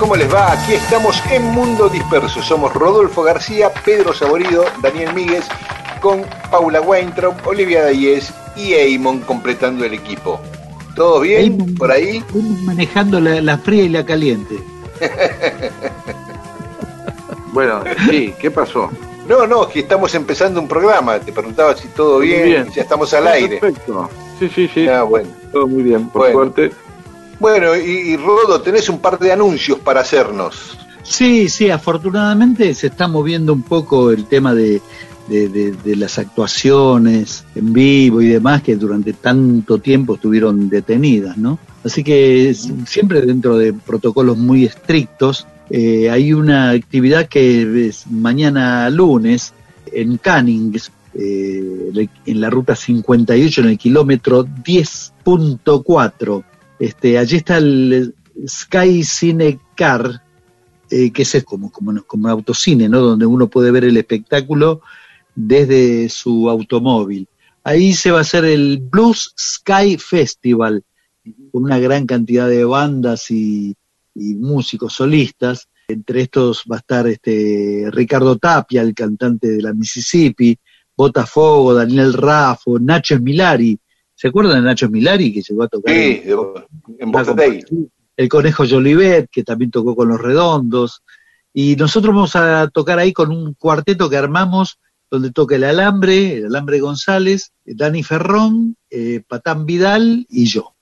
[0.00, 0.52] ¿Cómo les va?
[0.52, 2.42] Aquí estamos en Mundo Disperso.
[2.42, 5.44] Somos Rodolfo García, Pedro Saborido, Daniel Míguez,
[6.00, 10.40] con Paula Weintraub, Olivia Dayes y Eamon completando el equipo.
[10.96, 12.24] ¿Todo bien Eamon, por ahí?
[12.64, 14.56] Manejando la, la fría y la caliente.
[17.52, 18.88] Bueno, sí, ¿qué pasó?
[19.28, 21.18] No, no, que estamos empezando un programa.
[21.18, 22.68] Te preguntaba si todo bien, bien.
[22.72, 23.56] ya estamos al aire.
[23.58, 24.08] Perfecto.
[24.38, 24.86] Sí, sí, sí.
[24.86, 25.28] Ah, bueno.
[25.50, 26.36] Todo muy bien, por Bueno.
[26.52, 26.70] suerte.
[27.40, 30.76] Bueno, y, Rodo, tenés un par de anuncios para hacernos.
[31.02, 34.82] Sí, sí, afortunadamente se está moviendo un poco el tema de,
[35.26, 41.58] de- las actuaciones en vivo y demás que durante tanto tiempo estuvieron detenidas, ¿no?
[41.84, 42.54] Así que
[42.86, 49.54] siempre dentro de protocolos muy estrictos, eh, hay una actividad que es mañana lunes
[49.92, 56.44] en Cannings, eh, en la ruta 58, en el kilómetro 10.4.
[56.80, 58.14] Este, allí está el
[58.48, 60.22] Sky Cine Car,
[60.90, 63.00] eh, que es como, como, autocine, ¿no?
[63.00, 64.80] Donde uno puede ver el espectáculo
[65.34, 67.28] desde su automóvil.
[67.62, 70.82] Ahí se va a hacer el Blues Sky Festival,
[71.52, 73.76] con una gran cantidad de bandas y,
[74.14, 75.68] músicos solistas.
[75.86, 80.58] Entre estos va a estar este Ricardo Tapia, el cantante de la Mississippi,
[80.96, 83.78] Botafogo, Daniel Raffo, Nacho Milari.
[84.20, 85.94] ¿Se acuerdan de Nacho Milari que llegó a tocar?
[85.94, 86.20] Sí,
[86.98, 87.10] en-
[87.46, 87.64] en.
[88.18, 91.02] El Conejo Jolivet, que también tocó con los Redondos.
[91.54, 94.78] Y nosotros vamos a tocar ahí con un cuarteto que armamos,
[95.10, 100.74] donde toca el Alambre, el Alambre González, Dani Ferrón, eh, Patán Vidal y yo.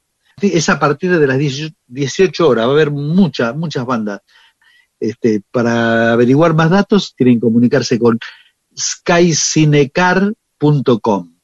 [0.43, 4.21] Es a partir de las 18 18 horas, va a haber muchas, muchas bandas.
[4.99, 8.19] Este, para averiguar más datos, tienen que comunicarse con
[8.77, 11.38] skycinecar.com.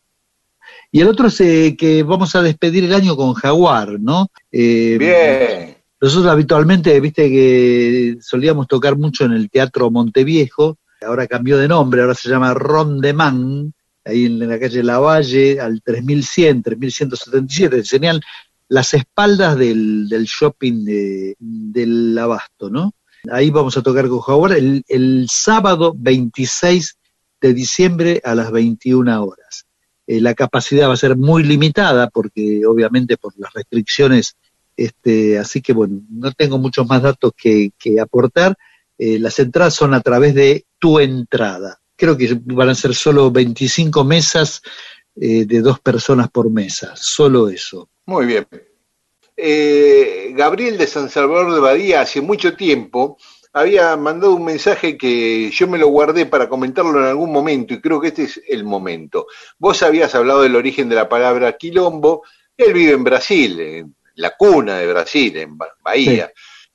[0.94, 4.28] Y el otro es eh, que vamos a despedir el año con Jaguar, ¿no?
[4.52, 5.76] Eh, Bien.
[6.00, 12.00] nosotros habitualmente, viste que solíamos tocar mucho en el Teatro Monteviejo, ahora cambió de nombre,
[12.00, 18.20] ahora se llama Rondemán, ahí en la calle Lavalle, al 3100, 3177, serían
[18.68, 22.92] las espaldas del, del shopping de- del Abasto, ¿no?
[23.32, 26.96] Ahí vamos a tocar con Jaguar el, el sábado 26
[27.40, 29.43] de diciembre a las 21 horas.
[30.06, 34.36] Eh, la capacidad va a ser muy limitada porque obviamente por las restricciones
[34.76, 38.56] este, así que bueno, no tengo muchos más datos que, que aportar.
[38.98, 41.80] Eh, las entradas son a través de tu entrada.
[41.96, 44.62] Creo que van a ser solo 25 mesas
[45.16, 47.88] eh, de dos personas por mesa, solo eso.
[48.06, 48.46] Muy bien.
[50.36, 53.16] Gabriel de San Salvador de Badía hace mucho tiempo
[53.54, 57.80] había mandado un mensaje que yo me lo guardé para comentarlo en algún momento y
[57.80, 59.28] creo que este es el momento.
[59.58, 62.24] Vos habías hablado del origen de la palabra quilombo,
[62.56, 66.32] él vive en Brasil, en la cuna de Brasil, en Ba- Bahía,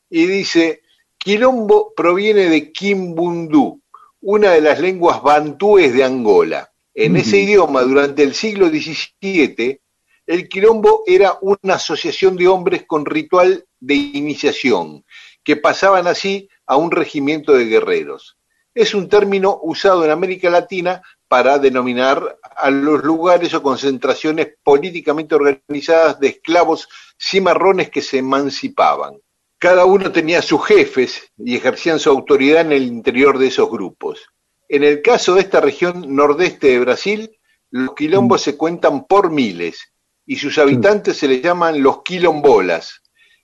[0.10, 0.82] y dice,
[1.18, 3.82] quilombo proviene de Kimbundu,
[4.22, 6.72] una de las lenguas bantúes de Angola.
[6.94, 9.80] En ese idioma, durante el siglo XVII,
[10.28, 15.06] el quilombo era una asociación de hombres con ritual de iniciación,
[15.44, 18.38] que pasaban así a un regimiento de guerreros.
[18.76, 25.34] Es un término usado en América Latina para denominar a los lugares o concentraciones políticamente
[25.34, 26.88] organizadas de esclavos
[27.20, 29.16] cimarrones que se emancipaban.
[29.58, 34.28] Cada uno tenía sus jefes y ejercían su autoridad en el interior de esos grupos.
[34.68, 37.32] En el caso de esta región nordeste de Brasil,
[37.72, 39.92] los quilombos se cuentan por miles
[40.24, 43.02] y sus habitantes se les llaman los quilombolas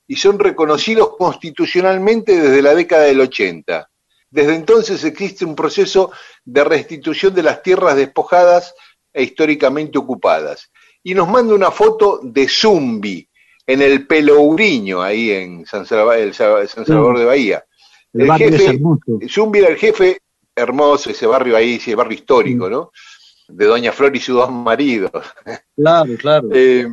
[0.07, 3.89] y son reconocidos constitucionalmente desde la década del 80.
[4.29, 6.11] Desde entonces existe un proceso
[6.43, 8.73] de restitución de las tierras despojadas
[9.13, 10.71] e históricamente ocupadas.
[11.03, 13.27] Y nos manda una foto de Zumbi
[13.67, 17.65] en el Pelourinho, ahí en San Salvador, el Sa- San Salvador de Bahía.
[18.13, 18.79] El, jefe,
[19.29, 20.19] Zumbi era el jefe
[20.55, 22.91] hermoso, ese barrio ahí, ese barrio histórico, ¿no?
[23.47, 25.11] De Doña Flor y sus dos maridos.
[25.75, 26.49] Claro, claro.
[26.51, 26.87] Eh,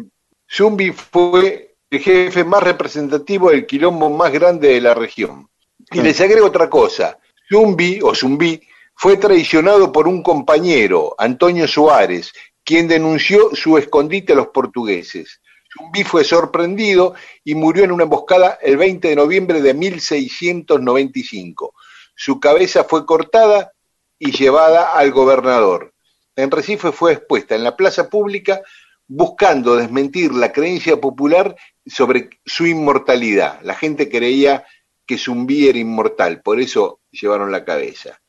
[0.50, 5.48] Zumbi fue jefe más representativo del quilombo más grande de la región.
[5.90, 7.18] Y les agrego otra cosa.
[7.48, 8.60] Zumbi o Zumbi
[8.94, 12.32] fue traicionado por un compañero, Antonio Suárez,
[12.64, 15.40] quien denunció su escondite a los portugueses.
[15.72, 21.74] Zumbi fue sorprendido y murió en una emboscada el 20 de noviembre de 1695.
[22.14, 23.72] Su cabeza fue cortada
[24.18, 25.92] y llevada al gobernador.
[26.36, 28.62] En Recife fue expuesta en la plaza pública
[29.08, 31.54] buscando desmentir la creencia popular
[31.86, 33.60] sobre su inmortalidad.
[33.62, 34.64] La gente creía
[35.06, 38.20] que Zumbi era inmortal, por eso llevaron la cabeza.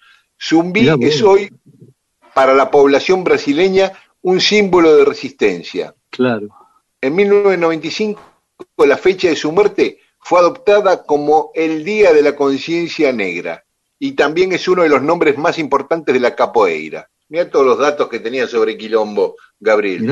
[0.42, 1.52] Zumbi es hoy,
[2.34, 3.92] para la población brasileña,
[4.22, 5.94] un símbolo de resistencia.
[6.10, 6.48] Claro.
[7.00, 8.22] En 1995,
[8.78, 13.64] la fecha de su muerte fue adoptada como el Día de la Conciencia Negra
[14.00, 17.10] y también es uno de los nombres más importantes de la capoeira.
[17.30, 20.10] Mira todos los datos que tenía sobre Quilombo, Gabriel.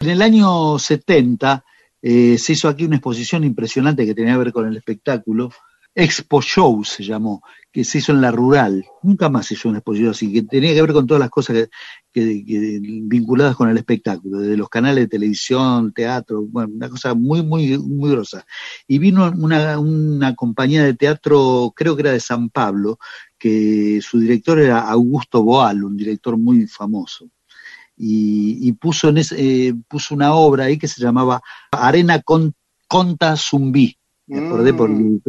[0.00, 1.64] En el año 70
[2.08, 5.50] eh, se hizo aquí una exposición impresionante que tenía que ver con el espectáculo,
[5.92, 7.42] Expo Show se llamó,
[7.72, 8.84] que se hizo en la rural.
[9.02, 11.68] Nunca más se hizo una exposición así, que tenía que ver con todas las cosas
[12.12, 17.42] que, vinculadas con el espectáculo, desde los canales de televisión, teatro, bueno, una cosa muy,
[17.42, 18.46] muy, muy grosa.
[18.86, 23.00] Y vino una, una compañía de teatro, creo que era de San Pablo,
[23.36, 27.28] que su director era Augusto Boal, un director muy famoso.
[27.98, 31.40] Y, puso, en ese, eh, puso una obra ahí que se llamaba
[31.70, 32.22] Arena
[32.88, 33.96] Conta Zumbí
[34.26, 35.20] me acordé por mm.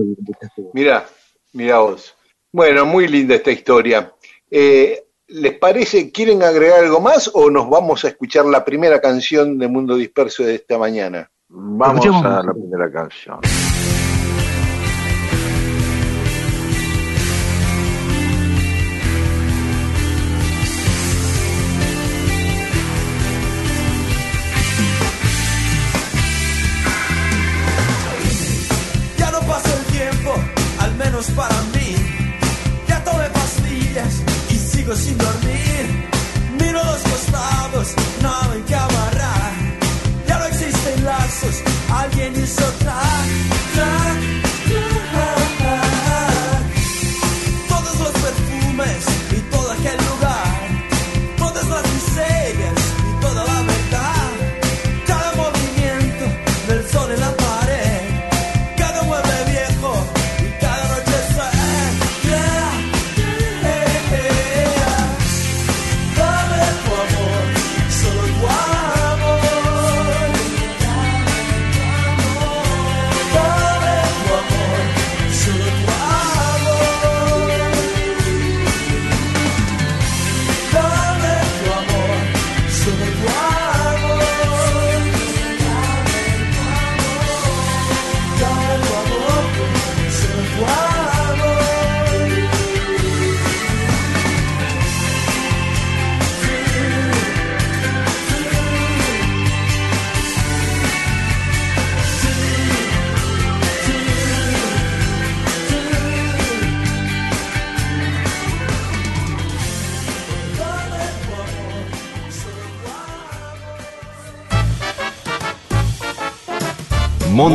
[0.73, 1.05] Mira,
[1.53, 2.15] mira vos.
[2.51, 4.11] Bueno, muy linda esta historia.
[4.49, 9.57] Eh, ¿Les parece, quieren agregar algo más o nos vamos a escuchar la primera canción
[9.57, 11.29] de Mundo Disperso de esta mañana?
[11.49, 13.39] Vamos a la primera canción.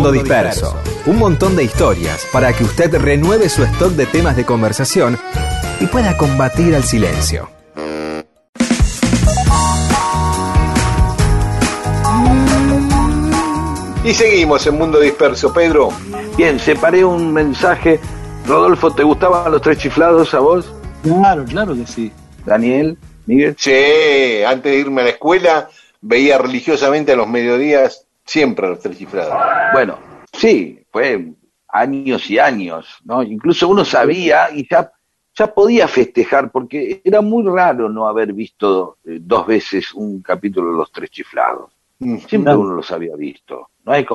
[0.03, 0.77] Mundo Disperso.
[1.07, 5.17] Un montón de historias para que usted renueve su stock de temas de conversación
[5.79, 7.49] y pueda combatir al silencio.
[14.05, 15.91] Y seguimos en Mundo Disperso, Pedro.
[16.37, 18.01] Bien, separé un mensaje.
[18.45, 20.75] Rodolfo, ¿te gustaban los tres chiflados a vos?
[21.05, 22.11] Claro, claro que sí.
[22.45, 23.55] Daniel, Miguel.
[23.57, 25.69] Sí, antes de irme a la escuela
[26.01, 29.35] veía religiosamente a los mediodías Siempre los tres cifrados.
[29.73, 29.99] Bueno,
[30.33, 31.33] sí, fue
[31.69, 33.23] años y años, ¿no?
[33.23, 34.93] Incluso uno sabía y ya,
[35.35, 40.71] ya podía festejar, porque era muy raro no haber visto eh, dos veces un capítulo
[40.71, 41.73] de Los Tres Chiflados.
[42.27, 43.69] Siempre uno los había visto.
[43.85, 44.07] No hay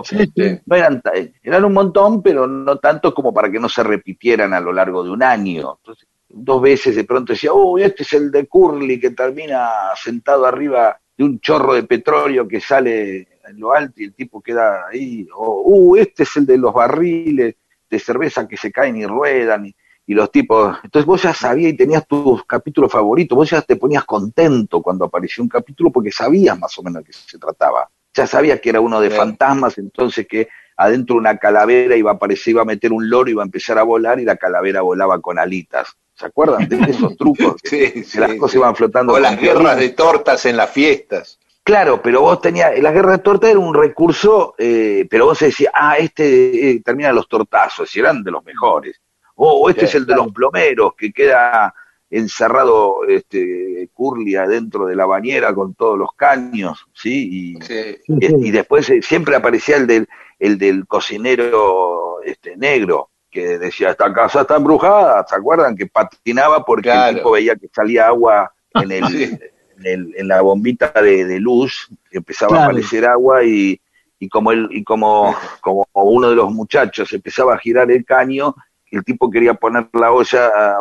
[0.65, 1.01] no eran,
[1.41, 5.03] eran un montón, pero no tanto como para que no se repitieran a lo largo
[5.03, 5.77] de un año.
[5.79, 10.45] Entonces, dos veces de pronto decía, oh, este es el de Curly que termina sentado
[10.45, 14.88] arriba de un chorro de petróleo que sale en lo alto y el tipo queda
[14.88, 17.56] ahí, o, uh, este es el de los barriles
[17.89, 19.75] de cerveza que se caen y ruedan, y,
[20.13, 24.06] los tipos, entonces vos ya sabías y tenías tus capítulos favoritos, vos ya te ponías
[24.06, 28.25] contento cuando apareció un capítulo porque sabías más o menos de qué se trataba, ya
[28.25, 32.62] sabías que era uno de fantasmas, entonces que adentro una calavera iba a aparecer, iba
[32.62, 35.98] a meter un loro, iba a empezar a volar y la calavera volaba con alitas.
[36.13, 37.56] ¿Se acuerdan de esos trucos?
[37.63, 39.13] Sí, sí, las cosas iban flotando.
[39.13, 41.39] O las guerras de tortas en las fiestas.
[41.67, 45.69] Claro, pero vos tenías, la guerra de torta era un recurso, eh, pero vos decías,
[45.75, 49.01] ah, este eh, termina los tortazos, y eran de los mejores.
[49.36, 51.74] O, o este es el de los plomeros, que queda
[52.09, 57.57] encerrado este Curly adentro de la bañera con todos los caños, ¿sí?
[57.59, 57.97] Y, Sí.
[58.07, 60.07] y, y después eh, siempre aparecía el del,
[60.39, 65.75] el del cocinero este negro, que decía, esta casa está embrujada, ¿se acuerdan?
[65.75, 67.09] Que patinaba porque Claro.
[67.09, 69.03] el tipo veía que salía agua en el,
[69.84, 73.79] el- en la bombita de, de luz, empezaba a aparecer agua y,
[74.19, 78.55] y como él, y como, como uno de los muchachos empezaba a girar el caño,
[78.89, 80.77] el tipo quería poner la olla a-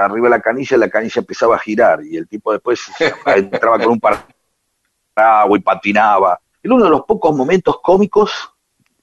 [0.00, 2.82] a- arriba de la canilla, la canilla empezaba a girar y el tipo después
[3.26, 6.40] entraba con un paraguas y patinaba.
[6.62, 8.52] Era uno de los pocos momentos cómicos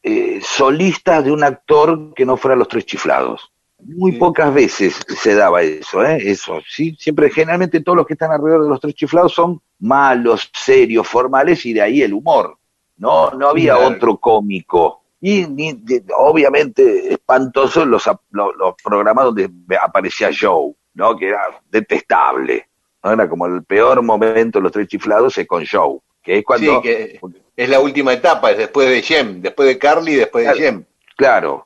[0.03, 3.52] eh, solistas de un actor que no fuera los tres chiflados.
[3.85, 6.17] Muy pocas veces se daba eso, ¿eh?
[6.21, 6.95] Eso, sí.
[6.99, 11.65] Siempre, generalmente todos los que están alrededor de los tres chiflados son malos, serios, formales
[11.65, 12.57] y de ahí el humor.
[12.97, 13.95] No, no había Claro.
[13.95, 15.01] otro cómico.
[15.19, 19.49] Y ni- de- obviamente espantoso los, los, los programas donde
[19.81, 21.15] aparecía Joe, ¿no?
[21.17, 22.67] Que era detestable.
[23.03, 23.11] ¿no?
[23.11, 26.75] Era como el peor momento de los tres chiflados es con Joe, que es cuando...
[26.75, 27.19] Sí, que
[27.55, 30.53] es la última etapa, es después de Jem, después de Carly, después de.
[30.55, 30.73] Jem.
[30.75, 30.92] Claro,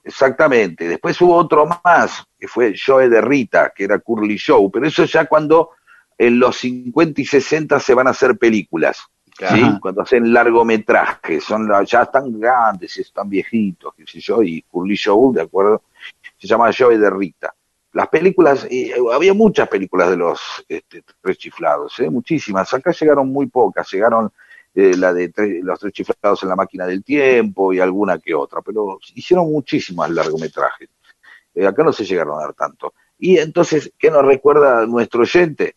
[0.03, 0.87] exactamente.
[0.87, 5.05] Después hubo otro más, que fue Joe de Rita, que era Curly Show, pero eso
[5.05, 5.71] ya cuando
[6.17, 9.55] en los 50 y 60 se van a hacer películas, Claro.
[9.55, 9.79] ¿sí?
[9.79, 15.31] Cuando hacen largometrajes, son ya están grandes, están viejitos, qué sé yo, y Curly Show,
[15.31, 15.83] ¿de acuerdo?
[16.39, 17.53] Se llama Joe de Rita.
[17.93, 22.09] Las películas, eh, había muchas películas de los este, tres chiflados, ¿eh?
[22.09, 22.73] muchísimas.
[22.73, 24.31] Acá llegaron muy pocas, llegaron
[24.79, 28.35] eh, la de tres- los tres chiflados en la máquina del tiempo y alguna que
[28.35, 30.87] otra, pero hicieron muchísimas largometrajes.
[31.55, 32.93] Eh, acá no se llegaron a dar tanto.
[33.17, 35.75] Y entonces, ¿qué nos recuerda nuestro oyente,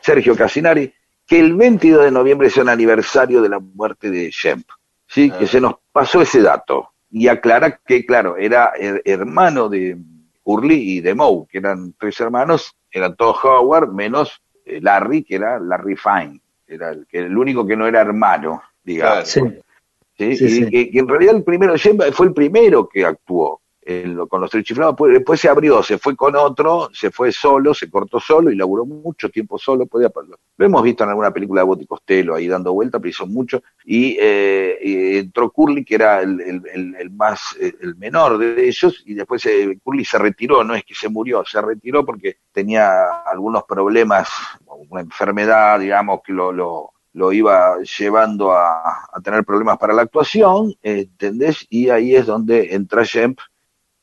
[0.00, 0.90] Sergio Casinari?
[1.26, 4.66] Que el 22 de noviembre es el aniversario de la muerte de Shemp,
[5.06, 5.30] ¿sí?
[5.30, 5.38] Ah.
[5.38, 6.88] Que se nos pasó ese dato.
[7.10, 9.98] Y aclara que, claro, era her- hermano de
[10.42, 15.34] Curly y de Moe, que eran tres hermanos, eran todos Howard, menos eh, Larry, que
[15.34, 19.28] era Larry Fine, era el, que, el único que no era hermano, digamos.
[19.28, 19.40] Sí.
[20.16, 20.36] ¿sí?
[20.36, 20.70] Sí, y sí.
[20.70, 21.74] Que, que en realidad el primero,
[22.12, 23.60] fue el primero que actuó
[23.90, 27.10] en lo- con los tres chiflados, pues, después se abrió, se fue con otro, se
[27.10, 30.10] fue solo, se cortó solo y laburó mucho tiempo solo, podía,
[30.58, 33.62] lo hemos visto en alguna película de Botti Costello ahí dando vuelta, pero hizo mucho,
[33.86, 38.68] y, eh, entró Curly, que era el, el- el- el más, eh, el menor de
[38.68, 42.36] ellos, y después eh, Curly se retiró, no es que se murió, se retiró porque
[42.52, 44.28] tenía algunos problemas,
[44.90, 50.02] una enfermedad, digamos, que lo, lo, lo iba llevando a, a tener problemas para la
[50.02, 51.66] actuación, ¿entendés?
[51.70, 53.38] Y ahí es donde entra Shemp.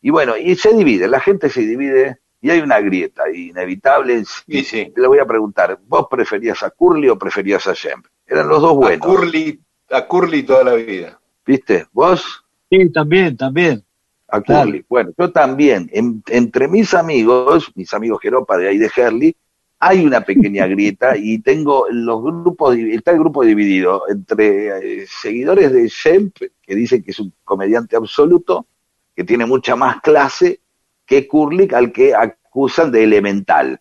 [0.05, 4.23] Y bueno, y se divide, la gente se divide y hay una grieta inevitable.
[4.23, 4.93] Sí, sí.
[4.95, 8.05] Le voy a preguntar, ¿vos preferías a Curly o preferías a Shemp?
[8.27, 9.59] Eran los dos A buenos, Curly,
[9.89, 11.19] a Curly toda la vida.
[11.43, 11.87] ¿viste?
[11.91, 12.45] ¿Vos?
[12.69, 13.83] Sí, también, también.
[14.27, 14.65] A Claro.
[14.69, 14.85] Curly.
[14.87, 15.89] Bueno, yo también.
[15.91, 19.35] En- entre mis amigos, mis amigos Jeropa de ahí de Herley,
[19.79, 25.73] hay una pequeña grieta y tengo los grupos, está el grupo dividido entre eh, seguidores
[25.73, 28.67] de Shemp, que dicen que es un comediante absoluto,
[29.15, 30.59] que tiene mucha más clase
[31.05, 33.79] que Curly, al que acusan de elemental.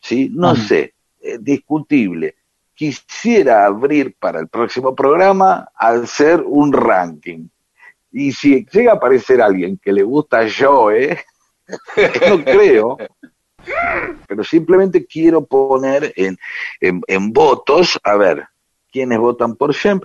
[0.00, 0.30] ¿Sí?
[0.32, 2.36] No sé, es discutible.
[2.74, 7.48] Quisiera abrir para el próximo programa hacer un ranking.
[8.12, 11.18] Y si llega a aparecer alguien que le gusta Joe,
[12.28, 12.96] no creo,
[14.26, 16.38] pero simplemente quiero poner en,
[16.80, 18.46] en, en votos, a ver,
[18.90, 20.04] quiénes votan por Shemp.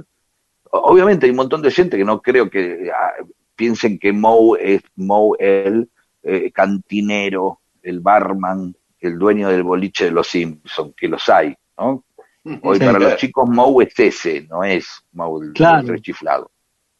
[0.71, 3.23] Obviamente hay un montón de gente que no creo que ah,
[3.55, 5.89] piensen que Moe es Moe el
[6.23, 12.03] eh, cantinero, el barman, el dueño del boliche de los Simpsons, que los hay, ¿no?
[12.45, 12.99] Hoy Sí, para claro.
[12.99, 15.93] los chicos Moe es ese, no es Moe el Claro.
[15.93, 16.49] el chiflado.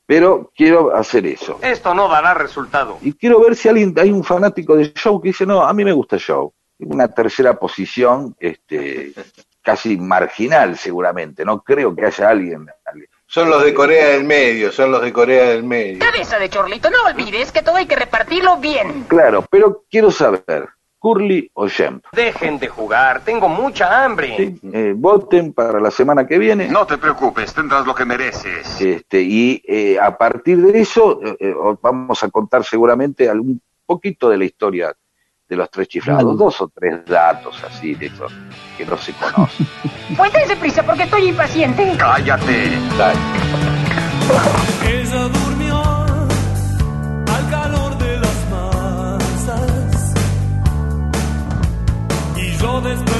[0.06, 1.60] Pero quiero hacer eso.
[1.62, 2.98] Esto no dará resultado.
[3.02, 5.84] Y quiero ver si alguien, hay un fanático de Show que dice, no, a mí
[5.86, 6.54] me gusta Show.
[6.80, 9.14] Una tercera posición, este,
[9.62, 11.46] casi marginal seguramente.
[11.46, 12.68] No creo que haya alguien.
[13.34, 15.98] Son los de Corea del Medio, son los de Corea del Medio.
[15.98, 19.06] Cabeza de chorlito, no olvides que todo hay que repartirlo bien.
[19.08, 22.06] Claro, pero quiero saber, Curly o Shemp.
[22.12, 24.38] Dejen de jugar, tengo mucha hambre.
[24.38, 24.60] ¿sí?
[24.72, 26.68] Eh, voten para la semana que viene.
[26.68, 28.80] No te preocupes, tendrás lo que mereces.
[28.80, 33.60] Este, y eh, a partir de eso eh, eh, os vamos a contar seguramente algún
[33.88, 34.94] poquito de la historia
[35.48, 38.32] de los tres chiflados, dos o tres datos así de esos
[38.78, 39.68] que no se conocen.
[40.18, 41.96] Pues prisa porque estoy impaciente.
[41.98, 42.70] Cállate.
[42.98, 43.20] Dale.
[44.88, 50.14] Ella durmió al calor de las masas
[52.38, 53.13] y yo después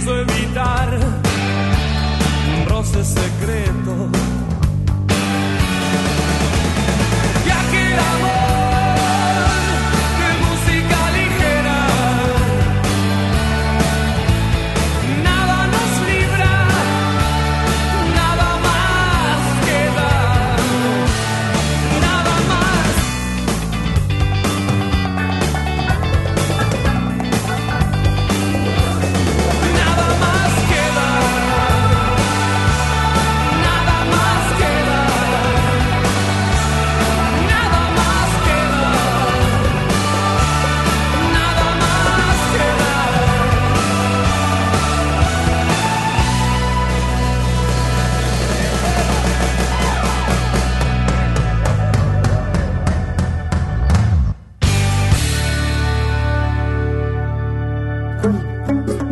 [0.00, 0.98] pienso evitar
[2.68, 4.29] roces secretos.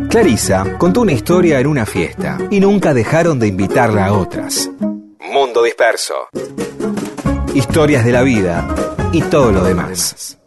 [0.09, 4.67] Clarisa contó una historia en una fiesta y nunca dejaron de invitarla a otras.
[5.31, 6.15] Mundo Disperso.
[7.53, 8.67] Historias de la vida
[9.11, 10.39] y todo lo demás.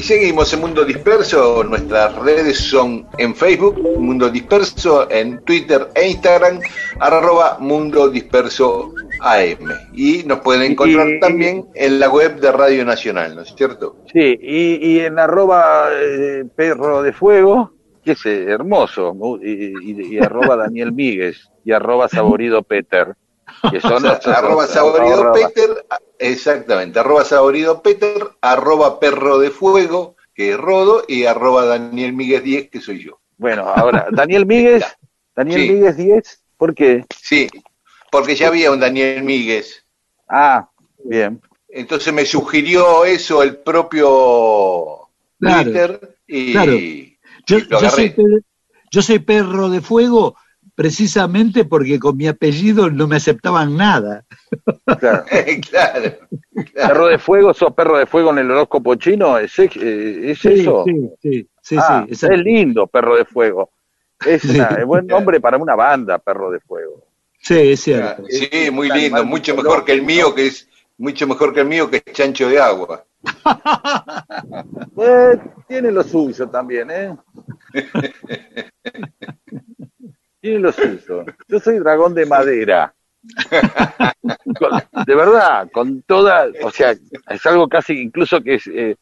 [0.00, 1.62] Y seguimos en Mundo Disperso.
[1.62, 6.58] Nuestras redes son en Facebook, Mundo Disperso, en Twitter e Instagram,
[6.98, 9.68] arroba Mundo Disperso AM.
[9.92, 13.96] Y nos pueden encontrar Y- también en la web de Radio Nacional, ¿no es cierto?
[14.10, 20.56] Sí, y, y en arroba eh, perro de fuego, que es eh, hermoso, y arroba
[20.56, 23.16] Daniel Míguez, y arroba saborido Peter,
[23.70, 25.86] que son nuestros- arroba saborido arroba- Peter,
[26.18, 32.42] exactamente, arroba saborido Peter, arroba perro de fuego, que es Rodo, y arroba Daniel Míguez
[32.42, 33.20] 10, que soy yo.
[33.36, 34.84] Bueno, ahora, Daniel Míguez,
[35.36, 35.70] Daniel Sí.
[35.70, 37.04] Míguez 10, ¿por qué?
[37.22, 37.48] Sí,
[38.10, 39.84] porque ya había un Daniel Míguez.
[40.28, 40.68] Ah,
[41.04, 41.40] bien.
[41.68, 45.08] Entonces me sugirió eso el propio
[45.38, 46.72] Claro, Twitter y, claro.
[46.72, 47.90] y Yo, lo yo agarré.
[47.96, 48.22] soy, pe-
[48.90, 50.36] yo soy perro de fuego
[50.80, 54.24] precisamente porque con mi apellido no me aceptaban nada.
[54.98, 55.24] Claro.
[55.70, 56.16] claro,
[56.74, 60.48] Perro de fuego, sos perro de fuego en el horóscopo chino, ¿es, eh, es Sí,
[60.48, 60.84] eso?
[60.86, 63.68] sí, sí, sí, Ah, sí, es lindo, perro de fuego.
[64.24, 64.58] Es Sí.
[64.58, 67.04] una- es buen nombre para una banda, perro de fuego.
[67.42, 68.22] Sí, es cierto.
[68.30, 70.66] Sí, muy lindo, mucho mejor que el mío, que es
[70.96, 73.04] mucho mejor que el mío, que es chancho de agua.
[75.02, 75.38] Eh,
[75.68, 77.16] tiene lo suyo también, ¿eh?
[80.40, 81.24] tiene lo suyo.
[81.48, 82.94] Yo soy dragón de madera.
[85.06, 86.92] De verdad, con toda, o sea,
[87.28, 88.96] es algo casi incluso que es, eh,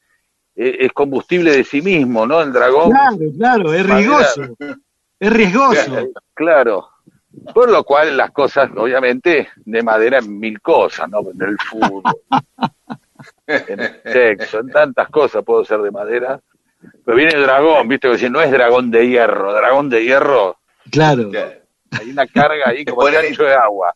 [0.56, 2.40] eh, es combustible de sí mismo, ¿no?
[2.40, 4.42] El dragón, Claro, claro, es riesgoso.
[5.20, 6.08] Es riesgoso.
[6.34, 6.88] claro.
[7.54, 11.20] Por lo cual las cosas, obviamente, de madera en mil cosas, ¿no?
[11.20, 12.02] En el fútbol,
[13.46, 16.40] en el sexo, en tantas cosas puedo ser de madera.
[17.04, 18.10] Pero viene el dragón, ¿viste?
[18.10, 20.56] Que si no es dragón de hierro, dragón de hierro,
[20.90, 21.30] Claro.
[21.92, 23.94] hay una carga ahí como chancho de agua.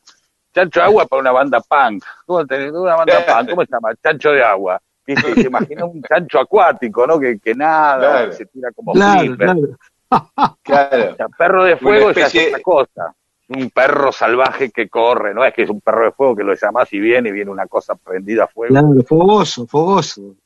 [0.54, 2.04] Chancho de agua para una banda punk.
[2.26, 3.50] ¿Cómo tenés una banda punk?
[3.50, 3.94] ¿Cómo se llama?
[4.02, 4.80] Chancho de agua.
[5.06, 7.18] Y Se imagina un chancho acuático, ¿no?
[7.18, 8.30] Que, que nada, Claro.
[8.30, 9.46] que se tira como Claro, flipper.
[9.46, 9.60] claro.
[10.62, 11.12] Claro.
[11.12, 13.14] O sea, perro de fuego especie- es otra cosa.
[13.48, 16.54] Un perro salvaje que corre, no es que es un perro de fuego que lo
[16.54, 18.72] llamás y viene y viene una cosa prendida a fuego.
[18.72, 20.36] Claro, fogoso, fogoso.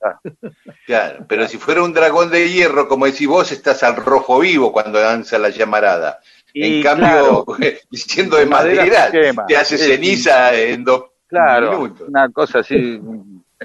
[0.87, 4.73] Claro, pero si fuera un dragón de hierro, como decís vos, estás al rojo vivo
[4.73, 6.19] cuando lanza la llamarada.
[6.59, 7.47] Y en cambio, claro,
[7.93, 9.47] siendo de de madera madera, se quema.
[9.47, 9.85] te hace Sí.
[9.85, 12.09] ceniza en dos claro, minutos.
[12.09, 12.99] una cosa así,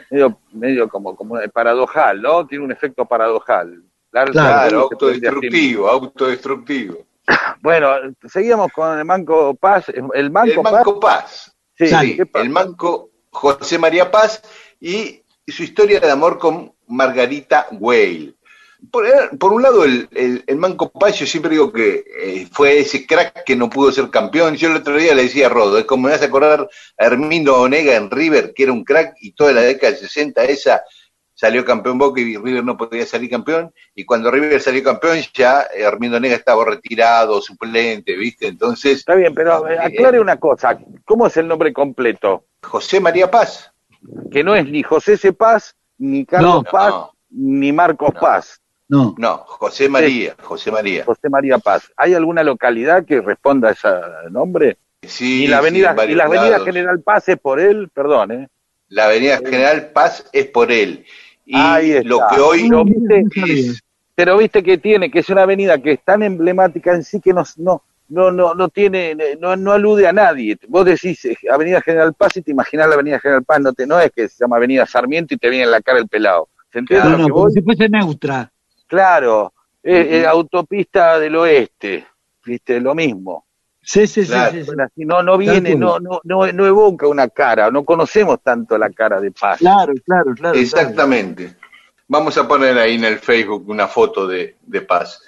[0.10, 2.46] medio, medio como, como paradojal, ¿no?
[2.46, 3.82] Tiene un efecto paradojal.
[4.12, 6.98] Claro, autodestructivo, autodestructivo.
[7.62, 7.94] Bueno,
[8.28, 9.86] seguíamos con el Manco Paz.
[9.88, 11.56] El Manco, El Manco Paz.
[11.78, 14.42] Sí, el Manco José María Paz
[14.82, 18.36] y su historia de amor con Margarita Weil.
[18.90, 19.06] Por,
[19.38, 23.06] por un lado, el, el- el Manco Paz, yo siempre digo que eh, fue ese
[23.06, 24.56] crack que no pudo ser campeón.
[24.56, 26.68] Yo el otro día le decía a Rodo, es como me vas a acordar
[26.98, 30.44] a Hermindo Onega en River, que era un crack, y toda la década del 60
[30.46, 30.82] esa
[31.34, 33.74] salió campeón Boca y River no podía salir campeón.
[33.96, 38.48] Y cuando River salió campeón, ya Hermindo Onega estaba retirado, suplente, ¿viste?
[38.48, 40.80] Entonces, Está bien, pero eh, aclare una cosa.
[41.06, 42.46] ¿Cómo es el nombre completo?
[42.64, 43.72] José María Paz.
[44.32, 45.34] Que no es ni José C.
[45.34, 46.64] Paz, ni Carlos No.
[46.64, 47.12] Paz, No.
[47.30, 48.20] ni Marcos No.
[48.20, 48.61] Paz.
[48.92, 49.16] No.
[49.18, 51.06] No, José María, José María.
[51.06, 51.92] José María Paz.
[51.96, 53.88] ¿Hay alguna localidad que responda a ese
[54.32, 54.78] nombre?
[55.02, 56.66] Sí, y la sí, avenida, en varios y la avenida lados.
[56.66, 58.48] General Paz es por él, perdón, ¿eh?
[58.90, 61.06] La avenida General Paz es por él.
[61.46, 62.10] Y Ahí está.
[62.10, 63.26] lo que hoy Pero viste,
[63.70, 63.82] es...
[64.14, 67.34] pero viste que tiene, que es una avenida que es tan emblemática en sí que
[67.34, 70.58] no, no, no, no, no tiene, no, no alude a nadie.
[70.68, 73.88] Vos decís eh, Avenida General Paz y te imaginás la Avenida General Paz, no, te,
[73.88, 76.50] no es que se llama Avenida Sarmiento y te viene en la cara el pelado.
[76.72, 77.52] ¿Se entiende No, lo no, que como voy?
[77.54, 78.52] si fuese neutra.
[78.92, 82.06] Claro, eh, eh, autopista del oeste,
[82.44, 83.46] viste, lo mismo.
[83.82, 84.52] Sí, sí, sí, Claro.
[84.52, 85.06] sí, sí.
[85.06, 89.22] No, no viene, no, no, no, no evoca una cara, no conocemos tanto la cara
[89.22, 89.60] de Paz.
[89.60, 90.60] Claro, claro, claro.
[90.60, 91.56] Exactamente.
[92.10, 95.22] Vamos a poner ahí en el Facebook una foto de, de Paz.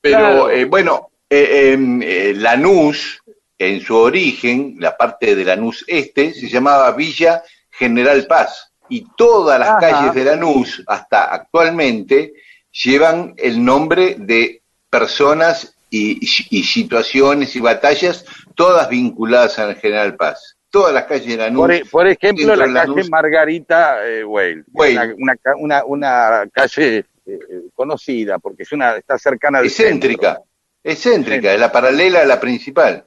[0.00, 0.50] Pero Claro.
[0.50, 3.20] eh, bueno, eh, em, eh, Lanús,
[3.58, 8.72] en su origen, la parte de Lanús Este, se llamaba Villa General Paz.
[8.88, 9.78] Y todas las Ajá.
[9.78, 12.32] calles de Lanús, hasta actualmente,
[12.72, 16.18] llevan el nombre de personas y,
[16.50, 20.56] y situaciones y batallas, todas vinculadas al General Paz.
[20.70, 21.60] Todas las calles de Lanús.
[21.62, 23.08] Por, e- por ejemplo, la calle.
[23.10, 24.64] Margarita eh, Weil,
[25.58, 27.38] una, una calle eh, eh,
[27.74, 30.44] conocida, porque es una, está cercana al excéntrica, centro.
[30.84, 33.04] excéntrica, es la paralela a la principal.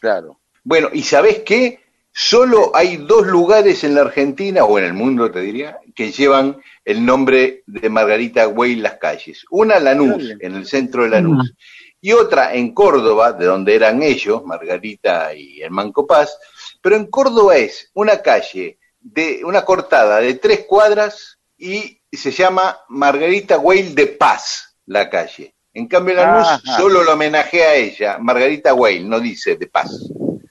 [0.00, 0.40] Claro.
[0.64, 1.78] Bueno, ¿y sabés qué?
[2.18, 6.56] Solo hay dos lugares en la Argentina, o en el mundo te diría, que llevan
[6.82, 9.44] el nombre de Margarita Güey las calles.
[9.50, 11.52] Una Lanús, en el centro de Lanús,
[12.00, 16.38] y otra en Córdoba, de donde eran ellos, Margarita y el Manco Paz,
[16.80, 22.78] pero en Córdoba es una calle de una cortada de tres cuadras y se llama
[22.88, 25.54] Margarita Güell de Paz, la calle.
[25.74, 26.78] En cambio, Lanús Ajá.
[26.78, 29.90] solo lo homenajea a ella, Margarita Güell, no dice de Paz.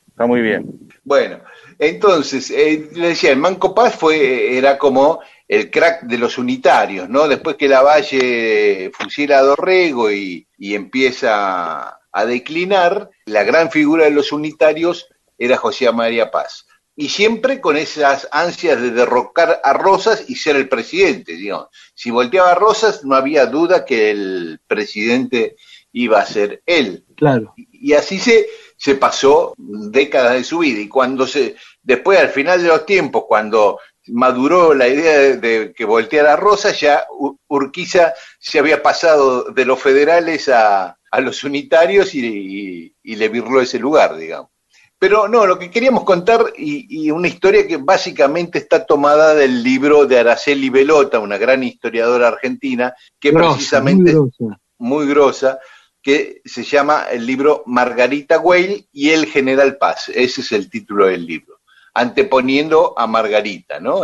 [0.09, 0.75] Está muy bien.
[1.03, 1.39] Bueno,
[1.79, 7.09] entonces, eh, le decía, el Manco Paz fue, era como el crack de los unitarios,
[7.09, 7.27] ¿no?
[7.27, 14.05] Después que la Valle fusila a Dorrego y, y empieza a declinar, la gran figura
[14.05, 15.07] de los unitarios
[15.37, 16.65] era José María Paz.
[16.95, 21.67] Y siempre con esas ansias de derrocar a Rosas y ser el presidente, digamos.
[21.93, 25.57] Si volteaba a Rosas, no había duda que el presidente
[25.91, 27.53] iba a ser él Claro.
[27.57, 30.79] y así se, se pasó décadas de su vida.
[30.81, 35.73] Y cuando se, después al final de los tiempos, cuando maduró la idea de, de
[35.73, 37.05] que volteara Rosa, ya
[37.47, 43.29] Urquiza se había pasado de los federales a, a los unitarios y, y- y le
[43.29, 44.49] virló ese lugar, digamos.
[44.97, 49.61] Pero no, lo que queríamos contar, y, y una historia que básicamente está tomada del
[49.61, 54.61] libro de Araceli Velota, una gran historiadora argentina, que Grosa, precisamente muy grosa.
[54.77, 55.59] muy grosa,
[56.05, 60.09] que se llama el libro Margarita Weil y el General Paz.
[60.09, 61.61] Ese es el título del libro,
[61.95, 64.03] anteponiendo a Margarita, ¿no?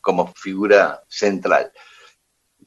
[0.00, 1.70] Como figura central.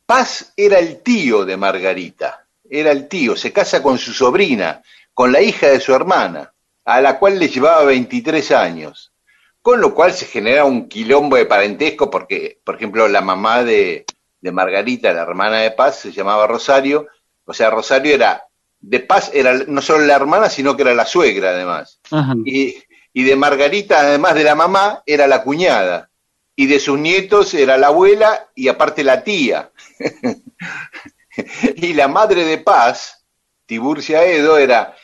[0.05, 5.31] Paz era el tío de Margarita, era el tío, se casa con su sobrina, con
[5.31, 6.53] la hija de su hermana,
[6.85, 9.11] a la cual le llevaba 23 años.
[9.59, 14.05] Con lo cual se genera un quilombo de parentesco, porque, por ejemplo, la mamá de,
[14.39, 17.07] de Margarita, la hermana de Paz, se llamaba Rosario,
[17.43, 18.46] o sea, Rosario era,
[18.79, 21.99] de Paz era no solo la hermana, sino que era la suegra además.
[22.45, 22.75] Y,
[23.13, 26.09] y de Margarita, además de la mamá, era la cuñada.
[26.55, 29.71] Y de sus nietos era la abuela y aparte la tía.
[31.75, 33.25] y la madre de Paz,
[33.65, 34.95] Tiburcia Edo, era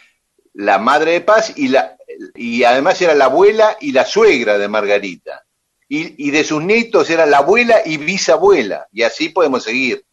[0.54, 1.98] la madre de Paz y, la,
[2.36, 5.44] y además era la abuela y la suegra de Margarita.
[5.90, 8.88] Y, y de sus nietos era la abuela y bisabuela.
[8.92, 10.06] Y así podemos seguir.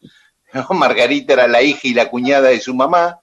[0.52, 0.66] ¿no?
[0.70, 3.19] Margarita era la hija y la cuñada de su mamá,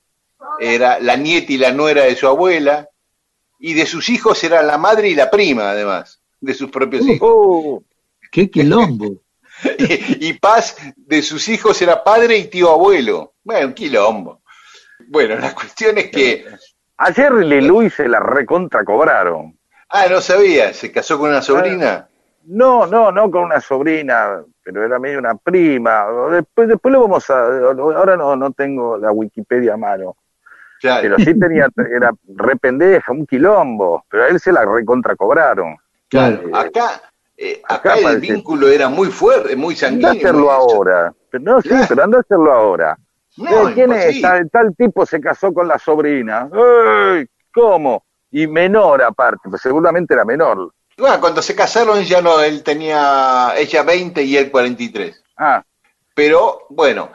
[0.59, 2.89] era la nieta y la nuera de su abuela,
[3.59, 7.09] y de sus hijos era la madre y la prima, además, de sus propios Uh.
[7.11, 7.29] hijos.
[7.33, 7.83] Oh,
[8.31, 9.21] Qué quilombo.
[10.19, 13.33] y Paz de sus hijos era padre y tío abuelo.
[13.43, 14.41] Bueno, quilombo.
[15.07, 16.45] Bueno, la cuestión es que,
[16.97, 19.57] ayer Leluy se la recontra cobraron.
[19.89, 22.07] ah, no sabía, se casó con una sobrina.
[22.43, 26.05] No, no, no con una sobrina, pero era medio una prima.
[26.31, 27.39] Después, después lo vamos a.
[27.45, 30.15] Ahora no, no tengo la Wikipedia a mano.
[30.79, 31.01] Claro.
[31.01, 34.05] Pero sí tenía, era re pendeja, un quilombo.
[34.09, 35.75] Pero a él se la recontra cobraron.
[36.09, 36.41] Claro.
[36.53, 37.01] Acá,
[37.35, 40.11] eh, Acá acá el parece- vínculo era muy fuerte, muy Anda a sanguíneo.
[40.11, 41.13] hacerlo ahora.
[41.29, 41.85] Pero no, sí, Claro.
[41.89, 42.97] pero anda a hacerlo ahora.
[43.37, 44.21] No, Eh, ¿Quién es?
[44.21, 46.49] Tal, tal tipo se casó con la sobrina.
[46.51, 47.27] ¡Ey!
[47.53, 48.03] ¿Cómo?
[48.31, 50.71] Y menor aparte, pues seguramente era menor.
[50.97, 55.23] Bueno, cuando se casaron ya no, él tenía, ella 20 y él 43.
[55.37, 55.63] Ah,
[56.15, 57.11] Pero bueno,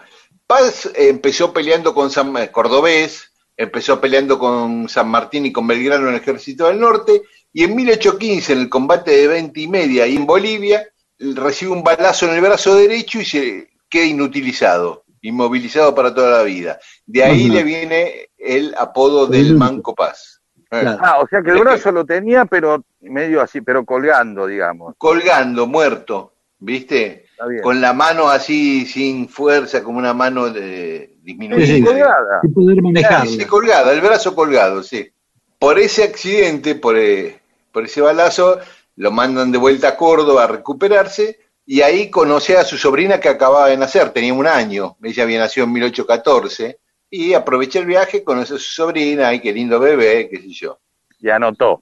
[0.46, 3.31] Paz eh, empezó peleando con San eh, Cordobés,
[3.64, 7.22] empezó peleando con San Martín y con Belgrano en el Ejército del Norte,
[7.52, 10.86] y en 1815, en el combate de 20 y media y en Bolivia,
[11.18, 16.42] recibe un balazo en el brazo derecho y se queda inutilizado, inmovilizado para toda la
[16.44, 16.78] vida.
[17.06, 19.56] De ahí le viene el apodo del.
[19.56, 20.40] Manco Paz.
[20.70, 20.98] Eh, Claro.
[21.02, 24.94] ah, o sea que el que- brazo lo tenía, pero medio así, pero colgando, digamos.
[24.96, 27.26] Colgando, muerto, ¿viste?
[27.30, 27.62] Está bien.
[27.62, 31.66] Con la mano así, sin fuerza, como una mano de, disminuida.
[31.66, 31.84] Sí, sí.
[31.84, 32.40] colgada.
[32.42, 35.10] Sin poder colgada, el brazo colgado, sí.
[35.58, 37.40] por ese accidente, por, eh,
[37.72, 38.58] por ese balazo,
[38.96, 43.28] lo mandan de vuelta a Córdoba a recuperarse y ahí conoce a su sobrina que
[43.28, 48.24] acababa de nacer, tenía un año, ella había nacido en 1814, y aproveché el viaje,
[48.24, 50.78] conoce a su sobrina, ay, qué lindo bebé, qué sé yo.
[51.20, 51.80] Y anotó.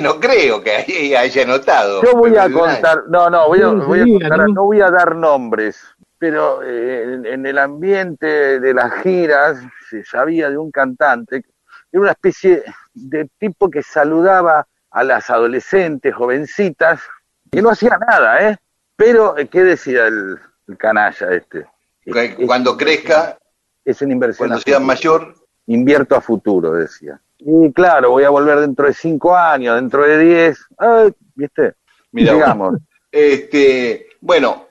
[0.00, 2.02] No creo que haya anotado.
[2.02, 5.16] Yo voy a contar, no, no, voy a, voy a contar, no voy a dar
[5.16, 5.82] nombres,
[6.20, 11.42] pero eh, en, en el ambiente de las giras se sabía de un cantante,
[11.90, 12.62] era una especie
[12.94, 17.00] de tipo que saludaba a las adolescentes, jovencitas,
[17.50, 18.56] que no hacía nada, ¿eh?
[18.96, 21.66] Pero, eh, ¿qué decía el, el canalla este?
[22.46, 23.38] Cuando crezca,
[23.84, 24.48] Es una inversión.
[24.48, 25.34] cuando sea mayor,
[25.66, 27.20] Invierto a futuro, decía.
[27.38, 30.58] Y claro, voy a volver dentro de cinco años, dentro de diez.
[30.76, 31.74] Ay, ¿Viste?
[32.12, 32.76] Mira, Digamos.
[33.12, 34.66] Este, bueno,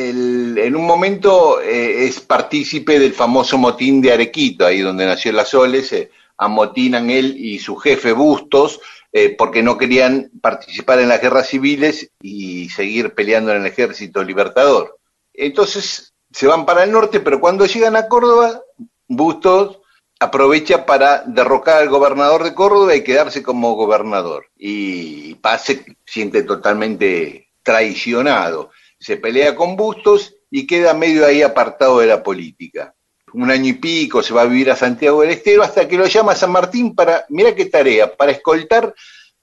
[0.00, 5.32] el- en un momento eh, es partícipe del famoso motín de Arequito, ahí donde nació
[5.32, 8.80] Las Soles, se amotinan él y su jefe Bustos,
[9.12, 14.24] eh, porque no querían participar en las guerras civiles y seguir peleando en el ejército
[14.24, 14.98] libertador.
[15.34, 18.62] Entonces se van para el norte, pero cuando llegan a Córdoba,
[19.06, 19.78] Bustos
[20.18, 24.46] aprovecha para derrocar al gobernador de Córdoba y quedarse como gobernador.
[24.56, 28.70] Y Paz se siente totalmente traicionado.
[29.02, 32.94] Se pelea con Bustos y queda medio ahí apartado de la política.
[33.32, 36.06] Un año y pico se va a vivir a Santiago del Estero hasta que lo
[36.06, 38.94] llama San Martín para, mira qué tarea, para escoltar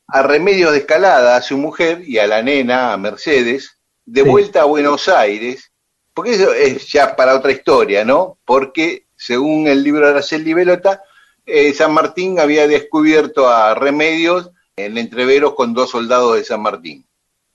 [0.08, 4.30] a Remedios de Escalada, a su mujer y a la nena, a Mercedes, de Sí.
[4.30, 5.74] vuelta a Buenos Aires,
[6.14, 8.40] porque eso es ya para otra historia, ¿no?
[8.46, 11.04] Porque según el libro de Araceli Velota,
[11.46, 17.06] eh, San Martín había descubierto a Remedios en entreveros con dos soldados de San Martín.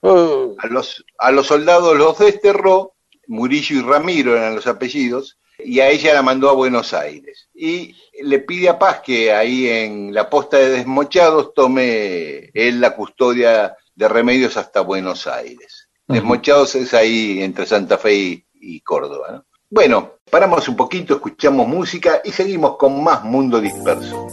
[0.07, 2.93] Oh, A los, a los soldados los desterró,
[3.27, 7.49] Murillo y Ramiro eran los apellidos, y a ella la mandó a Buenos Aires.
[7.55, 12.95] Y le pide a Paz que ahí en la posta de Desmochados tome él la
[12.95, 15.89] custodia de Remedios hasta Buenos Aires.
[16.07, 19.31] Desmochados es ahí entre Santa Fe y, y Córdoba.
[19.31, 19.45] ¿no?
[19.71, 24.27] Bueno, paramos un poquito, escuchamos música y seguimos con más Mundo Disperso.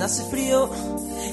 [0.00, 0.70] Hace frío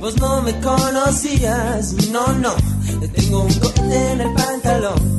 [0.00, 2.54] vos no me conocías, no, no,
[3.14, 5.16] tengo un corte en el pantalón.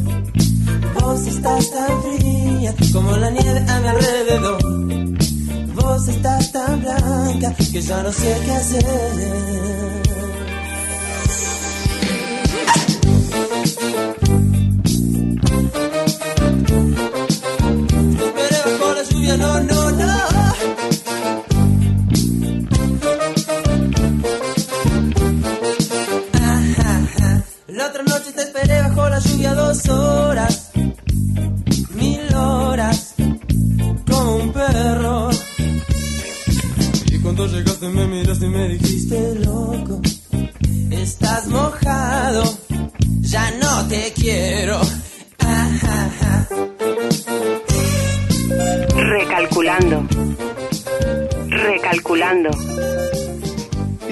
[1.00, 4.62] Vos estás tan fría como la nieve a mi alrededor.
[5.74, 8.86] Vos estás tan blanca que ya no sé qué hacer.
[18.26, 20.97] Esperé bajo la lluvia, no, no, no.
[29.88, 30.72] Horas,
[31.94, 33.14] mil horas,
[34.10, 35.30] como un perro.
[37.12, 40.02] Y cuando llegaste me miraste y me dijiste, loco,
[40.92, 42.44] estás mojado,
[43.22, 44.80] ya no te quiero.
[45.40, 46.48] Ajá,
[48.96, 50.08] Recalculando.
[51.50, 52.50] Recalculando.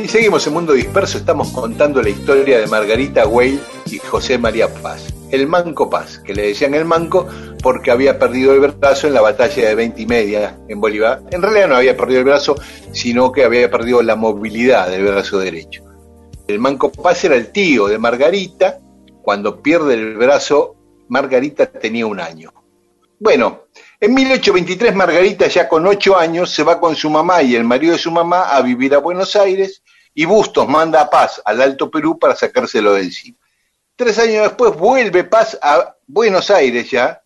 [0.02, 4.72] Y seguimos en Mundo Disperso, estamos contando la historia de Margarita Weil y José María
[4.72, 5.15] Paz.
[5.36, 7.28] El Manco Paz, que le decían el Manco
[7.62, 11.24] porque había perdido el brazo en la batalla de 20 y media en Bolívar.
[11.32, 12.56] En realidad no había perdido el brazo,
[12.94, 15.84] sino que había perdido la movilidad del brazo derecho.
[16.48, 18.80] El Manco Paz era el tío de Margarita.
[19.22, 20.76] Cuando pierde el brazo,
[21.10, 22.54] Margarita tenía un año.
[23.20, 23.64] Bueno,
[24.00, 27.94] en 1823 Margarita ya con ocho años se va con su mamá y el marido
[27.94, 29.82] de su mamá a vivir a Buenos Aires
[30.14, 33.38] y Bustos manda a Paz al Alto Perú para sacárselo de encima.
[33.96, 37.24] Tres años después vuelve Paz a Buenos Aires ya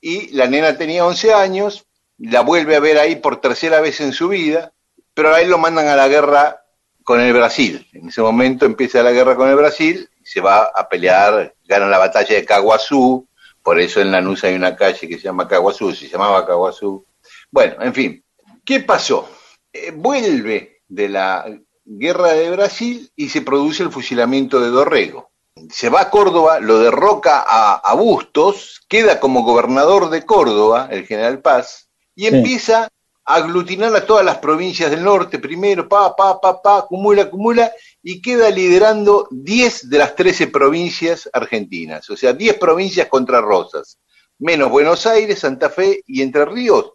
[0.00, 1.86] y la nena tenía 11 años,
[2.18, 4.72] la vuelve a ver ahí por tercera vez en su vida,
[5.14, 6.64] pero a él lo mandan a la guerra
[7.02, 7.88] con el Brasil.
[7.92, 11.98] En ese momento empieza la guerra con el Brasil se va a pelear, ganan la
[11.98, 13.26] batalla de Caguazú,
[13.62, 17.04] por eso en Lanús hay una calle que se llama Caguazú, se llamaba Caguazú.
[17.50, 18.24] Bueno, en fin,
[18.64, 19.28] ¿qué pasó?
[19.72, 21.46] Eh, vuelve de la
[21.84, 25.30] guerra de Brasil y se produce el fusilamiento de Dorrego.
[25.70, 31.06] Se va a Córdoba, lo derroca a, a Bustos, queda como gobernador de Córdoba, el
[31.06, 32.88] general Paz, y empieza
[33.24, 37.70] a aglutinar a todas las provincias del norte primero, pa, pa, pa, pa, acumula, acumula,
[38.02, 43.98] y queda liderando 10 de las 13 provincias argentinas, o sea, 10 provincias contra Rosas,
[44.38, 46.92] menos Buenos Aires, Santa Fe y Entre Ríos,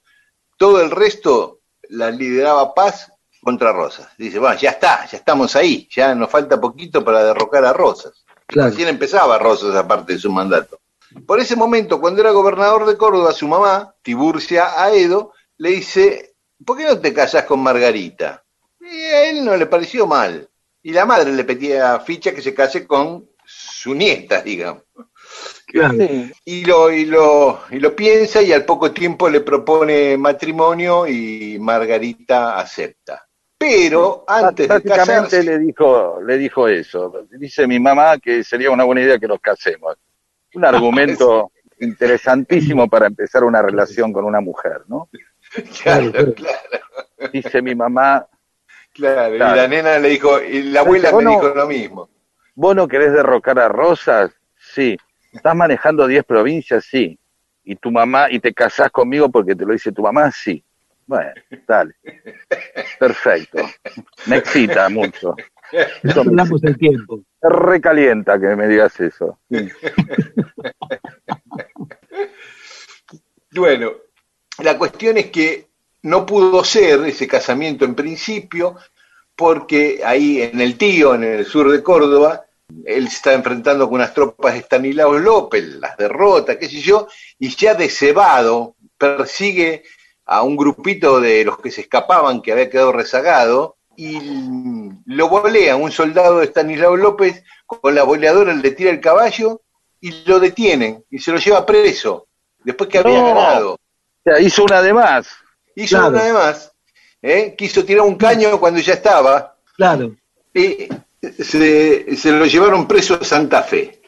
[0.58, 4.10] todo el resto la lideraba Paz contra Rosas.
[4.18, 8.26] Dice, bueno, ya está, ya estamos ahí, ya nos falta poquito para derrocar a Rosas.
[8.48, 8.70] Claro.
[8.70, 10.80] Recién empezaba Rosas aparte de su mandato.
[11.26, 16.78] Por ese momento, cuando era gobernador de Córdoba, su mamá, Tiburcia Aedo, le dice, ¿por
[16.78, 18.44] qué no te casas con Margarita?
[18.80, 20.50] Y a él no le pareció mal.
[20.82, 24.84] Y la madre le pedía ficha que se case con su nieta, digamos.
[25.66, 25.98] Claro.
[26.46, 31.58] Y lo, y, lo, y lo piensa y al poco tiempo le propone matrimonio y
[31.60, 33.27] Margarita acepta.
[33.58, 37.26] Pero antes de casarse, le dijo, le dijo eso.
[37.32, 39.96] Dice mi mamá que sería una buena idea que nos casemos.
[40.54, 45.10] Un argumento interesantísimo para empezar una relación con una mujer, ¿no?
[45.84, 46.60] claro, Claro,
[47.34, 48.28] Dice mi mamá,
[48.94, 49.36] claro.
[49.36, 52.10] Y la nena le dijo, y la abuela me no- dijo lo mismo.
[52.56, 54.32] ¿vos no querés derrocar a Rosas?
[54.56, 54.98] Sí.
[55.32, 56.86] ¿Estás manejando 10 provincias?
[56.86, 57.20] Sí.
[57.64, 60.32] ¿Y tu mamá, y te casás conmigo porque te lo dice tu mamá?
[60.32, 60.64] Sí.
[61.08, 61.32] Bueno,
[61.66, 61.96] dale.
[63.00, 63.60] Perfecto.
[64.26, 65.36] Me excita mucho.
[66.04, 67.24] No perdamos el tiempo.
[67.42, 69.40] Recalienta que me digas eso.
[73.52, 73.94] Bueno,
[74.60, 75.68] la cuestión es que
[76.04, 78.76] no pudo ser ese casamiento en principio,
[79.36, 82.46] porque ahí en el Tío, en el sur de Córdoba,
[82.86, 87.08] él se está enfrentando con unas tropas de Stanislao López, las derrota, qué sé yo,
[87.40, 89.84] y ya de cebado persigue
[90.28, 94.20] a un grupito de los que se escapaban, que había quedado rezagado, y
[95.06, 99.62] lo volea un soldado de Stanislao López, con la boleadora le tira el caballo
[100.00, 102.28] y lo detienen y se lo lleva preso,
[102.64, 103.74] después que había ganado.
[103.74, 103.80] O
[104.24, 105.28] sea, hizo una de más.
[105.76, 106.10] Hizo Claro.
[106.14, 106.72] una de más,
[107.22, 107.56] ¿eh?
[107.58, 110.16] quiso tirar un caño cuando ya estaba, Claro.
[110.54, 110.88] y
[111.44, 114.02] se, se lo llevaron preso a Santa Fe.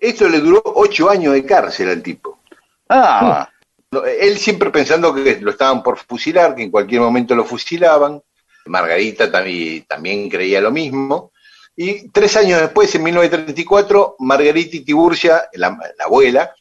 [0.00, 2.40] Esto le duró ocho años de cárcel al tipo.
[2.88, 3.57] Ah, No,
[3.90, 8.22] Él siempre pensando que lo estaban por fusilar, que en cualquier momento lo fusilaban.
[8.66, 11.32] Margarita también, creía lo mismo.
[11.74, 16.52] Y tres años después, en 1934, Margarita y Tiburcia, la, la abuela,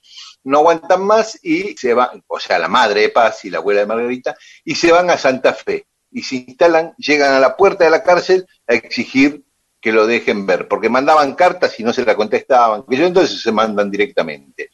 [0.44, 3.82] no aguantan más y se van, o sea, la madre de Paz y la abuela
[3.82, 5.88] de Margarita, y se van a Santa Fe.
[6.12, 9.44] Y se instalan, llegan a la puerta de la cárcel a exigir
[9.82, 13.42] que lo dejen ver, porque mandaban cartas y no se la contestaban, que yo entonces
[13.42, 14.71] se mandan directamente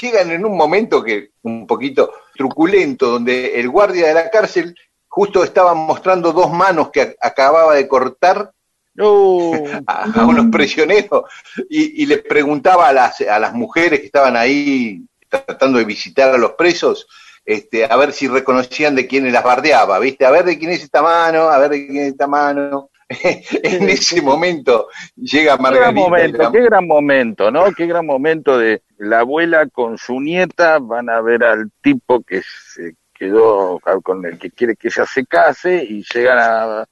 [0.00, 4.74] llegan en un momento que un poquito truculento, donde el guardia de la cárcel
[5.08, 8.52] justo estaba mostrando dos manos que acababa de cortar
[8.94, 9.52] no.
[9.86, 11.24] a, a unos prisioneros
[11.68, 16.34] y, y les preguntaba a las, a las mujeres que estaban ahí tratando de visitar
[16.34, 17.06] a los presos,
[17.44, 20.26] este, a ver si reconocían de quién las bardeaba, ¿viste?
[20.26, 22.89] A ver de quién es esta mano, a ver de quién es esta mano.
[23.64, 24.86] en ese momento
[25.16, 25.62] llega Qué gran
[25.94, 26.00] Margarita.
[26.00, 27.72] momento, la- qué gran momento, ¿no?
[27.72, 32.40] Qué gran momento de la abuela con su nieta, van a ver al tipo que
[32.74, 36.86] se quedó con el que quiere que ella se case y llegan a, a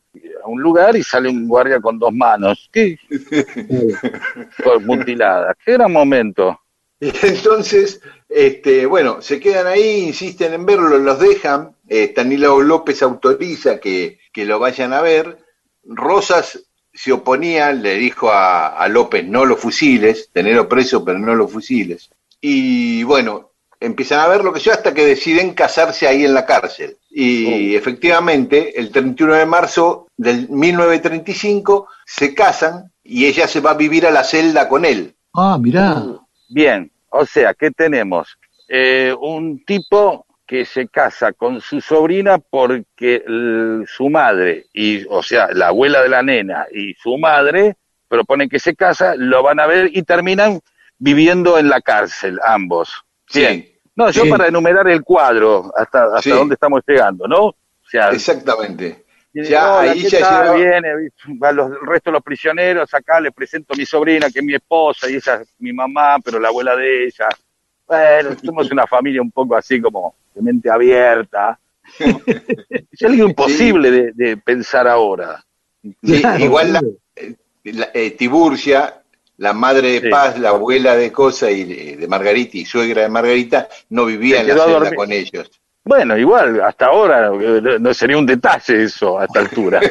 [0.47, 2.99] un lugar y sale un guardia con dos manos, ¿qué?
[4.62, 5.57] Con mutiladas.
[5.64, 6.61] Qué gran momento.
[7.01, 11.77] Y entonces, este, bueno, se quedan ahí, insisten en verlo, los dejan.
[11.89, 15.39] Eh, Tanilao López autoriza que, que lo vayan a ver.
[15.85, 16.61] Rosas
[16.93, 21.47] se oponía, le dijo a, a López no lo fusiles, tenerlo preso, pero no lo
[21.49, 22.11] fusiles.
[22.41, 23.49] Y bueno,
[23.81, 26.97] empiezan a ver lo que yo hasta que deciden casarse ahí en la cárcel.
[27.11, 33.74] Y efectivamente, el 31 de marzo del 1935 se casan y ella se va a
[33.74, 35.14] vivir a la celda con él.
[35.35, 36.05] Ah, mirá.
[36.49, 38.39] Bien, o sea, ¿qué tenemos?
[38.68, 43.23] Eh, un tipo que se casa con su sobrina porque
[43.87, 47.77] su madre, y, o sea, la abuela de la nena y su madre
[48.09, 50.61] proponen que se casa, lo van a ver y terminan
[50.99, 52.91] viviendo en la cárcel, ambos.
[53.33, 53.61] Bien.
[53.63, 53.75] Sí.
[53.95, 54.31] No, yo Sí.
[54.31, 56.31] para enumerar el cuadro, hasta, hasta Sí.
[56.31, 57.43] dónde estamos llegando, ¿no?
[57.49, 57.57] O
[57.91, 59.05] sea, Exactamente.
[59.35, 61.11] Ya, "Hola, ahí ¿qué ya viene,
[61.53, 64.55] los, el resto de los prisioneros, acá le presento a mi sobrina, que es mi
[64.55, 67.29] esposa, y ella es mi mamá, pero la abuela de ella.
[67.89, 71.59] Bueno, somos una familia un poco así como de mente abierta.
[71.99, 75.43] es algo imposible de, de pensar ahora.
[75.82, 76.82] Sí, Claro, igual la,
[77.64, 79.03] la- eh, Tiburcia,
[79.39, 80.09] la madre de Sí.
[80.11, 84.41] Paz, la abuela de Cosa y de, de Margarita y suegra de Margarita, no vivía
[84.43, 85.51] en la celda con ellos.
[85.84, 89.80] Bueno, igual, hasta ahora eh, no- no sería un detalle eso a esta altura.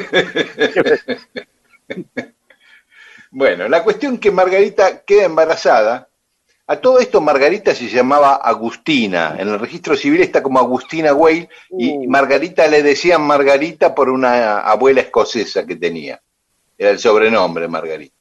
[3.30, 6.07] Bueno, la cuestión que Margarita queda embarazada.
[6.70, 9.36] A todo esto Margarita se llamaba Agustina.
[9.38, 12.10] En el registro civil está como Agustina Weil y Uh.
[12.10, 16.20] Margarita le decían Margarita por una abuela escocesa que tenía.
[16.76, 18.14] Era el sobrenombre Margarita.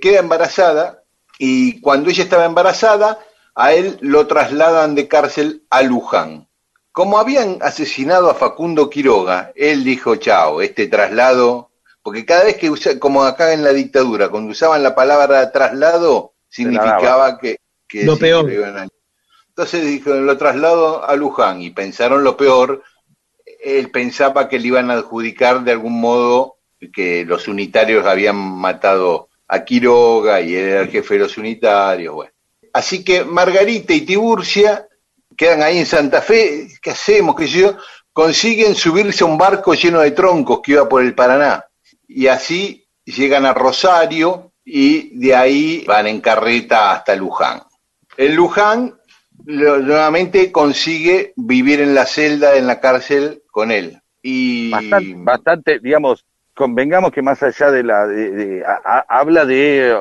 [0.00, 1.04] Queda embarazada
[1.38, 3.20] y cuando ella estaba embarazada,
[3.54, 6.48] a él lo trasladan de cárcel a Luján.
[6.90, 11.70] Como habían asesinado a Facundo Quiroga, él dijo, chao, este traslado,
[12.02, 16.32] porque cada vez que usa, como acá en la dictadura, cuando usaban la palabra traslado,
[16.48, 17.59] significaba que,
[17.90, 18.46] que Lo peor.
[18.46, 18.88] que lo iban a-
[19.48, 22.82] Entonces dijo, lo traslado a Luján y pensaron lo peor,
[23.62, 26.56] él pensaba que le iban a adjudicar de algún modo
[26.94, 32.14] que los unitarios habían matado a Quiroga y él era el jefe de los unitarios,
[32.14, 32.32] bueno.
[32.72, 34.86] Así que Margarita y Tiburcia
[35.36, 37.34] quedan ahí en Santa Fe, ¿qué hacemos?
[37.34, 37.76] ¿Qué sé yo?
[38.12, 41.64] Consiguen subirse a un barco lleno de troncos que iba por el Paraná.
[42.06, 47.60] Y así llegan a Rosario y de ahí van en carreta hasta Luján.
[48.20, 48.94] En Luján
[49.46, 53.98] lo- nuevamente consigue vivir en la celda, en la cárcel con él.
[54.22, 59.46] Y Bastante, bastante, digamos, convengamos que más allá de la, de- de- a- a- habla
[59.46, 59.96] de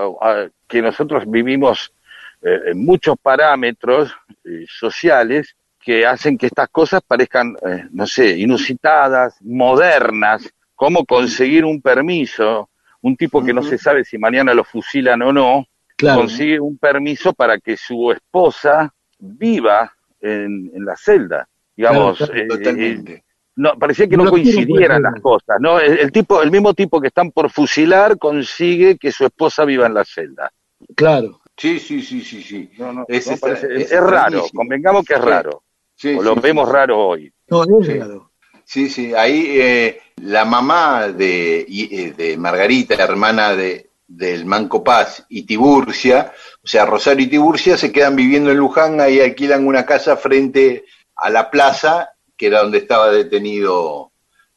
[0.67, 1.93] que nosotros vivimos
[2.41, 4.13] eh, en muchos parámetros
[4.45, 11.63] eh, sociales que hacen que estas cosas parezcan, eh, no sé, inusitadas, modernas, cómo conseguir
[11.63, 12.69] un permiso,
[13.01, 15.65] un tipo que no se sabe si mañana lo fusilan o no,
[15.99, 16.21] Claro.
[16.21, 21.47] consigue un permiso para que su esposa viva en, en la celda.
[21.75, 23.23] Digamos, Claro, eh, eh, totalmente.
[23.57, 25.77] no, parecía que No coincidieran las cosas, ¿no?
[25.79, 29.87] El, el tipo, el mismo tipo que están por fusilar consigue que su esposa viva
[29.87, 30.51] en la celda.
[30.95, 31.41] Claro.
[31.57, 32.71] Sí, sí, sí, sí, sí.
[32.77, 35.63] No, no, Es no, extra- parece- es es, es raro, convengamos que es raro,
[35.95, 36.73] Sí, o lo sí, vemos sí.
[36.73, 37.33] raro hoy.
[37.49, 37.99] No, es Sí.
[37.99, 38.31] raro.
[38.63, 44.83] Sí, sí, ahí eh, la mamá de, eh, de Margarita, la hermana de, del Manco
[44.83, 46.33] Paz y Tiburcia,
[46.63, 50.85] o sea, Rosario y Tiburcia se quedan viviendo en Luján, ahí alquilan una casa frente
[51.15, 54.11] a la plaza, que era donde estaba detenido,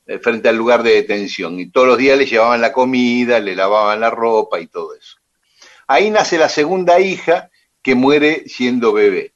[0.07, 3.55] eh, frente al lugar de detención, y todos los días le llevaban la comida, le
[3.55, 5.19] lavaban la ropa y todo eso.
[5.87, 7.51] Ahí nace la segunda hija
[7.83, 9.35] que muere siendo bebé.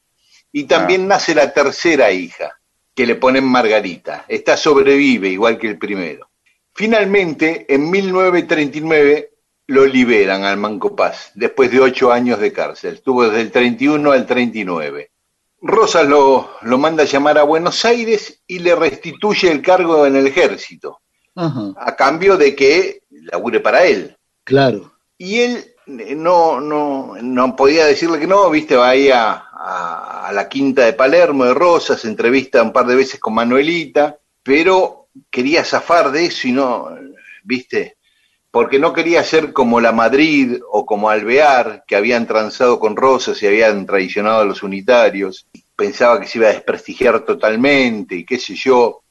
[0.50, 2.58] Y también nace la tercera hija,
[2.94, 4.24] que le ponen Margarita.
[4.28, 6.30] Esta sobrevive igual que el primero.
[6.72, 9.35] Finalmente, en 1939
[9.68, 12.94] lo liberan al Manco Paz, después de ocho años de cárcel.
[12.94, 15.10] Estuvo desde el 31 al 39.
[15.62, 20.14] Rosas lo, lo manda a llamar a Buenos Aires y le restituye el cargo en
[20.16, 21.00] el ejército,
[21.34, 21.72] Ajá.
[21.78, 24.16] a cambio de que labure para él.
[24.44, 24.92] Claro.
[25.18, 30.26] Y él eh, no, no, no podía decirle que no, viste, va ahí a, a-
[30.28, 34.18] a la quinta de Palermo de Rosas, se entrevista un par de veces con Manuelita,
[34.42, 36.90] pero quería zafar de eso y no,
[37.44, 37.96] viste,
[38.56, 43.42] porque no quería ser como la Madrid o como Alvear, que habían transado con Rosas
[43.42, 45.46] y habían traicionado a los unitarios,
[45.76, 49.02] pensaba que se iba a desprestigiar totalmente y qué sé yo.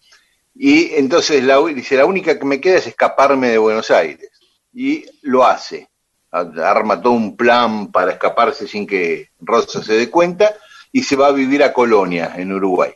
[0.56, 4.32] Y entonces la, dice, la única que me queda es escaparme de Buenos Aires.
[4.74, 5.90] Y lo hace.
[6.32, 10.56] Arma todo un plan para escaparse sin que Rosa se dé cuenta
[10.92, 12.94] y se va a vivir a Colonia, en Uruguay.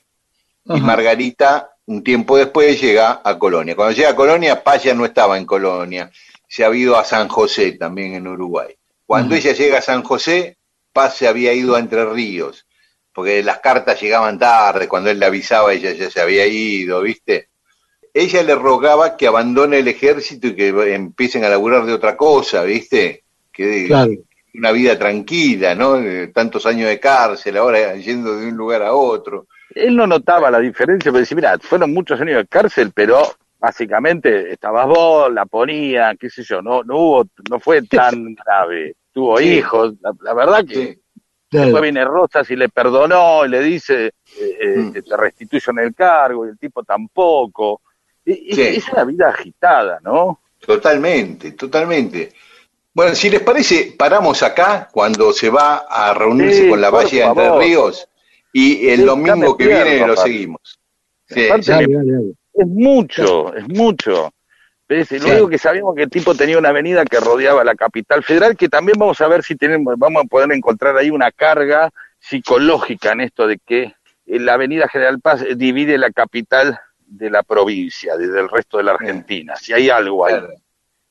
[0.65, 0.81] Y.
[0.81, 3.75] Margarita, un tiempo después, llega a Colonia.
[3.75, 6.09] Cuando llega a Colonia, Paz ya no estaba en Colonia.
[6.49, 8.75] Se ha ido a San José, también en Uruguay.
[9.05, 10.57] Cuando ella llega a San José,
[10.91, 12.65] Paz se había ido a Entre Ríos,
[13.13, 17.49] porque las cartas llegaban tarde, cuando él le avisaba, ella ya se había ido, ¿viste?
[18.13, 22.63] Ella le rogaba que abandone el ejército y que empiecen a laburar de otra cosa,
[22.63, 23.23] ¿viste?
[23.51, 24.11] Que Claro.
[24.55, 25.99] una vida tranquila, ¿no?
[26.33, 29.45] Tantos años de cárcel, ahora yendo de un lugar a otro.
[29.75, 33.21] Él no notaba la diferencia, pero decía, mira, fueron muchos años de cárcel, pero
[33.60, 38.95] básicamente estabas vos, la ponía, qué sé yo, no, no hubo, no fue tan grave.
[39.12, 39.53] Tuvo Sí.
[39.57, 40.99] hijos, la, la verdad que
[41.51, 41.57] Sí.
[41.57, 44.12] después viene Rosas y le perdonó y le dice, eh,
[44.62, 44.91] eh, Mm.
[44.93, 47.82] te restituyen el cargo y el tipo tampoco.
[48.26, 48.62] E- Es, Sí.
[48.62, 50.39] es una vida agitada, ¿no?
[50.66, 52.32] Totalmente, totalmente.
[52.93, 57.24] Bueno, si les parece, paramos acá cuando se va a reunirse con la Valle de
[57.24, 57.57] Entre.
[57.57, 58.07] Ríos
[58.53, 60.80] y el domingo que viene lo seguimos.
[61.28, 61.72] Sí, Aparte sí.
[61.72, 62.34] Dale, dale, dale.
[62.60, 64.32] Es mucho, es mucho.
[64.88, 65.12] ¿Ves?
[65.12, 65.30] Lo Sí.
[65.32, 68.68] único que sabíamos que el tipo tenía una avenida que rodeaba la capital federal, que
[68.70, 73.22] también vamos a ver si tenemos, vamos a poder encontrar ahí una carga psicológica en
[73.22, 73.84] esto de que
[74.26, 78.84] eh, la avenida General Paz divide la capital de la provincia, desde el resto de
[78.84, 79.55] la Argentina.
[79.55, 80.34] Si hay algo ahí.
[80.34, 80.53] Claro.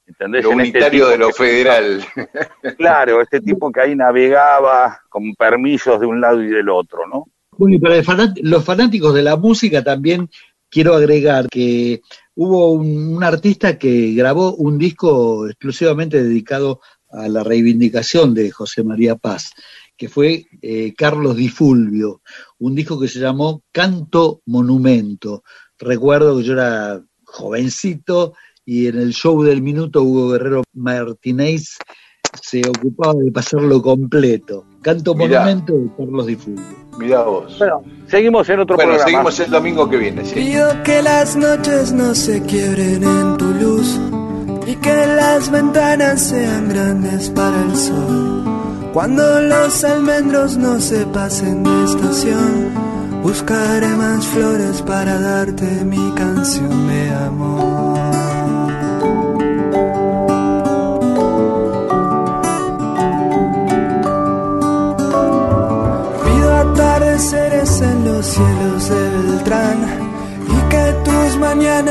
[0.07, 0.45] ¿Entendés?
[0.45, 2.05] Lo En este unitario de lo que- federal.
[2.79, 7.27] Claro, este tipo que ahí navegaba con permisos de un lado y del otro, ¿no?
[7.53, 10.29] Bueno, y para el fanat- los fanáticos de la música también
[10.71, 12.01] quiero agregar que
[12.35, 19.17] hubo un, artista que grabó un disco exclusivamente dedicado a la reivindicación de José María
[19.17, 19.51] Paz,
[19.97, 22.23] que fue eh, Carlos Di Fulvio,
[22.59, 25.43] un disco que se llamó Canto Monumento.
[25.79, 31.79] Recuerdo que yo era jovencito y en el show del minuto Hugo Guerrero Martínez
[32.43, 34.65] se ocupaba de pasarlo completo.
[34.83, 35.41] Canto Mirá.
[35.41, 36.65] Monumento de Carlos Di Fulvio.
[36.99, 37.57] Mirá vos.
[37.59, 39.11] Bueno, seguimos en otro Bueno, programa.
[39.11, 40.25] seguimos el domingo que viene.
[40.25, 40.35] sí.
[40.35, 43.99] Pido que las noches no se quiebren en tu luz
[44.67, 48.45] y que las ventanas sean grandes para el sol.
[48.93, 52.73] Cuando los almendros no se pasen de estación,
[53.23, 57.98] buscaré más flores para darte mi canción de amor.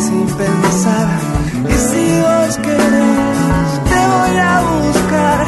[0.00, 1.08] Sin pensar.
[1.68, 5.46] Y si vos querés, te voy a buscar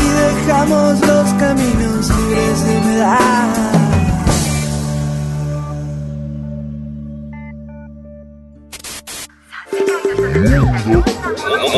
[0.00, 3.70] y dejamos los caminos libres de humedad.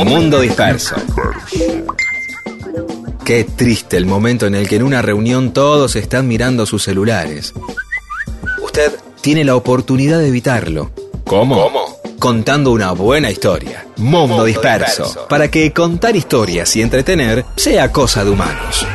[0.04, 0.96] Mundo disperso.
[3.24, 7.54] Qué triste el momento en el que en una reunión todos están mirando sus celulares.
[8.62, 10.90] Usted tiene la oportunidad de evitarlo.
[11.24, 11.81] ¿Cómo?
[12.22, 13.84] Contando una buena historia.
[13.96, 15.26] Mundo disperso.
[15.28, 18.86] Para que contar historias y entretener sea cosa de humanos.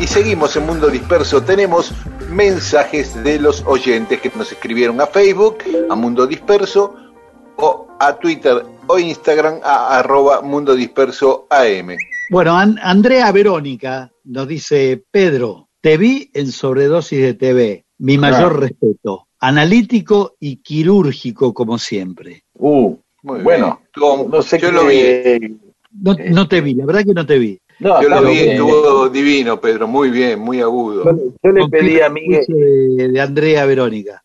[0.00, 1.42] Y seguimos en Mundo Disperso.
[1.42, 1.92] Tenemos
[2.28, 5.58] mensajes de los oyentes que nos escribieron a Facebook,
[5.88, 6.96] a Mundo Disperso,
[7.56, 11.96] o a Twitter o Instagram a arroba Mundo Disperso AM.
[12.30, 18.58] Bueno, An- Andrea Verónica nos dice, Pedro, te vi en sobredosis de TV, mi mayor
[18.60, 22.44] respeto, analítico y quirúrgico como siempre.
[22.54, 24.30] Uh, Muy bueno, bien.
[24.30, 25.58] No sé yo qué- lo vi.
[26.00, 27.58] No, no te vi, la verdad que no te vi.
[27.80, 31.04] No, Yo lo vi, estuvo divino, Pedro, muy bien, muy agudo.
[31.04, 34.22] Yo, yo le pedí a Miguel, de, de Andrea Verónica.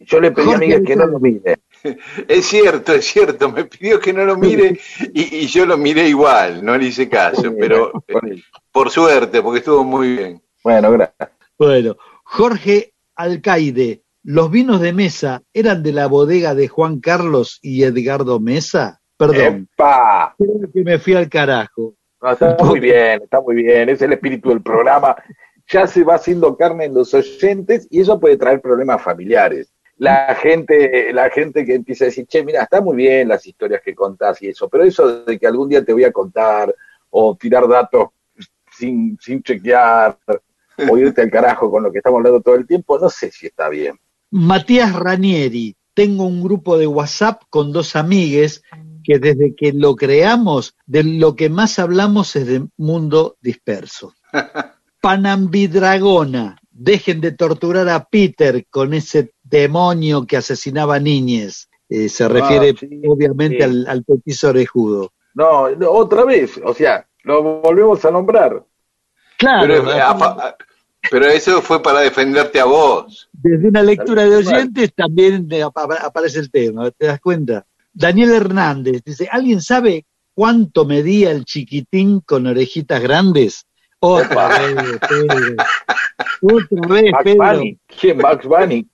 [0.00, 1.58] yo le pedí a Miguel que no lo mire.
[2.28, 4.78] Es cierto, es cierto, me pidió que no lo mire
[5.12, 8.40] y, y yo lo miré igual, no le hice caso, pero eh,
[8.70, 10.42] por suerte, porque estuvo muy bien.
[10.62, 11.30] Bueno, gracias.
[11.58, 17.82] Bueno, Jorge Alcaide, ¿los vinos de mesa eran de la bodega de Juan Carlos y
[17.82, 19.00] Edgardo Mesa?
[19.16, 20.34] Perdón, ¡Epa!
[20.38, 21.94] creo que me fui al carajo.
[22.20, 25.16] No, está muy bien, está muy bien, es el espíritu del programa.
[25.68, 29.72] Ya se va haciendo carne en los oyentes y eso puede traer problemas familiares.
[29.96, 33.82] La gente, la gente que empieza a decir, che, mira, está muy bien las historias
[33.82, 36.74] que contás y eso, pero eso de que algún día te voy a contar
[37.10, 38.08] o tirar datos
[38.70, 40.18] sin, sin chequear
[40.88, 43.46] o irte al carajo con lo que estamos hablando todo el tiempo, no sé si
[43.46, 43.98] está bien.
[44.30, 48.62] Matías Ranieri, tengo un grupo de WhatsApp con dos amigues
[49.04, 54.14] que desde que lo creamos, de lo que más hablamos es de mundo disperso.
[55.00, 61.68] Panambidragona, dejen de torturar a Peter con ese demonio que asesinaba niñes.
[61.88, 63.62] Eh, se refiere Ah, sí, obviamente sí.
[63.64, 65.12] al, al petiso orejudo.
[65.34, 68.64] No, no, otra vez, o sea, lo volvemos a nombrar.
[69.42, 70.56] Claro, Pero, a fa-
[71.10, 73.28] pero eso fue para defenderte a vos.
[73.32, 75.48] desde una lectura de oyentes también
[76.00, 77.66] aparece el tema, ¿te das cuenta?
[77.92, 83.66] Daniel Hernández dice, ¿alguien sabe cuánto medía el chiquitín con orejitas grandes?
[83.98, 84.74] Otra vez,
[85.08, 85.56] Pedro.
[86.42, 87.62] Otra vez, Pedro.
[88.00, 88.18] ¿Quién?
[88.18, 88.86] Max Bunny.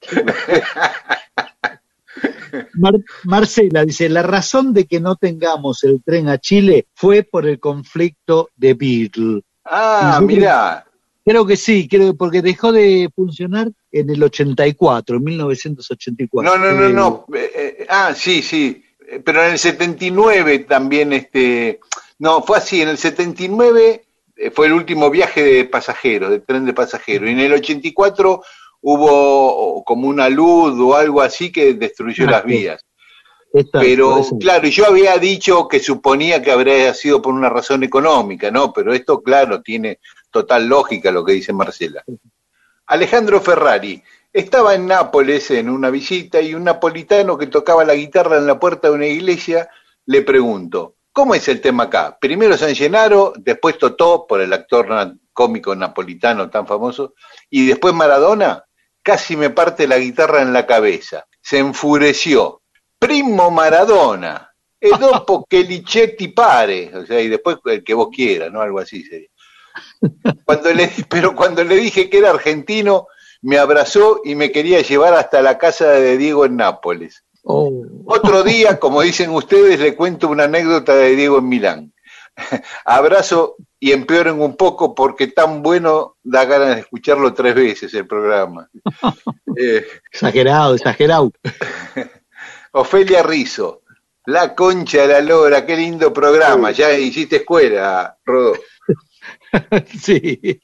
[3.25, 7.59] Marcela dice, la razón de que no tengamos el tren a Chile fue por el
[7.61, 9.43] conflicto de Beatle.
[9.69, 10.85] Ah, mira.
[11.25, 16.51] Creo que sí, creo porque dejó de funcionar en el 84, en 1984.
[16.51, 17.27] No, no, no, no.
[17.35, 18.83] Eh, eh, ah, sí, sí.
[19.25, 21.81] Pero en el 79 también, este,
[22.19, 22.81] no, fue así.
[22.81, 24.05] En el 79
[24.37, 27.29] eh, fue el último viaje de pasajeros, de tren de pasajeros.
[27.29, 28.43] Y en el 84
[28.81, 32.87] hubo como una luz o algo así que destruyó ah, las vías.
[33.73, 38.73] Pero claro, yo había dicho que suponía que habría sido por una razón económica, ¿no?
[38.73, 42.05] Pero esto, claro, tiene total lógica lo que dice Marcela.
[42.87, 48.37] Alejandro Ferrari estaba en Nápoles en una visita y un napolitano que tocaba la guitarra
[48.37, 49.69] en la puerta de una iglesia
[50.07, 52.17] le preguntó, ¿cómo es el tema acá?
[52.19, 54.89] Primero San Gennaro, después Totó, por el actor
[55.35, 57.15] cómico napolitano tan famoso,
[57.51, 58.65] y después Maradona
[59.03, 61.27] casi me parte la guitarra en la cabeza.
[61.41, 62.58] Se enfureció.
[62.99, 68.53] Primo Maradona, e dopo che Lichetti pare, o sea, y después el que vos quieras,
[68.53, 68.61] ¿no?
[68.61, 69.29] Algo así sería.
[70.45, 73.09] Cuando le, pero cuando le dije que era argentino,
[73.43, 77.25] me abrazó y me quería llevar hasta la casa de Diego en Nápoles.
[77.43, 77.85] Oh.
[78.07, 81.93] Otro día, como dicen ustedes, le cuento una anécdota de Diego en Milán.
[82.85, 88.07] Abrazo y empeoren un poco porque tan bueno da ganas de escucharlo tres veces el
[88.07, 88.71] programa.
[89.57, 91.33] Eh, exagerado, exagerado.
[92.79, 93.83] Ofelia Rizo,
[94.27, 96.71] La Concha de la Lora, qué lindo programa.
[96.71, 98.55] Ya hiciste escuela, Rodo.
[100.01, 100.61] sí.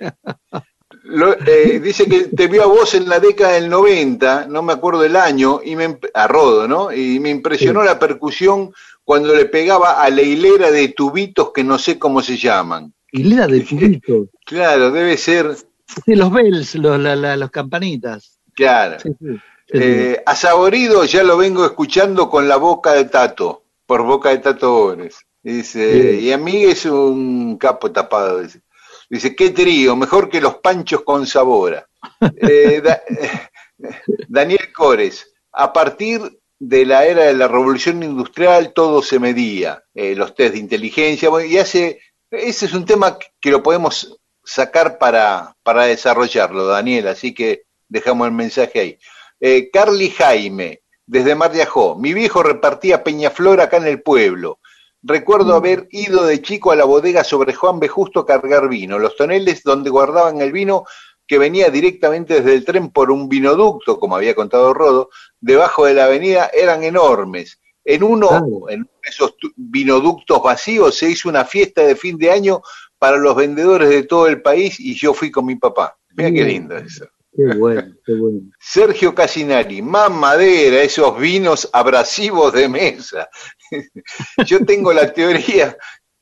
[1.47, 5.05] Eh, dice que te vio a vos en la década del 90, no me acuerdo
[5.05, 6.93] el año, y me, a Rodo, ¿no?
[6.93, 11.79] Y me impresionó la percusión cuando le pegaba a la hilera de tubitos que no
[11.79, 12.95] sé cómo se llaman.
[13.11, 14.29] Hilera de tubitos.
[14.47, 15.57] claro, debe ser.
[16.05, 18.39] Sí, los bells, los, la, campanitas.
[18.55, 18.99] Claro.
[19.69, 24.39] Eh, a Saborido ya lo vengo escuchando con la boca de Tato, por boca de
[24.39, 25.25] Tato Bones.
[25.43, 28.41] Dice, y a mí es un capo tapado.
[28.41, 28.61] Dice,
[29.11, 31.87] dice qué trío, mejor que los panchos con sabora.
[32.37, 32.83] Eh,
[34.29, 36.21] Daniel Cores, a partir
[36.59, 41.29] de la era de la revolución industrial todo se medía, eh, los test de inteligencia,
[41.47, 42.01] y hace,
[42.31, 48.29] ese es un tema que lo podemos sacar para, para desarrollarlo, Daniel, así que dejamos
[48.29, 48.99] el mensaje ahí.
[49.47, 54.59] Eh, Carly Jaime, desde Mar de Ajó, mi viejo repartía Peñaflor acá en el pueblo.
[55.03, 55.57] Recuerdo mm.
[55.57, 57.87] haber ido de chico a la bodega sobre Juan B.
[57.87, 58.99] Justo a cargar vino.
[58.99, 60.87] Los toneles donde guardaban el vino
[61.27, 65.11] que venía directamente desde el tren por un vinoducto, como había contado Rodo,
[65.43, 67.61] debajo de la avenida eran enormes.
[67.85, 72.63] En uno, en esos vinoductos vacíos, se hizo una fiesta de fin de año
[72.99, 75.99] para los vendedores de todo el país y yo fui con mi papá.
[76.17, 77.05] Mira qué lindo eso.
[77.37, 78.41] Qué bueno, qué bueno.
[78.61, 83.29] Sergio Casinari, más madera, esos vinos abrasivos de mesa.
[84.47, 85.77] yo tengo la teoría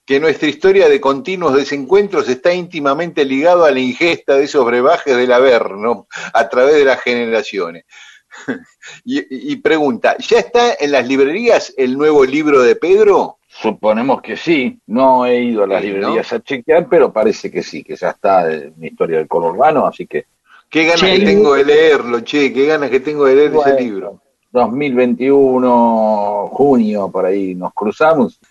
[0.06, 5.16] que nuestra historia de continuos desencuentros está íntimamente ligado a la ingesta de esos brebajes
[5.16, 7.84] del Averno a través de las generaciones.
[9.04, 13.38] y, pregunta, ¿ya está en las librerías el nuevo libro de Pedro?
[13.46, 17.84] Suponemos que sí, no he ido a las librerías a chequear, pero parece que sí,
[17.84, 20.26] que ya está en mi historia del color urbano, así que...
[20.72, 24.22] Qué ganas que tengo de leerlo, che, qué ganas que tengo de leer ese libro.
[24.50, 28.40] 2021, junio, por ahí, nos cruzamos.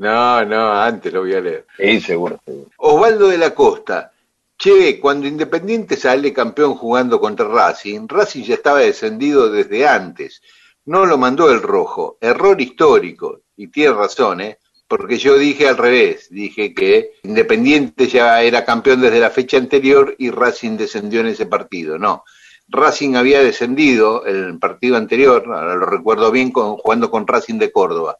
[0.00, 1.66] No, no, antes lo voy a leer.
[1.76, 2.40] Sí, seguro,
[2.78, 4.10] Osvaldo de la Costa.
[4.56, 10.40] Che, cuando Independiente sale campeón jugando contra Racing, Racing ya estaba descendido desde antes.
[10.86, 12.16] No lo mandó el rojo.
[12.18, 13.42] Error histórico.
[13.56, 14.58] Y tiene razón, ¿eh?
[14.90, 16.28] Porque yo dije al revés.
[16.30, 21.46] Dije que Independiente ya era campeón desde la fecha anterior y Racing descendió en ese
[21.46, 21.96] partido.
[21.98, 22.24] No.
[22.68, 27.72] Racing había descendido en el partido anterior, ahora lo recuerdo bien, jugando con Racing de
[27.72, 28.18] Córdoba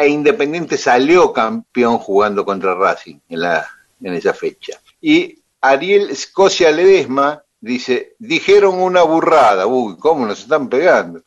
[0.00, 3.66] e Independiente salió campeón jugando contra Racing en, la,
[4.02, 4.80] en esa fecha.
[5.00, 11.22] Y Ariel Escocia Ledesma dice, dijeron una burrada, uy, ¿cómo nos están pegando?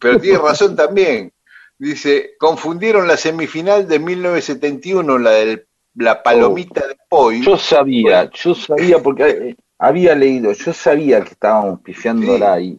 [0.00, 1.32] Pero tiene razón también.
[1.80, 5.64] Dice, confundieron la semifinal de 1971, la de
[5.94, 7.40] la palomita de Poi.
[7.40, 12.78] Yo sabía, yo sabía porque eh, había leído, yo sabía que estábamos pifiándola ahí.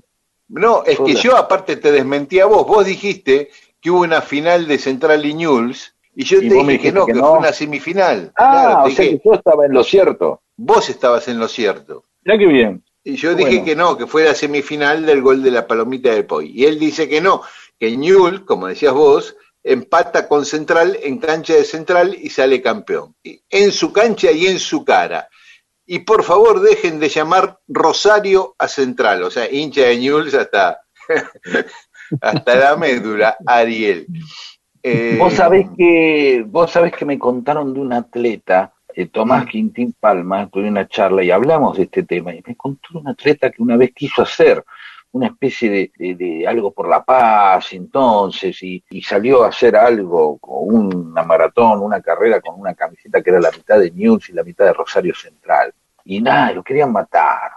[0.49, 3.49] No, es que yo aparte te desmentí a vos, vos dijiste
[3.81, 7.15] que hubo una final de Central y News, y yo te dije que no, que,
[7.15, 8.31] fue una semifinal.
[8.37, 10.43] Ah, o sea que yo estaba en lo cierto.
[10.57, 12.03] Vos estabas en lo cierto.
[12.23, 12.83] Ya qué bien.
[13.03, 16.23] Y yo dije que no, que fue la semifinal del gol de la palomita de
[16.23, 16.51] Poi.
[16.53, 17.41] Y él dice que no,
[17.81, 23.15] que Ñul, como decías vos, empata con Central en cancha de Central y sale campeón.
[23.49, 25.27] En su cancha y en su cara.
[25.87, 30.81] Y por favor dejen de llamar Rosario a Central, o sea, hincha de Ñul hasta,
[32.21, 34.05] hasta la médula, Ariel.
[34.83, 39.47] Eh, vos sabés que vos sabés que me contaron de un atleta, eh, Tomás mm.
[39.47, 43.07] Quintín Palma, tuve una charla y hablamos de este tema, y me contó de un
[43.07, 44.63] atleta que una vez quiso hacer
[45.13, 51.23] una especie de, algo por la paz entonces y, salió a hacer algo con una
[51.23, 54.65] maratón, una carrera con una camiseta que era la mitad de News y la mitad
[54.65, 55.73] de Rosario Central.
[56.05, 57.51] Y nada, lo querían matar.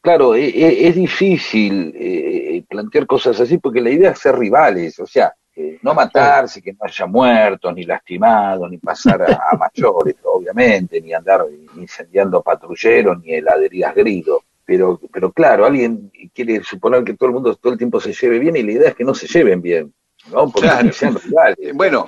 [0.00, 4.98] Claro, e, e, es, difícil eh, plantear cosas así porque la idea es ser rivales,
[4.98, 5.34] o sea,
[5.82, 11.44] no matarse, que no haya muertos, ni lastimados, ni pasar a, mayores, obviamente, ni andar
[11.76, 14.38] incendiando patrulleros, ni heladerías gritos.
[14.66, 18.38] Pero, pero claro, alguien quiere suponer que todo el mundo todo el tiempo se lleve
[18.38, 19.92] bien y la idea es que no se lleven bien.
[20.32, 20.50] ¿no?
[20.50, 21.74] Porque sean rivales.
[21.74, 22.06] Bueno,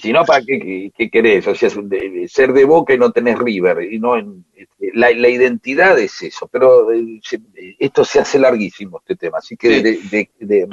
[0.00, 1.46] si no, ¿para qué, qué, querés?
[1.46, 3.92] O sea, ser de boca y no tenés River.
[3.92, 7.20] Y no este, la, la identidad es eso, pero eh,
[7.78, 9.38] esto se hace larguísimo, este tema.
[9.38, 10.66] Así que de, de,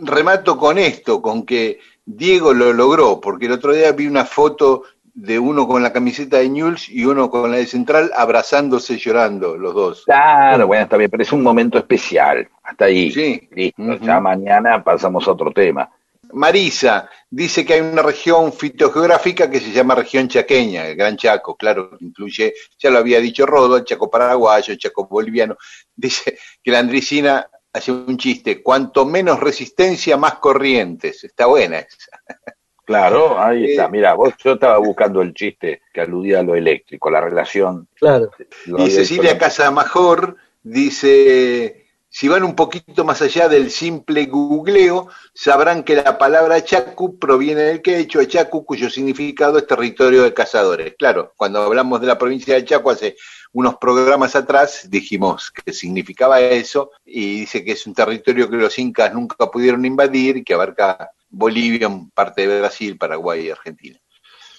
[0.00, 4.84] remato con esto, con que Diego lo logró, porque el otro día vi una foto
[5.20, 9.56] de uno con la camiseta de Newell's y uno con la de Central abrazándose llorando,
[9.56, 10.04] los dos.
[10.04, 12.48] Claro, bueno, está bien, pero es un momento especial.
[12.62, 13.10] Hasta ahí.
[13.10, 13.48] Sí.
[13.50, 15.90] Listo, ya mañana pasamos a otro tema.
[16.34, 21.56] Marisa dice que hay una región fitogeográfica que se llama región chaqueña, el Gran Chaco,
[21.56, 25.56] claro, incluye, ya lo había dicho Rodo, el Chaco paraguayo, el Chaco boliviano.
[25.96, 31.24] Dice que la andricina hace un chiste, cuanto menos resistencia, más corrientes.
[31.24, 32.22] Está buena esa.
[32.88, 33.84] Claro, ahí está.
[33.84, 37.86] Eh, Mira, vos yo estaba buscando el chiste que aludía a lo eléctrico, la relación.
[37.94, 38.30] Claro.
[38.64, 45.96] Y Cecilia Casamajor dice, si van un poquito más allá del simple googleo, sabrán que
[45.96, 50.94] la palabra Chacu proviene del quechua Chacu, cuyo significado es territorio de cazadores.
[50.98, 53.16] Claro, cuando hablamos de la provincia de Chaco hace
[53.52, 58.78] unos programas atrás dijimos que significaba eso y dice que es un territorio que los
[58.78, 63.98] incas nunca pudieron invadir y que abarca Bolivia, parte de Brasil, Paraguay y Argentina.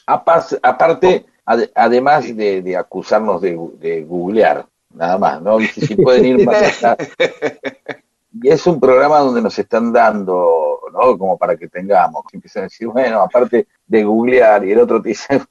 [0.05, 1.25] Aparte,
[1.75, 5.59] además de, acusarnos de, de, googlear, nada más, ¿no?
[5.59, 6.97] Si pueden ir más allá.
[8.31, 11.17] Y es un programa donde nos están dando, ¿no?
[11.17, 15.01] Como para que tengamos, que empiezan a decir, bueno, aparte de googlear, y el otro
[15.01, 15.41] te dice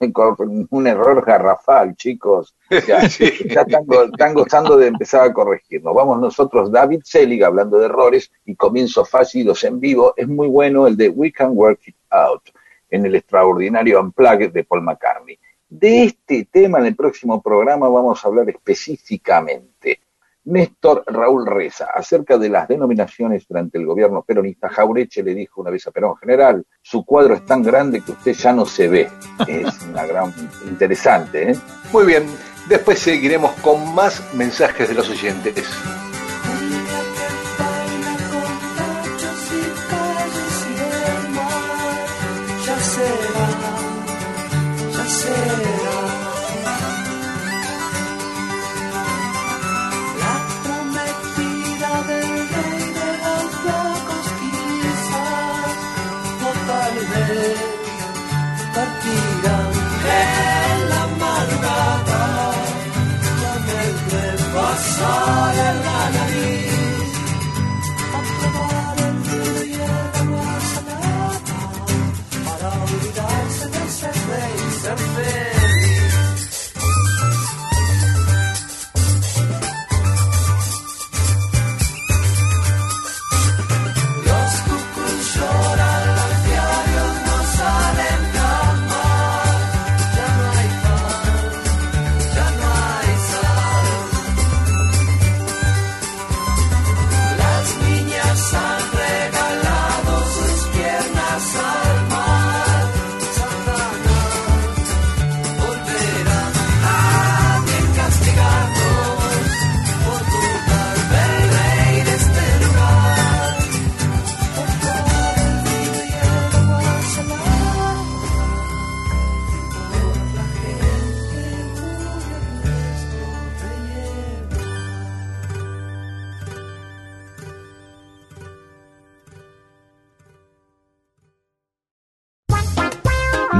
[0.70, 2.54] un error garrafal, chicos.
[2.86, 5.92] ya están, gozando de empezar a corregirnos.
[5.92, 10.14] Vamos nosotros, David Selig, hablando de errores y comienzos fáciles en vivo.
[10.16, 12.50] Es muy bueno el de We Can Work It Out,
[12.90, 15.38] en el extraordinario Unplugged de Paul McCartney.
[15.68, 20.00] De este tema en el próximo programa vamos a hablar específicamente.
[20.48, 25.70] Néstor Raúl Reza, acerca de las denominaciones durante el gobierno peronista, Jaureche le dijo una
[25.70, 29.10] vez a Perón General, su cuadro es tan grande que usted ya no se ve.
[29.46, 30.32] Es una gran
[30.66, 31.56] interesante, ¿eh?
[31.92, 32.24] Muy bien,
[32.68, 35.66] después seguiremos con más mensajes de los oyentes.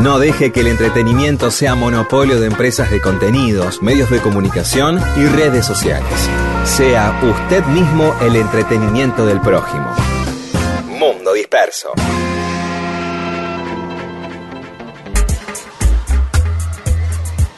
[0.03, 5.26] No deje que el entretenimiento sea monopolio de empresas de contenidos, medios de comunicación y
[5.26, 6.09] redes sociales.
[6.62, 9.92] Sea usted mismo el entretenimiento del prójimo.
[10.86, 11.90] Mundo Disperso.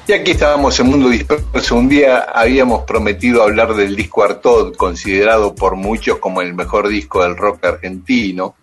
[0.09, 1.76] Y aquí estábamos en Mundo Disperso.
[1.76, 7.22] Un día habíamos prometido hablar del disco Artaud, considerado por muchos como el mejor disco
[7.22, 8.55] del rock argentino.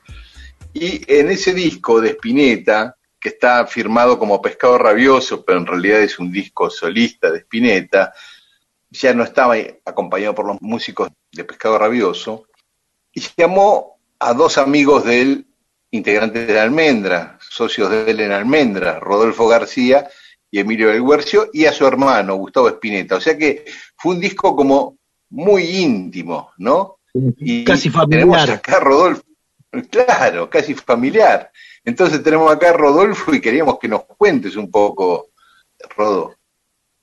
[0.73, 2.96] Y en ese disco de Spinetta,
[3.27, 8.13] que está firmado como Pescado Rabioso, pero en realidad es un disco solista de Spinetta,
[8.89, 12.47] ya no estaba acompañado por los músicos de Pescado Rabioso,
[13.11, 15.45] y llamó a dos amigos del
[15.91, 20.07] integrante de la Almendra, socios de él en Almendra, Rodolfo García
[20.49, 23.17] y Emilio del Guercio, y a su hermano, Gustavo Espineta.
[23.17, 23.65] O sea que
[23.97, 24.97] fue un disco como
[25.31, 26.99] muy íntimo, ¿no?
[27.13, 28.51] Y casi familiar.
[28.51, 29.23] acá Rodolfo,
[29.89, 31.51] claro, casi familiar.
[31.87, 35.29] Entonces tenemos acá a Rodolfo y queríamos que nos cuentes un poco,
[35.95, 36.35] Rodolfo.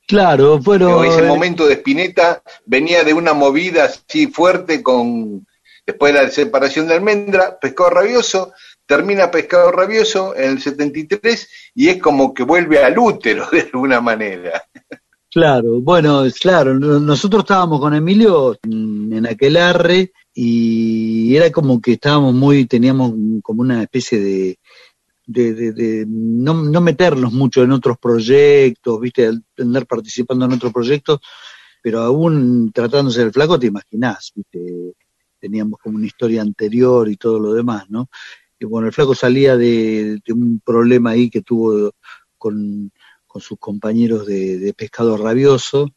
[0.07, 1.03] Claro, bueno.
[1.03, 5.47] Ese momento de Espineta venía de una movida así fuerte con
[5.87, 8.53] después de la separación de Almendra, Pescado Rabioso,
[8.85, 14.03] termina Pescado Rabioso en el 73 y es como que vuelve al útero de alguna
[14.03, 14.64] manera.
[15.30, 22.35] Claro, bueno, claro, nosotros estábamos con Emilio en aquel arre y era como que estábamos
[22.35, 24.59] muy, teníamos como una especie de,
[25.27, 31.20] de, de, no, no, meternos mucho en otros proyectos, viste, andar participando en otros proyectos,
[31.83, 34.95] pero aún tratándose del flaco, te imaginás, viste,
[35.39, 38.09] teníamos como una historia anterior y todo lo demás, ¿no?
[38.59, 41.93] Y bueno, el flaco salía de, un problema ahí que tuvo
[42.39, 42.91] con,
[43.37, 45.91] sus compañeros de, Pescado Rabioso.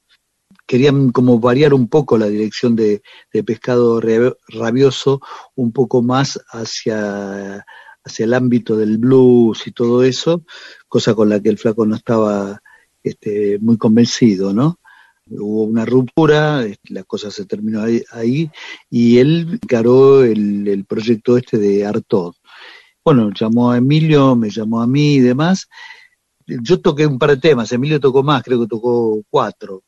[0.66, 3.02] Querían como variar un poco la dirección de,
[3.46, 5.22] Pescado Rabioso,
[5.56, 7.66] un poco más hacia,
[8.08, 10.44] hacia el ámbito del blues y todo eso,
[10.88, 12.62] cosa con la que el flaco no estaba
[13.04, 14.80] este, muy convencido, ¿no?
[15.32, 18.50] hubo una ruptura, la cosa se terminó ahí,
[18.90, 22.34] y él encaró el, proyecto este de Artod.
[23.04, 25.68] Bueno, llamó a Emilio, me llamó a mí y demás.
[26.46, 29.84] Yo toqué un par de temas, Emilio tocó más, creo que tocó cuatro.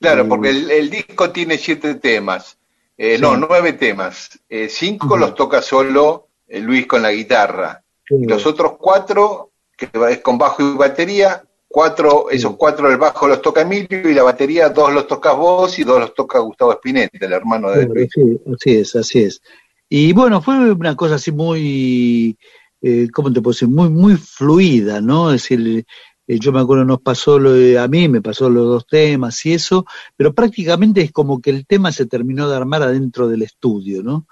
[0.00, 2.58] Claro, eh, porque el, disco tiene siete temas,
[2.96, 4.38] eh, no, nueve temas.
[4.48, 7.82] Eh, cinco los toca solo Luis con la guitarra.
[8.10, 13.28] Y los otros cuatro, que es con bajo y batería, cuatro, esos cuatro del bajo
[13.28, 16.72] los toca Emilio y la batería dos los tocas vos y dos los toca Gustavo
[16.72, 18.08] Spinetta, el hermano de Luis.
[18.12, 19.42] Sí, así es, así es.
[19.88, 22.36] Y bueno, fue una cosa así muy,
[22.82, 23.68] eh, ¿cómo te puedo decir?
[23.68, 25.32] Muy, muy fluida, ¿no?
[25.32, 25.84] Es decir,
[26.26, 29.44] eh, yo me acuerdo nos pasó lo de, a mí, me pasó los dos temas
[29.46, 29.86] y eso,
[30.16, 34.26] pero prácticamente es como que el tema se terminó de armar adentro del estudio, ¿no?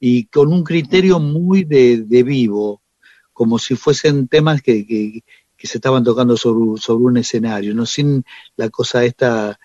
[0.00, 2.82] Y con un criterio muy de, de vivo,
[3.32, 5.22] como si fuesen temas que, que,
[5.62, 8.24] se estaban tocando sobre, sobre un escenario, no sin
[8.56, 9.58] la cosa esta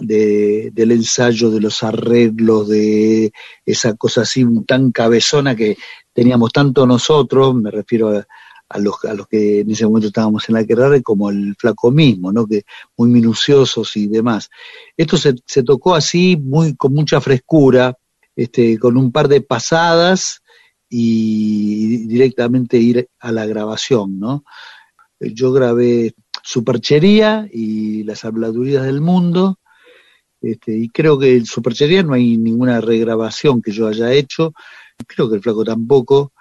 [0.00, 3.32] de, del ensayo, de los arreglos, de
[3.64, 5.76] esa cosa así tan cabezona que
[6.12, 8.22] teníamos tanto nosotros, me refiero
[8.68, 11.90] a, los, a los que en ese momento estábamos en la guerra, como el flaco
[11.90, 12.46] mismo, ¿no?
[12.46, 12.64] que
[12.96, 14.50] muy minuciosos y demás.
[14.96, 17.96] Esto se, se tocó así, muy, con mucha frescura,
[18.36, 20.42] este, con un par de pasadas
[20.88, 24.44] y directamente ir a la grabación, ¿no?
[25.18, 29.58] yo grabé Superchería y Las Habladurías del Mundo,
[30.40, 34.52] este, y creo que en Superchería no hay ninguna regrabación que yo haya hecho,
[35.06, 36.32] creo que el flaco tampoco,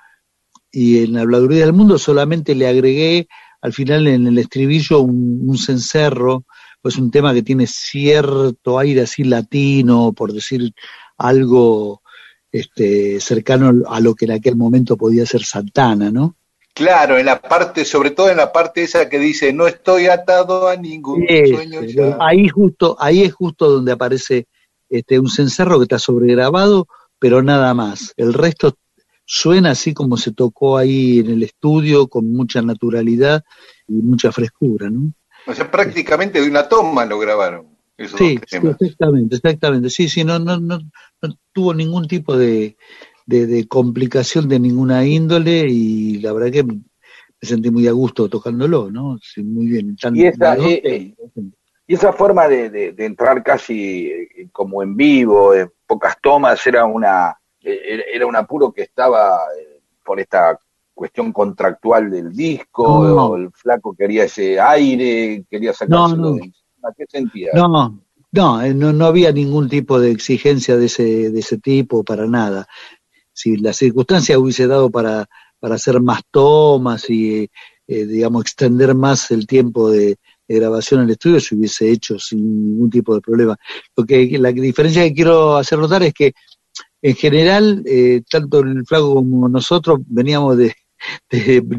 [0.71, 3.27] y en Habladurías del Mundo solamente le agregué
[3.61, 6.45] al final en el estribillo un, cencerro,
[6.81, 10.71] pues un tema que tiene cierto aire así latino, por decir
[11.17, 12.01] algo
[12.51, 16.35] este, cercano a lo que en aquel momento podía ser Santana, ¿no?
[16.73, 20.67] Claro, en la parte, sobre todo en la parte esa que dice, no estoy atado
[20.67, 21.79] a ningún sueño.
[22.19, 24.47] Ahí justo, ahí es justo donde aparece
[24.89, 26.87] este un cencerro que está sobregrabado,
[27.17, 28.13] pero nada más.
[28.17, 28.77] El resto
[29.25, 33.43] suena así como se tocó ahí en el estudio, con mucha naturalidad
[33.87, 35.13] y mucha frescura, ¿no?
[35.47, 37.74] O sea, prácticamente de una toma lo grabaron.
[37.97, 39.89] Sí, exactamente, exactamente.
[39.89, 40.79] Sí, sí, no, no, no
[41.53, 42.77] tuvo ningún tipo de,
[43.25, 46.83] de, complicación de ninguna índole y la verdad que me
[47.41, 49.17] sentí muy a gusto tocándolo, ¿no?
[49.37, 49.95] muy bien.
[50.13, 51.15] y, esa, eh, eh,
[51.87, 57.37] y esa forma de, entrar casi eh, como en vivo, en pocas tomas, era una
[57.67, 59.39] era un apuro que estaba
[60.03, 60.59] por esta
[60.93, 66.51] cuestión contractual del disco, o el flaco quería ese aire, quería sacárselo de
[66.95, 67.05] ¿qué?
[67.53, 72.27] No, no, no, no había ningún tipo de exigencia de ese, de ese tipo para
[72.27, 72.67] nada
[73.35, 75.27] si la circunstancia hubiese dado para,
[75.59, 77.49] para hacer más tomas y
[77.87, 80.17] eh, digamos, extender más el tiempo de,
[80.47, 83.57] grabación en el estudio, se hubiese hecho sin ningún tipo de problema.
[83.95, 86.33] Lo que, la diferencia que quiero hacer notar es que,
[87.01, 90.75] en general, eh, tanto el flaco como nosotros veníamos de,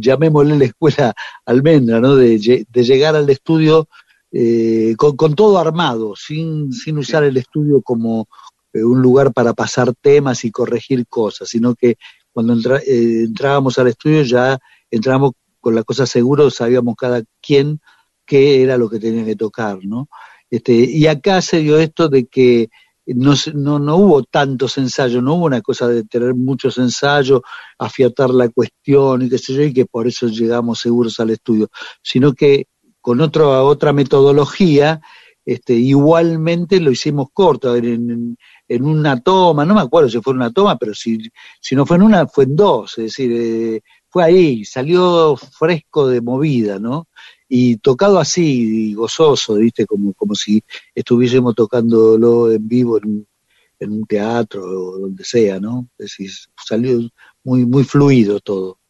[0.01, 2.17] llamémosle la escuela almendra, ¿no?
[2.17, 3.89] De, llegar al estudio
[4.39, 8.29] eh, con, todo armado, sin, sin usar el estudio como
[8.75, 11.97] un lugar para pasar temas y corregir cosas, sino que
[12.33, 12.55] cuando
[12.87, 14.59] entrábamos al estudio ya
[14.91, 17.81] entrábamos con la cosa segura, sabíamos cada quien
[18.27, 20.09] qué era lo que tenía que tocar, ¿no?
[20.51, 22.69] Este, y acá se dio esto de que
[23.07, 27.41] no, no, no hubo tantos ensayos, no hubo una cosa de tener muchos ensayos,
[27.79, 31.69] afiatar la cuestión y qué sé yo, y que por eso llegamos seguros al estudio,
[32.03, 32.67] sino que
[33.07, 35.01] con otra otra metodología,
[35.45, 38.37] este, igualmente lo hicimos corto, en,
[38.67, 41.17] en, una toma, no me acuerdo si fue en una toma, pero si,
[41.61, 46.09] si no fue en una, fue en dos, es decir, eh, fue ahí, salió fresco
[46.09, 47.07] de movida, ¿no?
[47.49, 49.87] Y tocado así, gozoso, ¿viste?
[49.87, 53.25] Como, como si estuviésemos tocándolo en vivo en,
[53.79, 55.89] un teatro o donde sea, ¿no?
[55.97, 57.09] Es decir, salió
[57.45, 58.81] muy, muy fluido todo.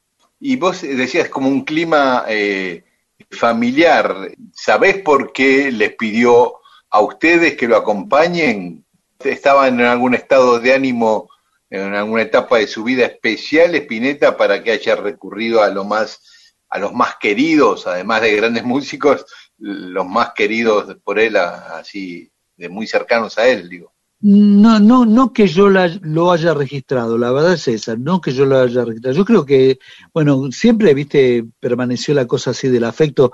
[0.41, 2.86] Y vos decías como un clima eh,
[3.31, 6.57] familiar, ¿sabés por qué les pidió
[6.91, 8.85] a ustedes que lo acompañen?
[9.21, 11.29] ¿Estaban en algún estado de ánimo
[11.71, 16.55] en alguna etapa de su vida especial, Spinetta, para que haya recurrido a lo más,
[16.69, 19.27] a los más queridos, además de grandes músicos,
[19.59, 23.93] los más queridos por él, así, de muy cercanos a él, digo.
[24.21, 28.47] No, no, no que yo lo haya registrado, la verdad es esa, no que yo
[28.47, 29.15] lo haya registrado.
[29.17, 29.79] Yo creo que,
[30.15, 33.33] bueno, siempre, viste, permaneció la cosa así del afecto.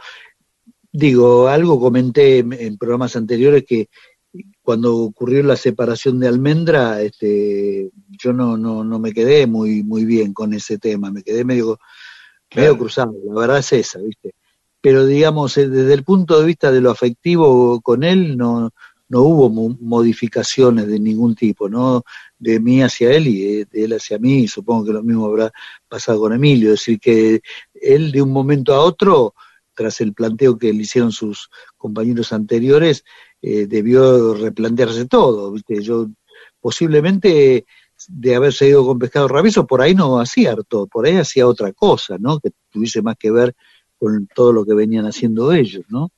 [0.91, 3.89] Digo, algo comenté en programas anteriores que
[4.62, 10.05] cuando ocurrió la separación de Almendra, este, yo no, no, no me quedé muy, muy
[10.05, 11.78] bien con ese tema, me quedé medio,
[12.55, 14.35] medio cruzado, la verdad es esa, ¿viste?
[14.80, 18.70] Pero digamos, eh, desde el punto de vista de lo afectivo con él, no,
[19.13, 22.03] no hubo modificaciones de ningún tipo, ¿no?
[22.39, 25.53] De mí hacia él y de él hacia mí, supongo que lo mismo habrá
[25.87, 27.43] pasado con Emilio, es decir, que
[27.75, 29.35] él de un momento a otro,
[29.75, 33.05] tras el planteo que le hicieron sus compañeros anteriores,
[33.43, 35.53] eh, debió replantearse todo.
[35.53, 35.83] ¿viste?
[35.83, 36.09] Yo
[36.59, 37.67] posiblemente
[38.09, 41.75] de haberse ido con pescado rabioso, por ahí no hacía harto, por ahí hacía otra
[41.75, 42.41] cosa, ¿no?
[42.41, 43.55] Que tuviese más que ver
[43.99, 46.13] con todo lo que venían haciendo ellos, ¿no?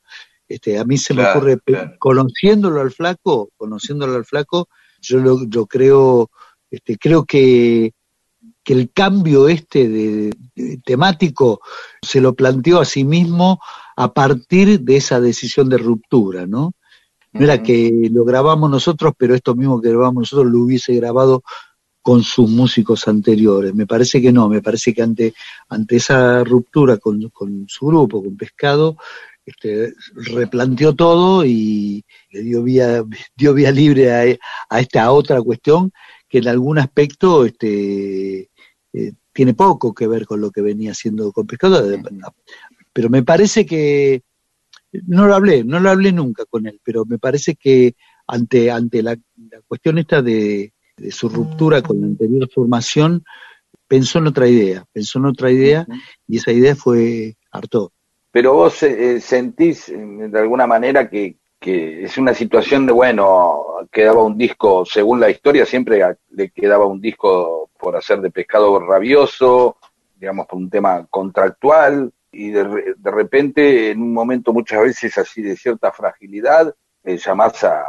[0.54, 1.58] Este, a mí se me ocurre,
[1.98, 4.68] conociéndolo al flaco, conociéndolo al flaco,
[5.00, 6.30] yo lo, creo,
[6.70, 7.92] este, creo que,
[8.62, 10.32] que el cambio este de,
[10.84, 11.60] temático
[12.00, 13.60] se lo planteó a sí mismo
[13.96, 16.72] a partir de esa decisión de ruptura, ¿no?
[17.32, 21.42] No era que lo grabamos nosotros, pero esto mismo que grabamos nosotros lo hubiese grabado
[22.00, 23.74] con sus músicos anteriores.
[23.74, 25.34] Me parece que no, me parece que ante,
[25.70, 27.32] ante esa ruptura con,
[27.66, 28.98] su grupo, con Pescado,
[29.46, 33.04] este, replanteó todo y le dio vía,
[33.36, 34.36] dio vía libre a,
[34.70, 35.92] a esta otra cuestión
[36.28, 38.50] que en algún aspecto este,
[38.92, 41.84] eh, tiene poco que ver con lo que venía haciendo con Pescado,
[42.92, 44.22] pero me parece que
[45.06, 49.02] no lo hablé, no lo hablé nunca con él, pero me parece que ante, ante
[49.02, 49.16] la,
[49.66, 50.72] cuestión esta de,
[51.10, 53.24] su ruptura con la anterior formación,
[53.88, 55.86] pensó en otra idea, pensó en otra idea
[56.28, 57.92] y esa idea fue harto.
[58.34, 64.24] Pero vos eh, sentís de alguna manera que, que es una situación de, bueno, quedaba
[64.24, 69.76] un disco, según la historia, siempre le quedaba un disco por hacer de pescado rabioso,
[70.16, 75.40] digamos, por un tema contractual, y de, de, repente, en un momento muchas veces así
[75.40, 76.74] de cierta fragilidad,
[77.04, 77.84] eh, llamás a,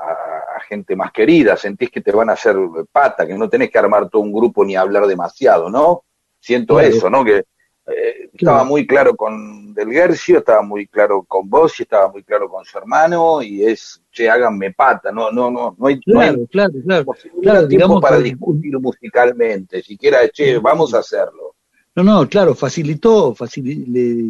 [0.69, 2.55] gente más querida, sentís que te van a hacer
[2.91, 6.03] pata, que no tenés que armar todo un grupo ni hablar demasiado, ¿no?
[6.39, 7.25] Siento eso, ¿no?
[7.25, 7.45] Que
[7.87, 12.23] eh, estaba muy claro con Del Guercio, estaba muy claro con vos y estaba muy
[12.23, 16.47] claro con su hermano y es, che, háganme pata, no, no, no, no hay, claro,
[16.49, 17.05] claro, claro,
[17.41, 21.55] claro, tiempo para discutir musicalmente, siquiera, che, vamos a hacerlo.
[21.95, 23.33] No, no, claro, facilitó,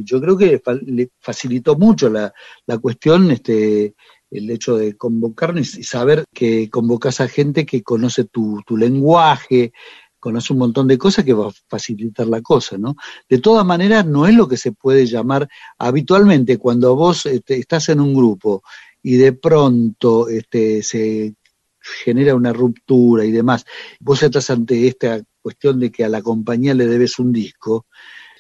[0.04, 2.32] yo creo que le facilitó mucho la,
[2.68, 3.96] la cuestión, este,
[4.30, 9.74] el hecho de convocarnos y saber que convocas a gente que conoce tu, tu lenguaje,
[10.26, 12.96] conoce un montón de cosas que va a facilitar la cosa, ¿no?
[13.30, 15.48] De todas maneras, no es lo que se puede llamar
[15.78, 18.64] habitualmente cuando vos este, estás en un grupo
[19.04, 21.36] y de pronto este, se
[22.04, 23.66] genera una ruptura y demás,
[24.00, 27.86] vos estás ante esta cuestión de que a la compañía le debes un disco,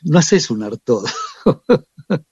[0.05, 1.05] no haces un todo.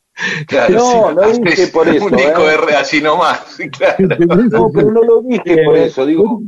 [0.47, 2.05] Claro, no, no dije por eso.
[2.05, 2.75] Un disco ¿eh?
[2.77, 3.57] así nomás.
[3.71, 4.07] Claro.
[4.47, 6.05] No, pero no lo dije por eso.
[6.05, 6.39] Digo,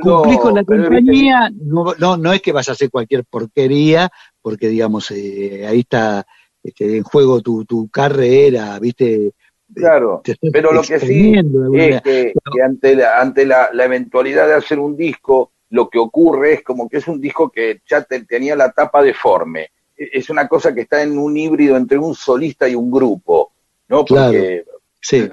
[0.00, 4.68] cumplís con la compañía, no, no, no es que vas a hacer cualquier porquería, porque
[4.68, 6.26] digamos, eh, ahí está
[6.62, 9.32] este, en juego tu, tu carrera, ¿viste?
[9.74, 10.22] Claro,
[10.52, 12.32] pero lo que sí es que,
[12.62, 16.98] ante, la, ante la, eventualidad de hacer un disco, lo que ocurre es como que
[16.98, 19.70] es un disco que ya tenía la tapa deforme.
[19.96, 23.52] E, es una cosa que está en un híbrido entre un solista y un grupo,
[23.88, 24.04] ¿no?
[24.04, 24.64] Porque,
[25.00, 25.28] sí.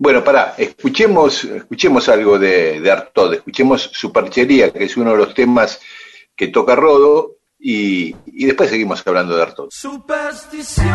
[0.00, 5.34] Bueno, pará, escuchemos, escuchemos algo de, de Artod, escuchemos Superchería, que es uno de los
[5.34, 5.80] temas
[6.36, 9.68] que toca Rodo, y, y después seguimos hablando de Artod.
[9.70, 10.86] Superstición.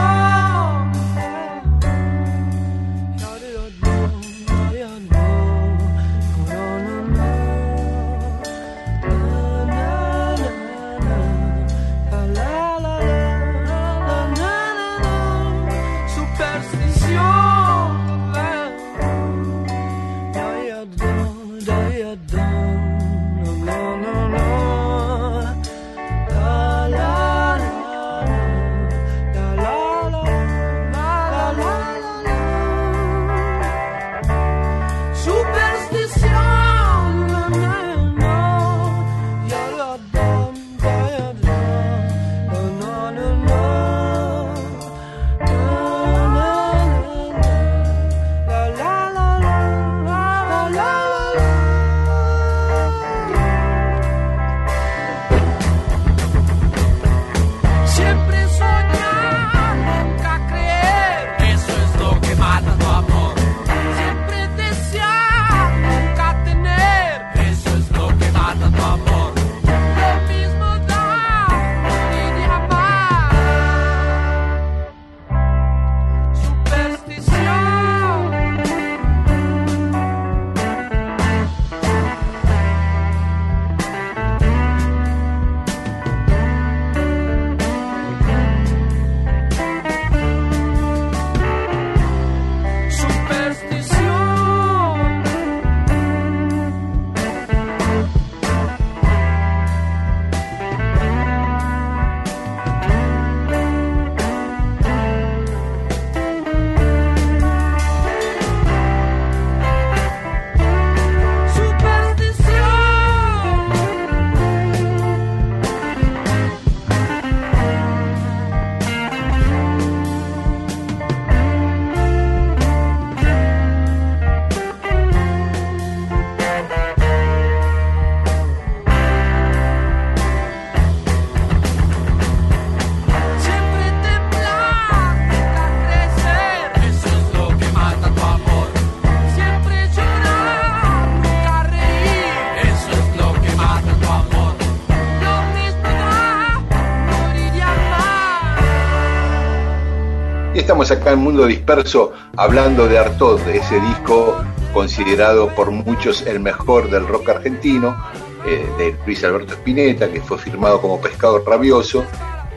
[150.74, 154.36] Estamos acá en Mundo Disperso hablando de Artod, de ese disco
[154.74, 157.96] considerado por muchos el mejor del rock argentino,
[158.44, 162.04] eh, de Luis Alberto Spinetta, que fue firmado como Pescado Rabioso,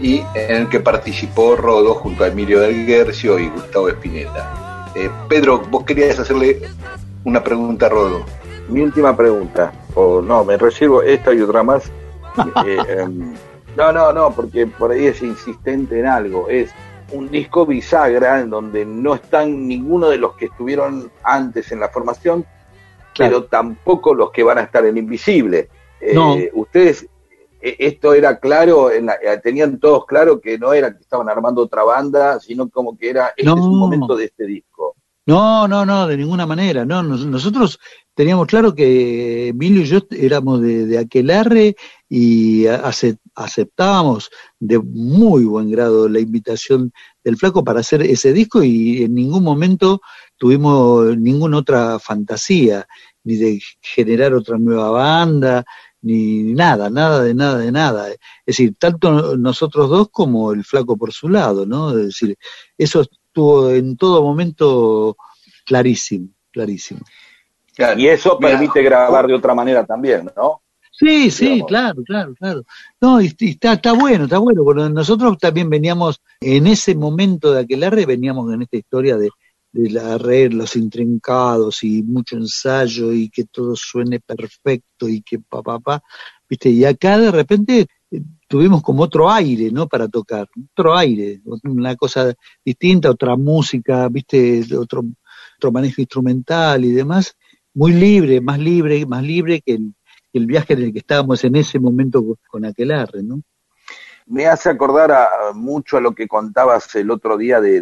[0.00, 4.86] y en el que participó Rodo junto a Emilio del Guercio y Gustavo Spinetta.
[4.94, 6.62] Eh, Pedro, vos querías hacerle
[7.24, 8.24] una pregunta a Rodo.
[8.70, 11.92] Mi última pregunta, o no, me recibo esta y otra más.
[12.66, 13.34] Eh, em,
[13.76, 16.48] no, no, no, porque por ahí es insistente en algo.
[16.48, 16.70] Es
[17.16, 21.88] un disco bisagra en donde no están ninguno de los que estuvieron antes en la
[21.88, 22.44] formación,
[23.16, 25.68] pero tampoco los que van a estar en Invisible.
[26.00, 27.08] Eh, ustedes,
[27.60, 31.62] eh, esto era claro, en eh, tenían todos claro que no era que estaban armando
[31.62, 34.94] otra banda, sino como que era, este es un momento de este disco.
[35.24, 36.84] No, no, no, de ninguna manera.
[36.84, 37.80] No, nosotros
[38.14, 41.74] teníamos claro que Emilio y yo éramos de, de Aquelarre
[42.08, 42.66] y
[43.36, 46.92] aceptábamos de muy buen grado la invitación
[47.22, 50.00] del flaco para hacer ese disco y en ningún momento
[50.36, 52.86] tuvimos ninguna otra fantasía,
[53.24, 55.64] ni de generar otra nueva banda,
[56.02, 58.10] ni nada, nada de nada de nada.
[58.10, 61.90] Es decir, tanto nosotros dos como el flaco por su lado, ¿no?
[61.90, 62.36] Es decir,
[62.78, 65.16] eso estuvo en todo momento
[65.64, 67.00] clarísimo, clarísimo.
[67.96, 70.62] y eso permite grabar de otra manera también, ¿no?
[70.98, 72.62] Sí, sí, claro, claro, claro.
[73.02, 77.60] No, y, está, está bueno, está bueno, porque nosotros también veníamos, en ese momento de
[77.60, 79.28] aquel veníamos en esta historia de,
[79.72, 85.38] de la red, los intrincados y mucho ensayo y que todo suene perfecto y que
[85.38, 86.02] papá, pa, pa,
[86.48, 89.86] viste, y acá de repente eh, tuvimos como otro aire, ¿no?
[89.88, 92.32] Para tocar, otro aire, una cosa
[92.64, 95.04] distinta, otra música, viste, otro,
[95.58, 97.36] otro manejo instrumental y demás,
[97.74, 99.94] muy libre, más libre, más libre que el,
[100.32, 103.42] el viaje en el que estábamos en ese momento con Aquelarre, ¿no?
[104.26, 107.80] me hace acordar a, mucho a lo que contabas el otro día de,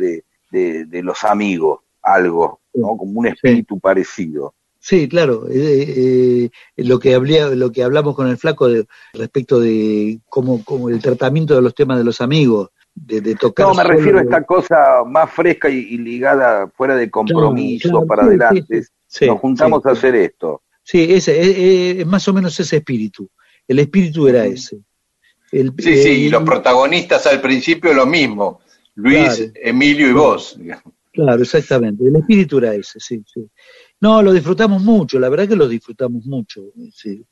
[0.51, 2.97] de, de, los amigos, algo, ¿no?
[2.97, 4.55] Como un espíritu parecido.
[4.79, 5.49] Sí, claro.
[5.51, 8.69] Eh, eh, lo que hablé, lo que hablamos con el flaco
[9.15, 13.67] respecto de cómo, cómo, el tratamiento de los temas de los amigos, de, de tocar.
[13.67, 18.85] No, me refiero a esta cosa más fresca y, ligada fuera de compromiso para adelante.
[19.23, 20.63] Nos juntamos a hacer esto.
[20.85, 23.29] Sí, ese, es, más o menos ese espíritu.
[23.67, 24.79] El espíritu era ese.
[25.51, 28.61] sí, sí, y los protagonistas al principio lo mismo.
[28.97, 30.59] Luis, Emilio y vos.
[31.13, 32.07] Claro, exactamente.
[32.07, 33.49] El espíritu era ese, sí, sí.
[34.01, 36.63] No, lo disfrutamos mucho, la verdad que lo disfrutamos mucho.
[36.93, 37.25] Sí.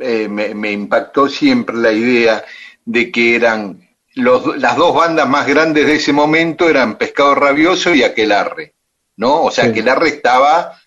[0.00, 2.44] Eh, me, impactó siempre la idea
[2.84, 7.94] de que eran los, las dos bandas más grandes de ese momento eran Pescado Rabioso
[7.94, 8.74] y Aquelarre,
[9.16, 9.42] ¿no?
[9.42, 10.78] O sea, Aquelarre estaba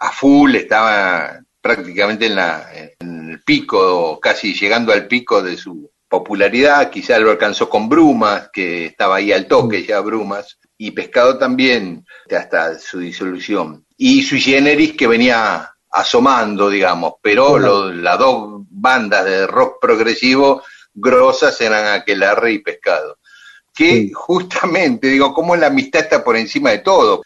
[0.00, 2.68] a full, estaba prácticamente en, la,
[2.98, 8.50] en el pico, casi llegando al pico de su popularidad, quizá lo alcanzó con Brumas,
[8.52, 13.84] que estaba ahí al toque ya Brumas, y Pescado también hasta su disolución.
[13.96, 17.58] Y Sui Generis que venía asomando, digamos, pero
[17.90, 20.62] las dos bandas de rock progresivo
[20.94, 23.18] grosas eran Aquelarre y Pescado.
[23.74, 27.22] Que justamente, digo, como la amistad está por encima de todo.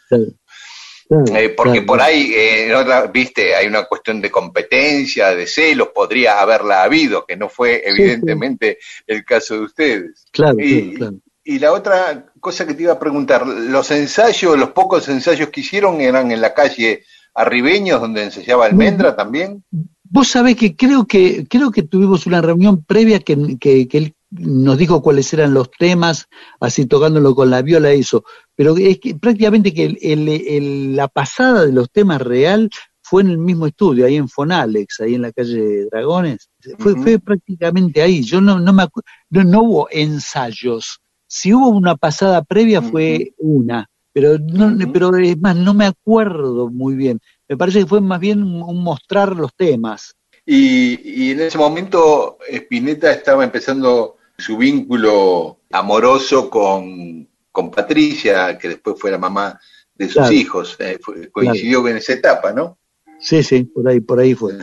[1.09, 2.73] Eh, porque por ahí, eh,
[3.13, 8.77] viste, hay una cuestión de competencia, de celos, podría haberla habido, que no fue evidentemente
[9.05, 10.25] el caso de ustedes.
[10.31, 11.17] Claro, y, claro.
[11.43, 15.61] y la otra cosa que te iba a preguntar, los ensayos, los pocos ensayos que
[15.61, 17.03] hicieron eran en la calle
[17.35, 19.63] Arribeños, donde ensayaba Almendra también.
[20.03, 24.15] Vos sabés que creo que creo que tuvimos una reunión previa que, que, que él
[24.39, 26.27] nos dijo cuáles eran los temas,
[26.59, 28.23] así tocándolo con la viola eso,
[28.55, 32.69] pero es que prácticamente que el, la pasada de los temas real
[33.01, 36.49] fue en el mismo estudio, ahí en Fonalex, ahí en la calle Dragones,
[36.79, 38.87] fue, fue prácticamente ahí, yo no, no me
[39.29, 45.37] no, no, hubo ensayos, si hubo una pasada previa fue una, pero no, pero es
[45.39, 49.53] más, no me acuerdo muy bien, me parece que fue más bien un mostrar los
[49.55, 50.15] temas.
[50.45, 58.69] Y, y en ese momento Spinetta estaba empezando su vínculo amoroso con, con Patricia, que
[58.69, 59.59] después fue la mamá
[59.95, 60.75] de sus hijos.
[60.79, 60.99] Eh,
[61.31, 62.77] coincidió en esa etapa, ¿no?
[63.19, 64.53] Sí, sí, por ahí, por ahí fue.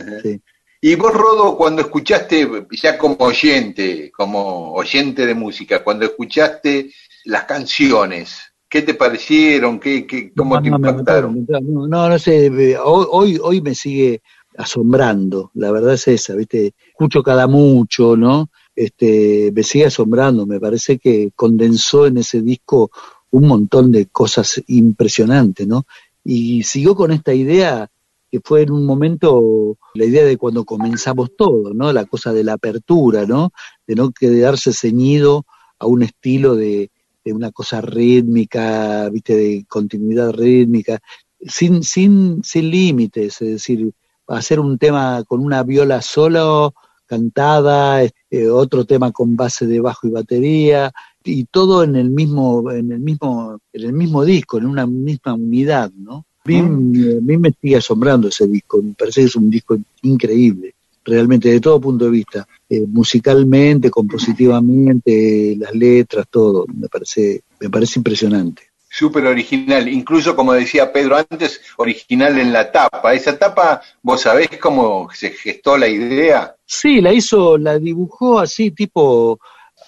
[0.81, 6.91] Y vos, Rodo, cuando escuchaste, ya como oyente, como oyente de música, cuando escuchaste
[7.25, 9.79] las canciones, ¿qué te parecieron?
[9.79, 11.45] ¿Qué, qué, ¿Cómo te impactaron?
[11.47, 14.21] no, no, sé, hoy, hoy me sigue
[14.57, 16.73] asombrando, la verdad es esa, ¿viste?
[16.89, 18.49] Escucho cada mucho, ¿no?
[18.75, 22.91] Este, me sigue asombrando, me parece que condensó en ese disco
[23.31, 25.85] un montón de cosas impresionantes, ¿no?
[26.23, 27.89] Y siguió con esta idea
[28.29, 31.91] que fue en un momento la idea de cuando comenzamos todo, ¿no?
[31.91, 33.51] La cosa de la apertura, ¿no?
[33.85, 35.45] De no quedarse ceñido
[35.79, 36.91] a un estilo de,
[37.25, 40.99] de una cosa rítmica, viste, de continuidad rítmica,
[41.41, 43.91] sin, sin, sin límites, es decir,
[44.27, 46.73] hacer un tema con una viola solo
[47.11, 50.93] cantada, eh, otro tema con base de bajo y batería,
[51.25, 55.33] y todo en el mismo, en el mismo, en el mismo disco, en una misma
[55.33, 56.25] unidad, ¿no?
[56.45, 60.73] A mí, me sigue asombrando ese disco, me parece que es un disco increíble,
[61.03, 67.69] realmente, de todo punto de vista, eh, musicalmente, compositivamente, las letras, todo, me parece, me
[67.69, 73.13] parece impresionante súper original, incluso como decía Pedro antes, original en la tapa.
[73.13, 76.53] Esa tapa, ¿vos sabés cómo se gestó la idea?
[76.65, 79.39] Sí, la hizo, la dibujó así, tipo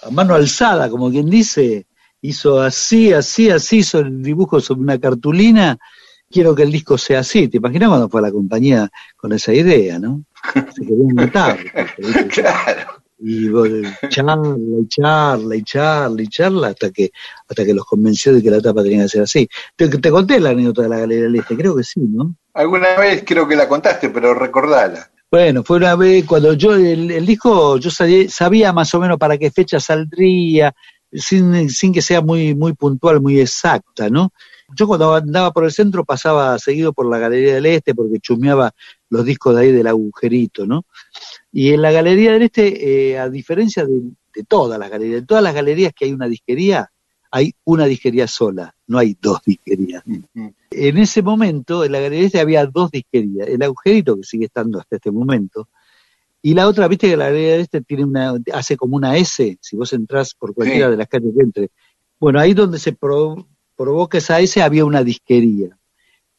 [0.01, 1.85] a mano alzada, como quien dice,
[2.21, 5.77] hizo así, así, así, hizo el dibujo sobre una cartulina.
[6.31, 7.49] Quiero que el disco sea así.
[7.49, 10.23] ¿Te imaginas cuando fue a la compañía con esa idea, no?
[10.73, 11.59] Se quedó matar.
[12.29, 12.92] claro
[13.25, 13.49] y
[14.09, 17.11] charla y charla y charla y charla hasta que
[17.47, 19.47] hasta que los convenció de que la tapa tenía que ser así.
[19.75, 22.35] Te, te conté la anécdota de la Galería del Este, creo que sí, ¿no?
[22.53, 25.09] Alguna vez creo que la contaste, pero recordala.
[25.31, 29.49] Bueno, fue una vez cuando yo, el, disco, yo sabía, más o menos para qué
[29.49, 30.75] fecha saldría,
[31.11, 34.31] sin, sin que sea muy, muy puntual, muy exacta, ¿no?
[34.75, 38.71] Yo cuando andaba por el centro pasaba seguido por la Galería del Este porque chumeaba
[39.09, 40.85] los discos de ahí del agujerito, ¿no?
[41.55, 44.01] Y en la Galería del Este, eh, a diferencia de,
[44.47, 46.91] todas las galerías, de todas las galerías que hay una disquería,
[47.29, 50.03] hay una disquería sola, no hay dos disquerías.
[50.71, 54.45] En ese momento, en la Galería del Este había dos disquerías, el agujerito, que sigue
[54.45, 55.69] estando hasta este momento,
[56.41, 59.59] y la otra, viste que la Galería del Este tiene una, hace como una S,
[59.61, 61.69] si vos entrás por cualquiera de las calles que entre.
[62.19, 65.77] Bueno, ahí donde se provoca esa S había una disquería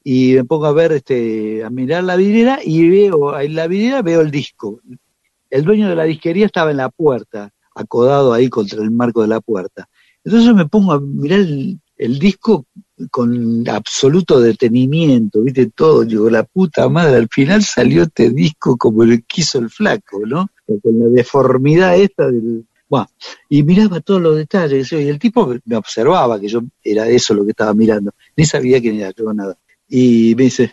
[0.02, 4.02] y me pongo a ver, este, a mirar la vidriera y veo, en la vidriera
[4.02, 4.80] veo el disco
[5.54, 7.50] el dueño de la disquería estaba en la puerta.
[7.76, 9.88] acodado ahí contra el marco de la puerta.
[10.24, 12.66] Entonces me pongo a mirar el, disco
[13.10, 19.02] con absoluto detenimiento, viste todo, digo, la puta madre, al final salió este disco como
[19.02, 20.48] el quiso el flaco, ¿no?
[20.66, 22.66] Con la deformidad esta del...
[22.88, 23.08] Bueno,
[23.48, 27.44] y miraba todos los detalles, y el tipo me observaba que yo era eso lo
[27.44, 29.56] que estaba mirando, ni sabía quién era yo, nada.
[29.88, 30.72] Y me dice,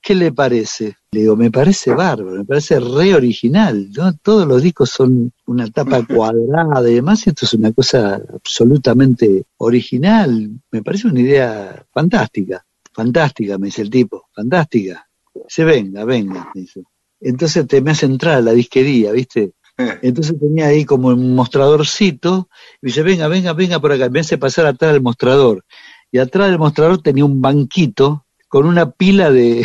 [0.00, 0.96] ¿qué le parece?
[1.14, 4.12] Le digo, me parece bárbaro, me parece re original, ¿no?
[4.14, 9.44] Todos los discos son una tapa cuadrada y demás, y esto es una cosa absolutamente
[9.58, 15.06] original, me parece una idea fantástica, fantástica, me dice el tipo, fantástica.
[15.32, 16.82] Dice, venga, venga, me dice.
[17.20, 19.52] Entonces te me hace entrar a la disquería, ¿viste?
[20.02, 22.48] Entonces tenía ahí como un mostradorcito,
[22.82, 25.64] y dice, venga, venga, venga por acá, me hace pasar atrás del mostrador.
[26.10, 29.64] Y atrás del mostrador tenía un banquito con una pila de,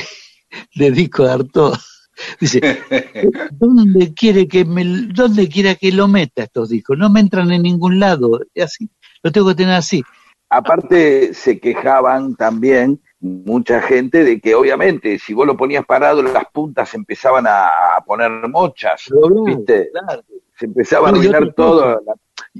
[0.75, 1.75] de disco de Artaud.
[2.39, 2.59] Dice,
[3.51, 6.97] ¿dónde quiere que me, dónde quiera que lo meta estos discos?
[6.97, 8.89] No me entran en ningún lado, así,
[9.23, 10.03] lo tengo que tener así.
[10.49, 16.45] Aparte se quejaban también mucha gente de que obviamente si vos lo ponías parado las
[16.51, 17.67] puntas empezaban a,
[17.97, 19.89] a poner mochas, Claro, ¿viste?
[19.91, 20.23] claro.
[20.57, 22.01] Se empezaba a arruinar otra todo.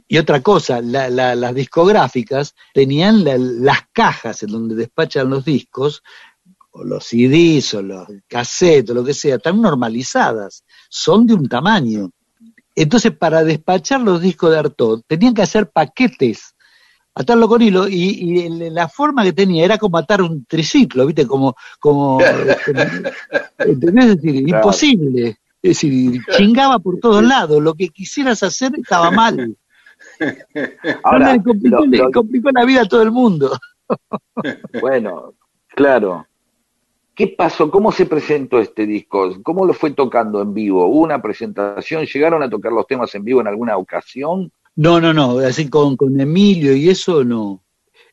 [0.08, 5.44] Y otra cosa, la- la- las discográficas tenían la- las cajas en donde despachan los
[5.44, 6.04] discos,
[6.72, 11.48] o los CDs, o los cassettes, o lo que sea, tan normalizadas, son de un
[11.50, 12.10] tamaño.
[12.76, 16.56] Entonces, para despachar los discos de Artaud, tenían que hacer paquetes,
[17.16, 21.28] atarlo con hilo, y, la forma que tenía era como atar un triciclo, ¿viste?
[21.28, 22.20] Como, como,
[23.58, 24.06] ¿entendés?
[24.06, 24.58] Es decir, Claro.
[24.58, 25.38] imposible.
[25.62, 29.58] Es decir, chingaba por todos lados, lo que quisieras hacer estaba mal.
[31.04, 33.58] Ahora, No, le complicó, lo- le lo- complicó la vida a todo el mundo.
[34.82, 35.34] Bueno,
[35.76, 36.26] claro.
[37.20, 37.70] ¿Qué pasó?
[37.70, 39.36] ¿Cómo se presentó este disco?
[39.44, 40.88] ¿Cómo lo fue tocando en vivo?
[40.88, 42.06] ¿Hubo una presentación?
[42.06, 44.54] ¿Llegaron a tocar los temas en vivo en alguna ocasión?
[44.78, 47.62] No, no, no, así con, con Emilio y eso no.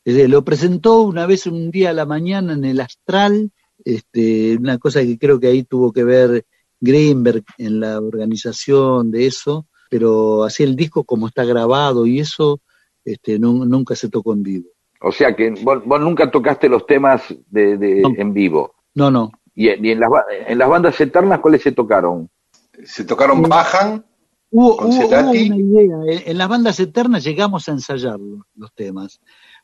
[0.05, 3.53] Decir, lo presentó una vez un día a la mañana en el Astral,
[3.85, 6.45] este, una cosa que creo que ahí tuvo que ver
[6.81, 12.61] Greenberg en la organización de eso, pero así el disco como está grabado y eso,
[13.05, 14.69] este, no- nunca se tocó en vivo.
[15.01, 18.11] O sea que vos, vos nunca tocaste los temas de, de- No.
[18.17, 18.75] en vivo.
[18.97, 19.31] No, no.
[19.55, 22.29] ¿Y, en- y en, las, ba- en las bandas eternas cuáles se tocaron?
[22.85, 24.05] Se tocaron Bajan,
[24.51, 25.47] Hubo, Con hubo- hubo Cerati.
[25.51, 29.21] una idea, en, en las bandas eternas llegamos a ensayar los, los temas,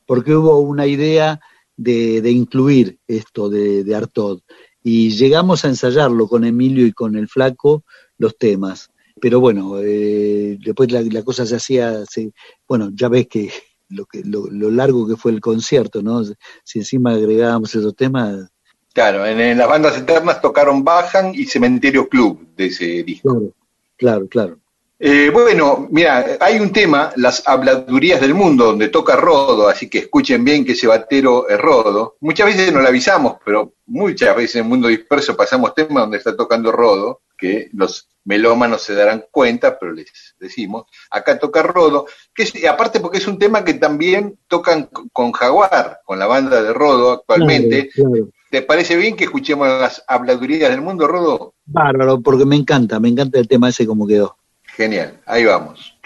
[0.06, 1.40] porque hubo una idea
[1.76, 4.40] de, de incluir esto de, de Artaud,
[4.82, 7.84] y llegamos a ensayarlo con Emilio y con el Flaco,
[8.18, 8.90] los temas.
[9.20, 12.32] Pero bueno, eh, después la, la cosa se hacía, se-
[12.68, 13.50] bueno, ya ves que
[13.88, 16.22] lo, que lo, lo largo que fue el concierto, ¿no?
[16.64, 18.50] Si encima agregábamos esos temas,
[18.92, 23.30] claro, en, en las bandas eternas tocaron Bajan y Cementerio Club de ese disco.
[23.30, 23.52] claro,
[23.96, 24.62] claro, claro.
[25.04, 29.98] Eh, bueno, mira, hay un tema, las habladurías del mundo, donde toca Rodo, así que
[29.98, 32.18] escuchen bien que ese batero es Rodo.
[32.20, 36.18] Muchas veces no lo avisamos, pero muchas veces en el mundo disperso pasamos temas donde
[36.18, 42.06] está tocando Rodo, que los melómanos se darán cuenta, pero les decimos, acá toca Rodo,
[42.32, 46.62] que es, aparte porque es un tema que también tocan con Jaguar, con la banda
[46.62, 47.88] de Rodo actualmente.
[47.88, 48.28] Claro, claro.
[48.52, 51.54] ¿Te parece bien que escuchemos las habladurías del mundo, Rodo?
[51.64, 54.36] Bárbaro, porque me encanta, me encanta el tema ese como quedó.
[54.76, 55.96] Genial, ahí vamos.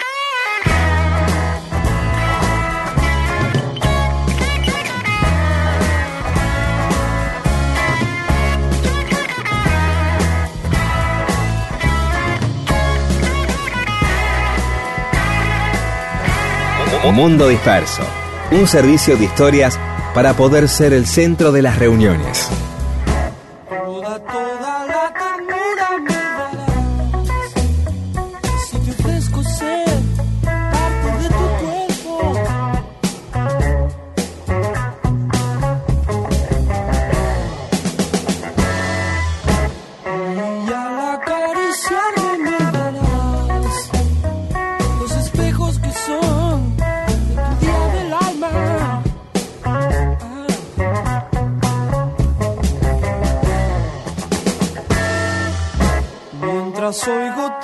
[17.12, 18.02] Mundo Disperso,
[18.50, 19.78] un servicio de historias
[20.16, 22.48] para poder ser el centro de las reuniones.
[56.96, 57.58] Mientras oigo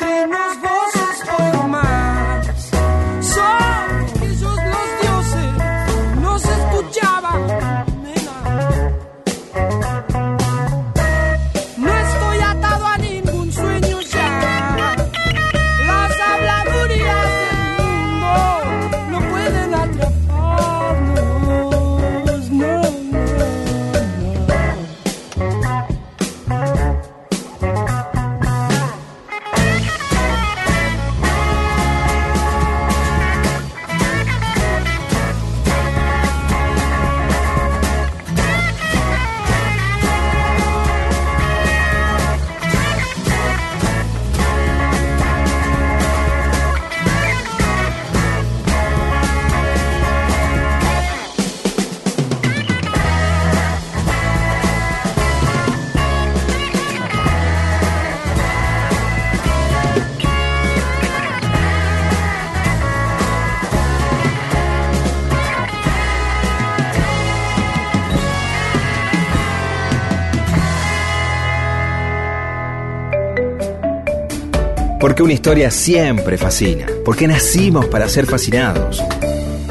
[75.23, 76.87] Una historia siempre fascina.
[77.05, 79.01] Porque nacimos para ser fascinados.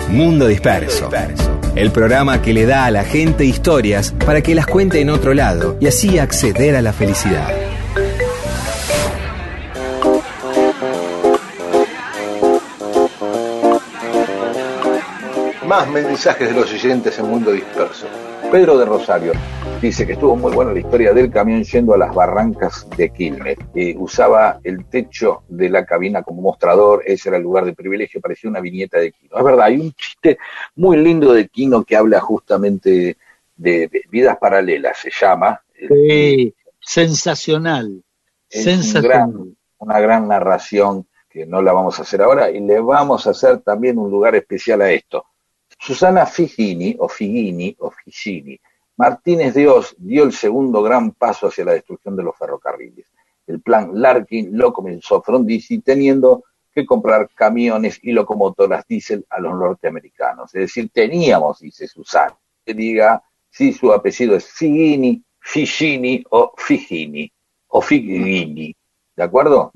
[0.07, 1.09] Mundo Disperso.
[1.75, 5.33] El programa que le da a la gente historias para que las cuente en otro
[5.33, 7.49] lado y así acceder a la felicidad.
[15.67, 18.07] Más mensajes de los oyentes en Mundo Disperso.
[18.49, 19.33] Pedro de Rosario
[19.81, 23.57] dice que estuvo muy buena la historia del camión yendo a las barrancas de Quilmes.
[23.73, 28.21] Eh, usaba el techo de la cabina como mostrador, ese era el lugar de privilegio,
[28.21, 29.37] parecía una viñeta de Quino.
[29.37, 30.37] Es verdad, hay un chiste
[30.75, 33.17] muy lindo de Quino que habla justamente
[33.55, 35.61] de, de vidas paralelas, se llama.
[35.89, 38.03] Sí, sensacional.
[38.49, 39.27] Es sensacional.
[39.27, 43.25] un gran- una gran narración que no la vamos a hacer ahora y le vamos
[43.25, 45.25] a hacer también un lugar especial a esto.
[45.79, 48.59] Susana Figini, o Figini, o Figini,
[48.97, 53.07] Martínez de Oz dio el segundo gran paso hacia la destrucción de los ferrocarriles.
[53.47, 56.43] El plan Larkin lo comenzó Frondizi teniendo
[56.73, 60.53] que comprar camiones y locomotoras diésel a los norteamericanos.
[60.55, 67.31] Es decir, teníamos, dice Susana, que diga si su apellido es Figini, Figini o Figini,
[67.67, 68.75] o Figini.
[69.15, 69.71] ¿De acuerdo?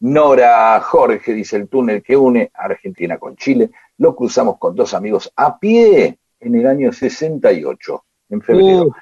[0.00, 3.70] Nora Jorge dice el túnel que une Argentina con Chile.
[3.98, 8.86] Lo cruzamos con dos amigos a pie en el año 68, en febrero.
[8.86, 8.92] Uh,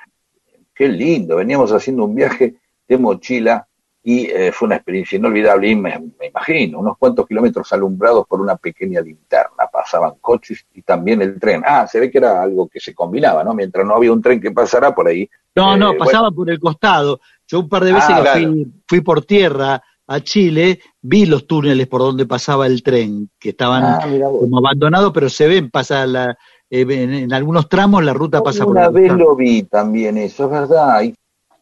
[0.75, 2.55] Qué lindo, veníamos haciendo un viaje
[2.89, 3.67] de mochila
[4.03, 8.41] y eh, fue una experiencia inolvidable y me, me imagino, unos cuantos kilómetros alumbrados por
[8.41, 11.63] una pequeña linterna, pasaban coches y también el tren.
[11.67, 13.53] Ah, se ve que era algo que se combinaba, ¿no?
[13.53, 15.29] Mientras no había un tren que pasara por ahí.
[15.55, 17.21] no, no, Eh, pasaba por el costado.
[17.47, 18.41] Yo un par de veces Ah, que claro.
[18.53, 23.51] fui, fui por tierra a Chile, vi los túneles por donde pasaba el tren, que
[23.51, 26.39] estaban Ah, como abandonados, pero se ven, pasa la,
[26.71, 30.45] eh, en, en algunos tramos la ruta pasa por Una vez lo vi también eso,
[30.45, 31.03] es verdad.
[31.03, 31.15] Y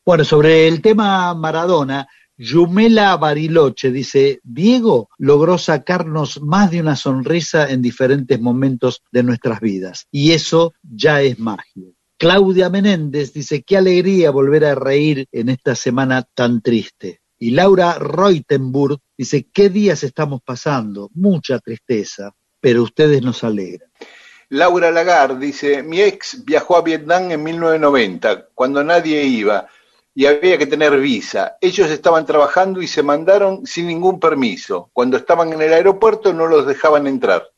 [0.05, 2.07] Bueno, sobre el tema Maradona,
[2.37, 9.61] Yumela Bariloche dice, Diego logró sacarnos más de una sonrisa en diferentes momentos de nuestras
[9.61, 11.89] vidas, y eso ya es magia.
[12.17, 17.21] Claudia Menéndez dice, qué alegría volver a reír en esta semana tan triste.
[17.39, 23.88] Y Laura Reutenburg dice, qué días estamos pasando, mucha tristeza, pero ustedes nos alegran.
[24.51, 29.69] Laura Lagarde dice, mi ex viajó a Vietnam en 1990, cuando nadie iba
[30.15, 31.59] y había que tener visa.
[31.61, 34.91] Ellos estaban trabajando y se mandaron sin ningún permiso.
[34.93, 37.49] Cuando estaban en el aeropuerto no los dejaban entrar.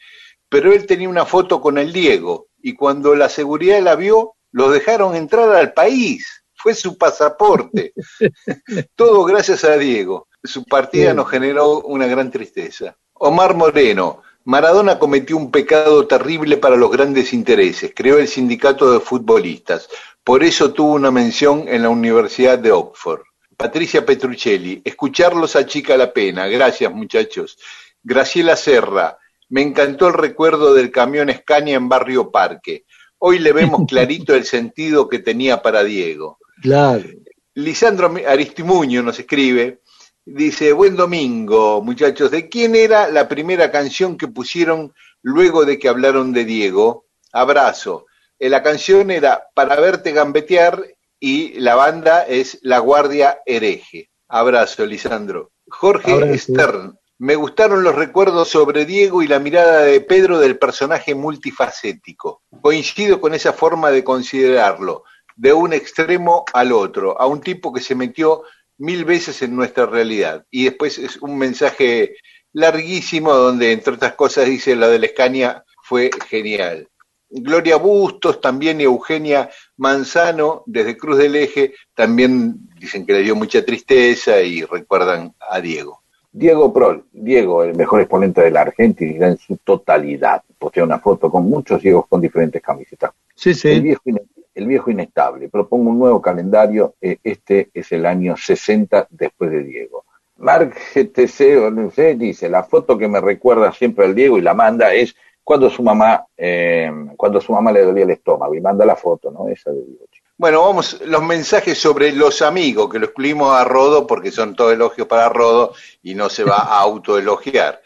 [0.48, 4.72] Pero él tenía una foto con el Diego y cuando la seguridad la vio, los
[4.72, 6.42] dejaron entrar al país.
[6.54, 7.94] Fue su pasaporte.
[8.94, 10.28] Todo gracias a Diego.
[10.42, 12.96] Su partida nos generó una gran tristeza.
[13.14, 17.93] Omar Moreno, Maradona cometió un pecado terrible para los grandes intereses.
[17.94, 19.89] Creó el sindicato de futbolistas.
[20.24, 23.20] Por eso tuvo una mención en la Universidad de Oxford.
[23.56, 26.48] Patricia Petruccelli, escucharlos achica la pena.
[26.48, 27.59] Gracias, muchachos.
[28.02, 29.18] Graciela Serra,
[29.51, 32.86] me encantó el recuerdo del camión Escaña en Barrio Parque.
[33.18, 36.40] Hoy le vemos clarito el sentido que tenía para Diego.
[36.60, 37.09] Claro.
[37.55, 39.78] Lisandro Aristimuño nos escribe,
[40.24, 44.92] dice, buen domingo, muchachos, ¿de quién era la primera canción que pusieron
[45.22, 47.06] luego de que hablaron de Diego?
[47.32, 48.06] Abrazo.
[48.38, 50.82] Eh, La canción era Para verte gambetear
[51.18, 54.10] y la banda es La Guardia Hereje.
[54.28, 55.52] Abrazo, Lisandro.
[55.68, 56.38] Jorge Abrazo.
[56.38, 62.42] Stern, me gustaron los recuerdos sobre Diego y la mirada de Pedro del personaje multifacético.
[62.62, 65.05] Coincido con esa forma de considerarlo,
[65.36, 68.44] de un extremo al otro, a un tipo que se metió
[68.81, 70.44] mil veces en nuestra realidad.
[70.51, 72.16] Y después es un mensaje
[72.52, 76.89] larguísimo donde, entre otras cosas, dice la de la Escaña fue genial.
[77.28, 83.36] Gloria Bustos también y Eugenia Manzano desde Cruz del Eje también dicen que le dio
[83.36, 86.02] mucha tristeza y recuerdan a Diego.
[86.32, 90.43] Diego Prol, Diego, el mejor exponente de la Argentina en su totalidad.
[90.59, 93.12] Postea una foto con muchos Diegos con diferentes camisetas.
[93.35, 93.81] Sí, El, sí.
[93.81, 94.23] viejo, ine-
[94.61, 95.49] el viejo inestable.
[95.49, 96.95] Propongo un nuevo calendario.
[97.01, 100.05] eh, este es el año 60 después de Diego.
[100.37, 104.41] Mark GTC, o no sé, dice, la foto que me recuerda siempre al Diego y
[104.41, 105.15] la manda es
[105.45, 109.31] cuando su mamá, eh, cuando su mamá le dolía el estómago y manda la foto,
[109.31, 109.49] ¿no?
[109.49, 110.07] Esa de Diego.
[110.39, 114.73] Bueno, vamos, los mensajes sobre los amigos, que lo excluimos a Rodo porque son todos
[114.73, 117.82] elogios para Rodo y no se va a autoelogiar.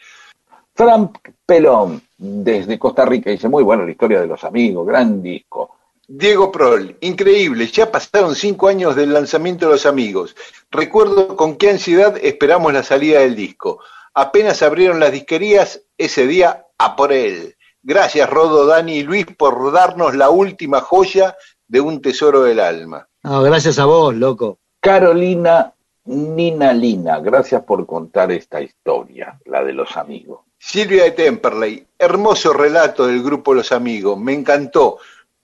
[0.73, 5.75] Frank Pelón, desde Costa Rica, dice, muy buena la historia de los amigos, gran disco.
[6.07, 10.35] Diego Prol, increíble, ya pasaron cinco años del lanzamiento de Los Amigos.
[10.69, 13.79] Recuerdo con qué ansiedad esperamos la salida del disco.
[14.13, 17.55] Apenas abrieron las disquerías, ese día a por él.
[17.81, 21.35] Gracias Rodo, Dani y Luis por darnos la última joya
[21.67, 23.07] de un tesoro del alma.
[23.23, 24.59] No, gracias a vos, loco.
[24.79, 25.73] Carolina
[26.05, 30.41] Nina Lina, gracias por contar esta historia, la de los amigos.
[30.57, 34.99] Silvia de Temperley, hermoso relato del grupo Los Amigos, me encantó,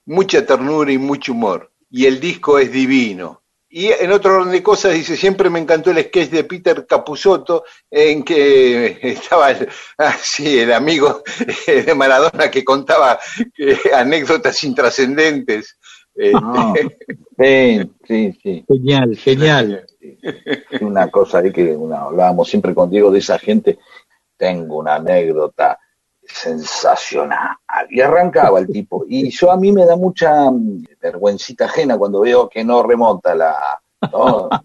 [0.05, 3.41] mucha ternura y mucho humor, y el disco es divino.
[3.73, 7.63] Y en otro orden de cosas dice, siempre me encantó el sketch de Peter Capusotto
[7.89, 11.23] en que estaba el, ah, sí, el amigo
[11.67, 13.17] de Maradona que contaba
[13.57, 15.77] eh, anécdotas intrascendentes.
[16.35, 16.73] Ah,
[17.39, 18.65] sí, sí, sí.
[18.67, 19.87] Genial, genial.
[20.81, 23.79] Una cosa ahí que una, hablábamos siempre con Diego de esa gente.
[24.35, 25.79] Tengo una anécdota
[26.33, 27.57] sensacional.
[27.89, 29.05] Y arrancaba el tipo.
[29.07, 33.35] Y yo a mí me da mucha mm, vergüencita ajena cuando veo que no remonta
[33.35, 33.81] la.
[34.11, 34.49] ¿no?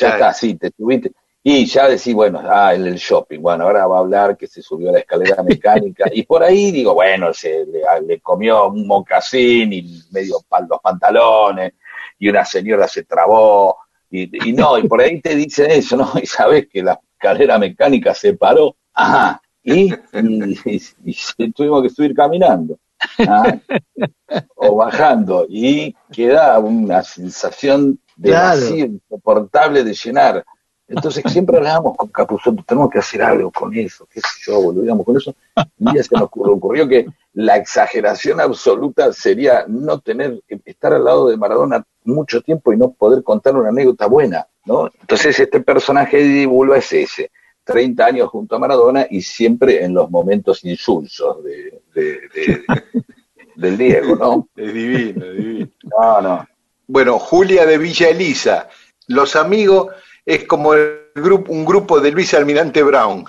[0.00, 1.10] Ya está, sí, te subiste.
[1.42, 3.40] Y ya decís, bueno, ah, el, el shopping.
[3.40, 6.04] Bueno, ahora va a hablar que se subió a la escalera mecánica.
[6.12, 10.36] Y por ahí digo, bueno, se le, le comió un mocasín y medio
[10.68, 11.72] los pantalones.
[12.18, 13.78] Y una señora se trabó.
[14.10, 16.12] Y, y no, y por ahí te dicen eso, ¿no?
[16.22, 18.76] Y sabes que la escalera mecánica se paró.
[18.92, 19.40] Ajá.
[19.62, 22.78] Y, y, y- tuvimos que subir caminando.
[23.26, 23.56] Ah,
[24.56, 25.46] o bajando.
[25.48, 28.60] Y queda una sensación de Claro.
[28.60, 30.44] vacío insoportable de llenar.
[30.88, 35.04] Entonces siempre hablábamos con Capuzotto, tenemos que hacer algo con eso, qué sé yo, volvíamos
[35.04, 35.34] con eso.
[35.78, 41.04] Un día se nos ocurrió, ocurrió que la exageración absoluta sería no tener, estar al
[41.04, 44.90] lado de Maradona mucho tiempo y no poder contar una anécdota buena, ¿no?
[44.98, 47.30] Entonces este personaje de Bulba es ese,
[47.72, 52.62] 30 años junto a Maradona y siempre en los momentos insulsos de, de- de-
[53.56, 54.48] del Diego, ¿no?
[54.56, 55.68] es divino, es divino.
[56.00, 56.48] No, no.
[56.86, 58.68] Bueno, Julia de Villa Elisa,
[59.08, 59.88] Los Amigos
[60.24, 63.24] es como el grupo, un grupo de Luis Almirante Brown.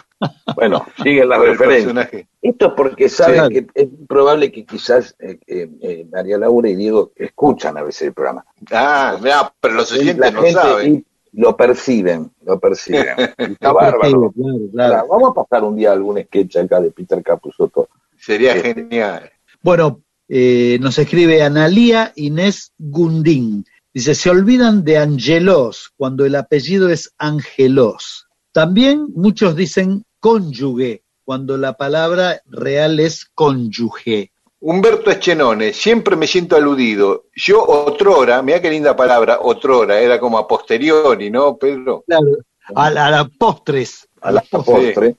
[0.56, 1.94] Bueno, sigue la por el referencia.
[1.94, 2.28] personaje.
[2.42, 3.54] Esto es porque saben Sí.
[3.54, 8.04] que es probable que quizás eh, eh, eh, María Laura y Diego escuchan a veces
[8.08, 8.46] el programa.
[8.72, 11.06] Ah, mirá, pero los La oyentes no gente saben.
[11.34, 13.16] Lo perciben, lo perciben.
[13.38, 14.32] Está bárbaro.
[14.32, 14.94] Claro, claro.
[14.96, 17.90] Ahora, Vamos a pasar un día algún sketch acá de Peter Capusotto.
[18.18, 18.62] Sería Sí.
[18.62, 19.30] genial.
[19.62, 23.66] Bueno, eh, nos escribe Analía Inés Gundín.
[23.94, 28.28] Dice, se olvidan de Angelos cuando el apellido es Angelos.
[28.52, 34.32] También muchos dicen cónyuge cuando la palabra real es cónyuge.
[34.62, 37.26] Humberto Eschenone, siempre me siento aludido.
[37.34, 42.04] Yo otrora, mira qué linda palabra, otrora, era como a posteriori, ¿no, Pedro?
[42.06, 42.38] Claro,
[42.76, 44.08] a la, a la postres.
[44.22, 45.16] A la postre.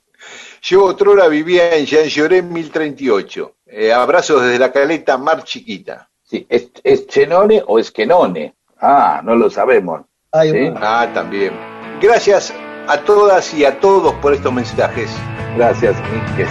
[0.62, 3.54] Yo otrora vivía en Jean Lloré 1038.
[3.66, 6.10] Eh, abrazos desde la caleta Mar Chiquita.
[6.22, 7.92] Sí, ¿es, es Chenone o es?
[8.78, 10.02] Ah, no lo sabemos.
[10.42, 10.72] Sí.
[10.76, 11.52] Ah, también.
[12.00, 12.52] Gracias
[12.86, 15.10] a todas y a todos por estos mensajes.
[15.56, 16.50] Gracias, Miques.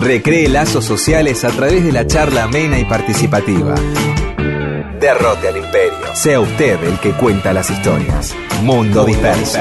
[0.00, 3.74] Recree lazos sociales a través de la charla amena y participativa.
[4.98, 6.14] Derrote al imperio.
[6.14, 8.34] Sea usted el que cuenta las historias.
[8.62, 9.58] Mundo disperso.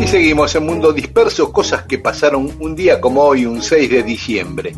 [0.00, 4.02] Y seguimos en Mundo Disperso, cosas que pasaron un día como hoy, un 6 de
[4.02, 4.72] diciembre.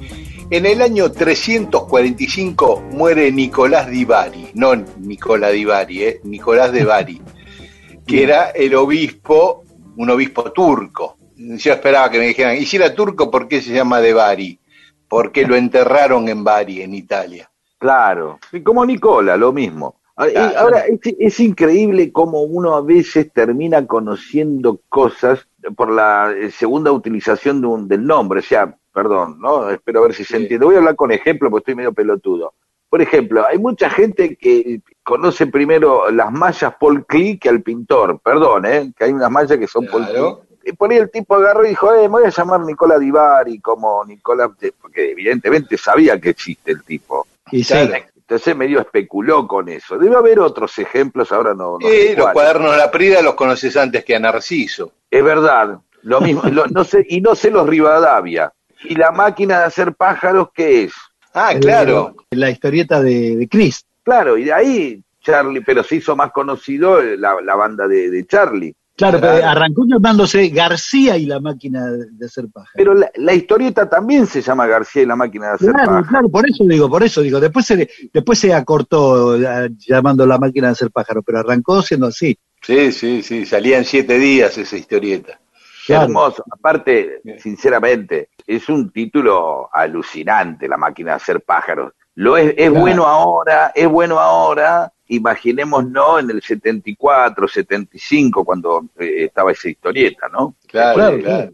[0.52, 6.84] En el año 345 muere Nicolás di Bari, no Nicolás di Bari, eh, Nicolás de
[6.84, 7.22] Bari,
[8.06, 9.64] que era el obispo,
[9.96, 11.16] un obispo turco.
[11.36, 14.60] Yo esperaba que me dijeran, y si era turco, ¿por qué se llama de Bari?
[15.08, 17.50] Porque lo enterraron en Bari, en Italia.
[17.78, 20.02] Claro, y como Nicola, lo mismo.
[20.16, 20.58] Ah, Claro.
[20.58, 26.92] Ahora, es, es increíble cómo uno a veces termina conociendo cosas por la eh, segunda
[26.92, 28.40] utilización de un, del nombre.
[28.40, 29.70] O sea, perdón, ¿no?
[29.70, 30.66] Espero ver si se entiende.
[30.66, 32.54] Voy a hablar con ejemplo porque estoy medio pelotudo.
[32.88, 38.20] Por ejemplo, hay mucha gente que conoce primero las mallas Paul Klee que al pintor.
[38.22, 38.92] Perdón, ¿eh?
[38.96, 40.06] Que hay unas mallas que son Paul.
[40.06, 40.70] Klee.
[40.70, 43.60] Y por ahí el tipo agarró y dijo, eh, me voy a llamar Nicola Divari
[43.60, 44.48] como Nicola,
[44.80, 47.26] porque evidentemente sabía que existe el tipo.
[47.50, 47.74] Y sí.
[48.16, 49.98] Entonces medio especuló con eso.
[49.98, 51.78] Debe haber otros ejemplos, ahora no.
[51.80, 54.92] no sé los cuadernos de la Prida los conoces antes que a Narciso.
[55.10, 56.42] Es verdad, lo mismo.
[56.50, 58.52] lo- no sé, y no sé los Rivadavia.
[58.84, 60.92] ¿Y la máquina de hacer pájaros qué es?
[61.34, 62.14] Ah, claro.
[62.30, 63.84] La historieta de, de Chris.
[64.02, 68.10] Claro, y de ahí Charlie, pero se hizo más conocido eh, la, la banda de,
[68.10, 68.74] de Charlie.
[68.94, 72.68] Claro, pero arrancó llamándose García y la máquina de hacer paja.
[72.74, 76.08] Pero la, la historieta también se llama García y la máquina de hacer Claro, pájaros.
[76.08, 77.40] claro, por eso digo, por eso digo.
[77.40, 82.08] Después se, después se acortó eh, llamando la máquina de hacer pájaro, pero arrancó siendo
[82.08, 82.36] así.
[82.60, 83.46] Sí, sí, sí.
[83.46, 85.40] Salía en siete días esa historieta.
[85.86, 86.04] Claro.
[86.04, 86.44] hermoso.
[86.50, 91.92] Aparte, sinceramente, es un título alucinante, La máquina de hacer pájaros.
[92.14, 92.74] Lo es, es Claro.
[92.80, 94.92] bueno ahora, es bueno ahora.
[95.08, 100.54] Imaginémonos en el 74, 75, cuando eh, estaba esa historieta, ¿no?
[100.66, 101.22] Claro, Claro, claro.
[101.22, 101.52] claro.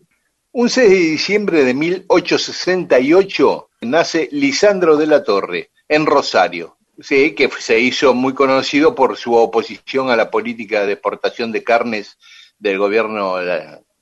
[0.53, 6.77] Un 6 de diciembre de 1868 nace Lisandro de la Torre en Rosario.
[7.01, 11.63] Sí, que se hizo muy conocido por su oposición a la política de exportación de
[11.63, 12.19] carnes
[12.59, 13.37] del gobierno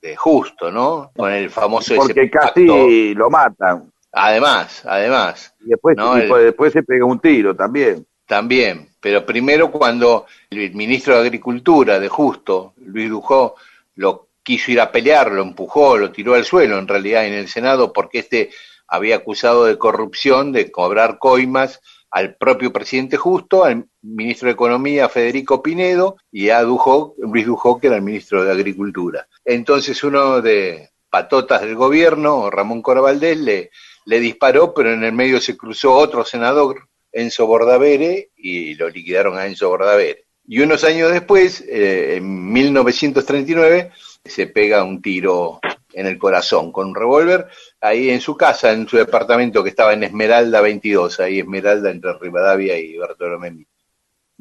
[0.09, 1.11] de Justo, ¿no?
[1.15, 2.47] Con el famoso ese Porque pacto.
[2.49, 3.91] casi lo matan.
[4.11, 8.05] Además, además, Y después, No, y el- después se pega un tiro también.
[8.25, 8.89] también.
[8.99, 13.55] Pero primero cuando el ministro de Agricultura de Justo, Luis Dujó,
[13.95, 17.47] lo quiso ir a pelear, lo empujó, lo tiró al suelo en realidad en el
[17.47, 18.49] Senado porque este
[18.87, 21.81] había acusado de corrupción, de cobrar coimas
[22.11, 27.79] al propio presidente Justo, al ministro de Economía Federico Pinedo y a Dujó, Luis Dujó,
[27.79, 29.27] que era el ministro de Agricultura.
[29.43, 33.71] Entonces uno de patotas del gobierno, Ramón Coravaldés, le,
[34.05, 39.37] le disparó, pero en el medio se cruzó otro senador, Enzo Bordavere, y lo liquidaron
[39.37, 40.25] a Enzo Bordavere.
[40.47, 43.91] Y unos años después, eh, en 1939,
[44.23, 45.59] se pega un tiro
[45.97, 47.47] en el corazón con un revólver,
[47.81, 52.13] ahí en su casa, en su departamento que estaba en Esmeralda 22, ahí Esmeralda entre
[52.19, 53.73] Rivadavia y Bartolomé Mitre.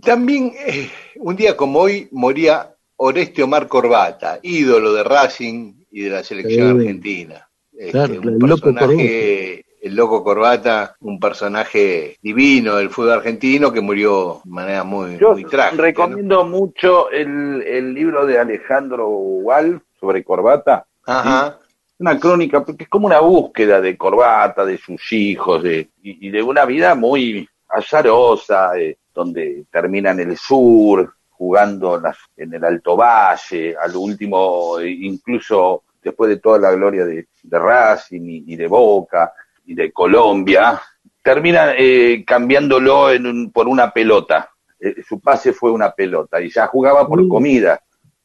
[0.02, 6.10] También, eh, un día como hoy, moría Oreste Omar Corbata, ídolo de Racing y de
[6.10, 6.86] la selección Sí.
[6.86, 7.48] argentina.
[7.72, 13.72] Este, Claro, un el loco personaje, el loco Corbata, un personaje divino del fútbol argentino
[13.72, 15.76] que murió de manera muy, Yo muy trágica.
[15.76, 15.82] ¿no?
[15.82, 20.86] recomiendo mucho el, el libro de Alejandro Wall sobre corbata.
[21.06, 21.58] Ajá.
[21.98, 26.30] una crónica, porque es como una búsqueda de Corbata, de sus hijos, de, y, y
[26.30, 32.52] de una vida muy azarosa, eh, donde termina en el sur, jugando en, las- en
[32.54, 38.20] el Alto Valle, al último, eh, incluso después de toda la gloria de, de Racing
[38.22, 39.32] y, y de Boca
[39.64, 40.80] y de Colombia,
[41.22, 44.50] termina eh, cambiándolo en un- por una pelota.
[44.78, 47.28] Eh, su pase fue una pelota y ya jugaba por Mm.
[47.28, 47.80] comida.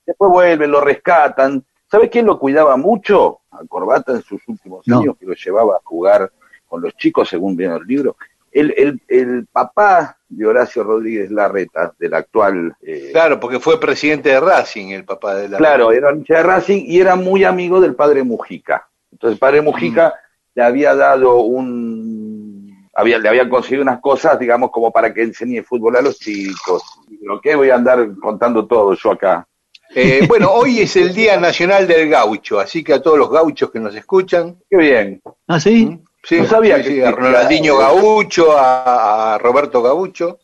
[0.06, 1.64] Después vuelven, lo rescatan.
[1.92, 3.40] ¿Sabes quién lo cuidaba mucho?
[3.52, 5.00] A Corbata en sus últimos No.
[5.00, 6.32] años, que lo llevaba a jugar
[6.68, 8.16] con los chicos, según viene el libro.
[8.50, 12.76] El, el, el papá de Horacio Rodríguez Larreta, del actual.
[12.82, 15.58] eh, Claro, porque fue presidente de Racing, el papá de la.
[15.58, 18.88] Claro, era hincha de Racing y era muy amigo del padre Mujica.
[19.12, 20.14] Entonces el padre Mujica
[20.56, 22.90] le había dado un...
[22.94, 26.84] Había, le habían conseguido unas cosas, digamos, como para que enseñe fútbol a los chicos.
[27.22, 29.48] Lo que voy a andar contando todo yo acá.
[29.94, 33.72] Eh, bueno, hoy es el Día Nacional del Gaucho, así que a todos los gauchos
[33.72, 35.22] que nos escuchan, Qué bien.
[35.48, 36.00] ¿Ah, sí?
[36.24, 37.12] sí, No sabía sí, que sí, a.
[37.12, 40.40] Ronaldinho Gaucho, a, a Roberto Gaucho,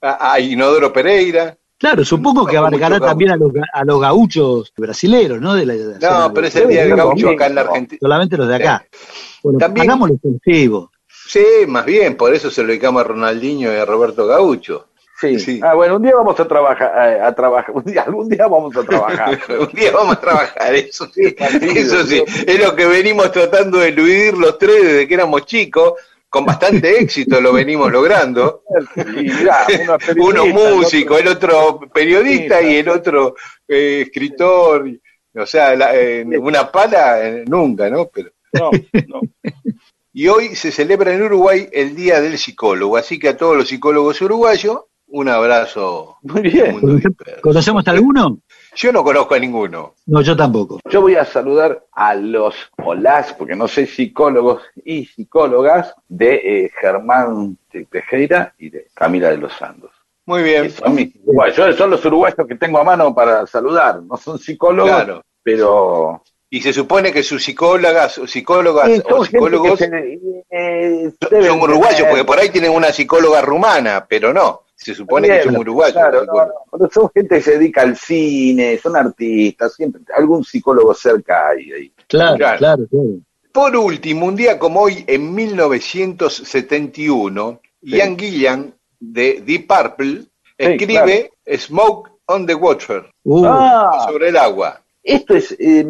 [0.00, 1.56] a, a Inodoro Pereira.
[1.78, 5.54] Claro, supongo que abarcará también a los, a los gauchos brasileros, ¿no?
[5.54, 7.98] De la, de No, pero es el Día del Gaucho acá en la Argentina.
[8.00, 8.86] Solamente los de acá.
[9.42, 10.90] Bueno, También- hagámoslo extensivo.
[11.28, 14.86] Sí, más bien, por eso se lo dedicamos a Ronaldinho y a Roberto Gaucho.
[15.18, 15.38] Sí.
[15.38, 15.60] Sí.
[15.62, 18.76] Ah, bueno, un día vamos a trabajar, eh, a, trabajar, un día, algún día vamos
[18.76, 19.38] a trabajar.
[19.60, 23.78] Un día vamos a trabajar, eso sí, partido, eso sí, es lo que venimos tratando
[23.78, 25.94] de eludir los tres desde que éramos chicos,
[26.28, 28.62] con bastante éxito lo venimos logrando.
[29.16, 29.30] Y
[30.20, 33.36] uno músico, el otro periodista y el otro
[33.66, 34.86] eh, escritor.
[35.34, 38.06] O sea, la- eh, una pala eh, nunca, ¿no?
[38.08, 38.70] Pero No,
[39.08, 39.20] no.
[40.12, 43.68] y hoy se celebra en Uruguay el Día del Psicólogo, así que a todos los
[43.68, 44.80] psicólogos uruguayos,
[45.16, 46.16] un abrazo.
[46.22, 46.78] Muy bien.
[47.40, 48.38] ¿Conocemos alguno?
[48.74, 49.94] Yo no conozco a ninguno.
[50.04, 50.80] No, yo tampoco.
[50.90, 56.34] Yo voy a saludar a los olás, porque no sé psicólogos y psicólogas, de
[56.66, 57.56] eh, Germán
[57.90, 59.90] Tejera y de Camila de los Santos.
[60.26, 60.70] Muy bien.
[60.70, 64.02] Son, mis uruguayos, son los uruguayos que tengo a mano para saludar.
[64.02, 65.22] No son psicólogos, Claro.
[65.42, 70.20] pero Y se supone que sus psicólogas, o psicólogas Sí, o psicólogos se-
[70.50, 74.62] eh, son uruguayos, tener- porque por ahí tienen una psicóloga rumana, pero no.
[74.86, 75.94] Se supone que son uruguayos.
[75.94, 80.44] Claro, no, no, pero son gente que se dedica al cine, son artistas, siempre algún
[80.44, 81.92] psicólogo cerca hay ahí.
[82.06, 82.58] Claro, Claro.
[82.58, 83.08] claro, claro.
[83.52, 87.90] Por último, un día como hoy, en 1971, Sí.
[87.96, 94.36] Ian Gillan de Deep Purple Sí, escribe Smoke on the Water, Uh, Ah, sobre el
[94.36, 94.80] agua.
[95.02, 95.84] esto es, eh,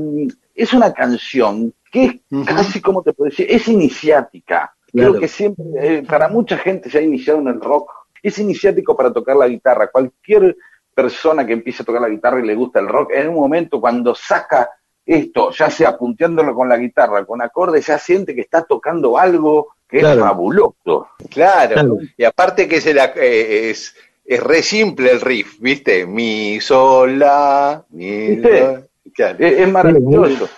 [0.55, 2.15] es una canción que es
[2.47, 3.47] casi, como te puedo decir?
[3.49, 4.75] Es iniciática.
[4.93, 5.11] Claro.
[5.11, 7.91] Creo que siempre, eh, para mucha gente se ha iniciado en el rock,
[8.29, 9.91] es iniciático para tocar la guitarra.
[9.91, 10.57] Cualquier
[10.95, 13.81] persona que empiece a tocar la guitarra y le gusta el rock, en un momento
[13.81, 14.71] cuando saca
[15.05, 19.69] esto, ya sea punteándolo con la guitarra, con acordes, ya siente que está tocando algo
[19.89, 20.21] que Claro.
[20.21, 21.09] es fabuloso.
[21.31, 21.75] Claro.
[21.75, 21.99] Claro.
[22.17, 23.95] Y aparte que es, el- eh, es,
[24.25, 26.07] es re simple el riff, ¿viste?
[26.07, 28.61] Mi, sol, la, mi, ¿Viste?
[28.61, 28.83] la.
[29.15, 29.37] Claro.
[29.39, 30.49] Es, es maravilloso.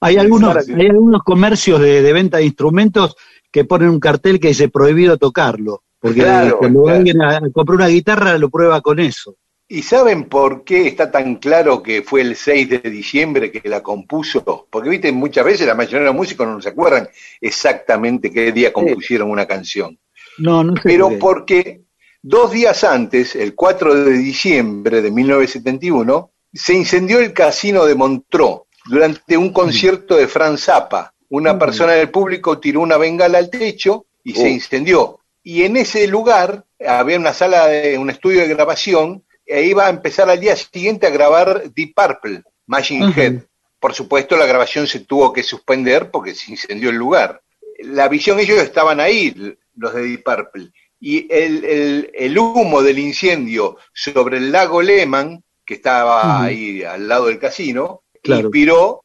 [0.00, 3.16] Hay algunos, hay algunos comercios de, de venta de instrumentos
[3.52, 5.82] que ponen un cartel que dice prohibido tocarlo.
[6.06, 6.96] Porque Claro, cuando claro.
[6.98, 9.36] alguien a- compra una guitarra lo prueba con eso.
[9.68, 13.82] ¿Y saben por qué está tan claro que fue el 6 de diciembre que la
[13.82, 14.68] compuso?
[14.70, 17.08] Porque, viste, muchas veces la mayoría de los músicos no se acuerdan
[17.40, 19.98] exactamente qué día compusieron una canción.
[20.38, 20.82] No, no sé.
[20.84, 21.16] Pero qué.
[21.16, 21.80] porque
[22.22, 28.62] dos días antes, el 4 de diciembre de 1971, se incendió el casino de Montreux
[28.84, 31.12] durante un concierto de Franz Zappa.
[31.28, 31.58] Una Mm.
[31.58, 34.48] persona del público tiró una bengala al techo y se Oh.
[34.48, 35.18] incendió.
[35.48, 39.90] Y en ese lugar había una sala de un estudio de grabación e iba a
[39.90, 43.12] empezar al día siguiente a grabar Deep Purple, Machine.
[43.16, 43.34] Head.
[43.78, 47.40] Por supuesto, la grabación se tuvo que suspender porque se incendió el lugar.
[47.78, 50.72] La visión, ellos estaban ahí, los de Deep Purple.
[50.98, 57.06] Y el, el- el humo del incendio sobre el lago Lehman, que estaba ahí al
[57.06, 58.48] lado del casino, Claro.
[58.48, 59.04] inspiró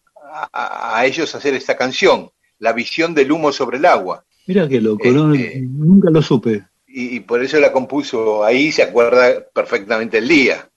[0.53, 4.25] a ellos a hacer esta canción, La visión del humo sobre el agua.
[4.53, 6.65] Mira qué loco, no- Este- nunca lo supe.
[6.87, 10.67] Y, y por eso la compuso ahí, se acuerda perfectamente el día.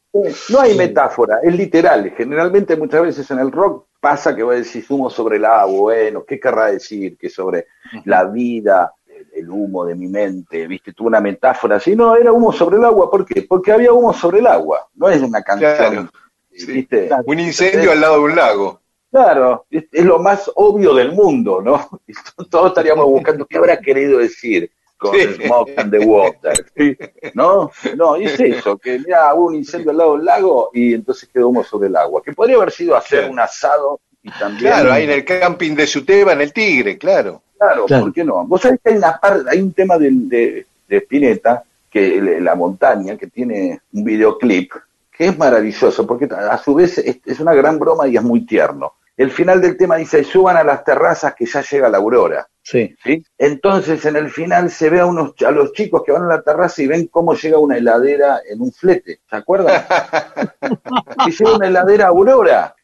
[0.49, 2.15] No hay metáfora, es literal.
[2.17, 6.25] Generalmente muchas veces en el rock pasa que vos decís humo sobre el agua, bueno,
[6.25, 7.17] ¿qué querrá decir?
[7.19, 7.67] Que sobre
[8.05, 8.93] la vida,
[9.35, 10.93] el, humo de mi mente, ¿viste?
[10.93, 11.97] Tuvo una metáfora así.
[11.97, 13.43] No, era humo sobre el agua, ¿por qué?
[13.43, 16.11] Porque había humo sobre el agua, no es una canción, Claro.
[16.53, 16.71] Sí.
[16.73, 17.11] ¿viste?
[17.25, 18.81] Un incendio al lado de un lago.
[19.15, 21.89] Claro, es, es lo más obvio del mundo, ¿no?
[22.09, 22.13] Y
[22.51, 25.35] Todos estaríamos buscando qué habrá querido decir con Sí.
[25.47, 26.97] Smoke and the Water, ¿sí?
[27.35, 27.71] ¿no?
[27.97, 31.29] No, y es eso, que mira, hubo un incendio al lado del lago y entonces
[31.33, 33.33] quedó humo sobre el agua, que podría haber sido hacer Claro.
[33.35, 34.73] un asado y también...
[34.73, 37.41] Claro, ahí en el camping de Suteba, en el Tigre, claro.
[37.57, 38.05] Claro, Claro.
[38.07, 38.45] ¿por qué no?
[38.47, 42.57] Vos sabés que hay una parte, hay un tema de, de, de Spinetta, que la
[42.57, 44.73] montaña, que tiene un videoclip,
[45.17, 48.45] que es maravilloso, porque a su vez es, es una gran broma y es muy
[48.45, 48.95] tierno.
[49.17, 52.49] El final del tema dice, suban a las terrazas que ya llega la aurora.
[52.63, 52.97] Sí.
[53.05, 53.25] ¿sí?
[53.39, 56.43] Entonces en el final se ve a, unos, a los chicos que van a la
[56.43, 59.85] terraza y ven cómo llega una heladera en un flete, ¿se acuerdan?
[61.25, 62.75] que llega una heladera aurora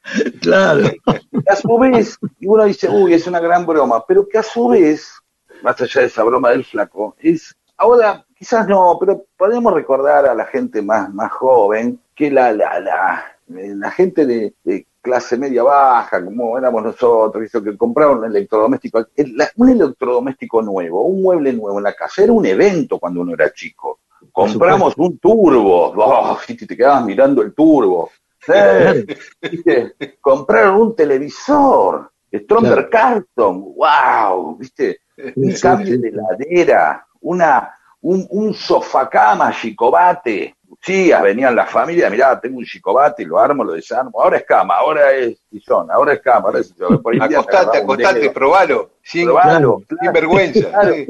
[0.40, 0.82] Claro.
[0.82, 4.42] que a su vez, y uno dice, uy, es una gran broma, pero que a
[4.42, 5.14] su vez,
[5.62, 10.34] más allá de esa broma del flaco, es, ahora, quizás no, pero podemos recordar a
[10.34, 15.64] la gente más, más joven que la, la, la, la gente de, de clase media
[15.64, 19.08] baja, como éramos nosotros, hizo que compraron un electrodoméstico,
[19.56, 23.52] un electrodoméstico nuevo, un mueble nuevo en la casa, era un evento cuando uno era
[23.52, 23.98] chico.
[24.30, 28.10] Compramos un turbo, oh, y te quedabas mirando el turbo.
[28.46, 29.04] Eh,
[29.50, 29.96] ¿viste?
[30.20, 35.00] Compraron un televisor, Stromberg Carlton, wow, ¿viste?
[35.34, 40.54] Un cambio de heladera, una, un, un sofacama chicobate.
[40.82, 44.20] Sí, venían las familias, mirá, tengo un chicobate, lo armo, lo desarmo.
[44.22, 48.90] Ahora es cama, ahora es sillón, ahora es cama, ahora es te Acostate, acostate, probalo.
[49.02, 50.12] Sin, Probalo, sin claro.
[50.12, 50.68] vergüenza.
[50.70, 50.94] Claro.
[50.94, 51.06] sí.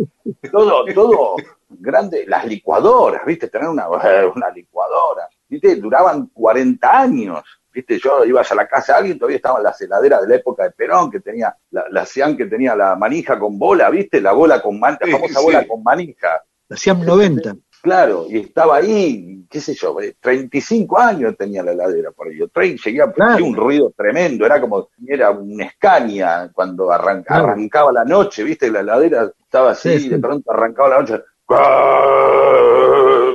[0.51, 1.35] todo, todo
[1.69, 3.49] grande, las licuadoras, ¿viste?
[3.49, 3.89] Tener una,
[4.35, 5.77] una licuadora, ¿viste?
[5.77, 7.43] Duraban 40 años.
[7.73, 10.65] viste, yo ibas a la casa de alguien, todavía estaban las heladeras de la época
[10.65, 14.33] de Perón, que tenía la, la Sean que tenía la manija con bola, viste, la
[14.33, 15.45] bola con manija, la famosa Sí.
[15.45, 16.43] bola con manija.
[16.69, 17.55] La SIAM 90.
[17.83, 22.37] Claro, y estaba ahí, qué sé yo, eh, 35 años tenía la heladera por ahí.
[22.39, 23.33] Yo Claro.
[23.33, 27.49] hacía un ruido tremendo, era como si era una escaña cuando arran- Claro.
[27.49, 28.71] arrancaba la noche, ¿viste?
[28.71, 30.09] La heladera estaba así, Sí, sí.
[30.11, 31.23] de pronto arrancaba la noche,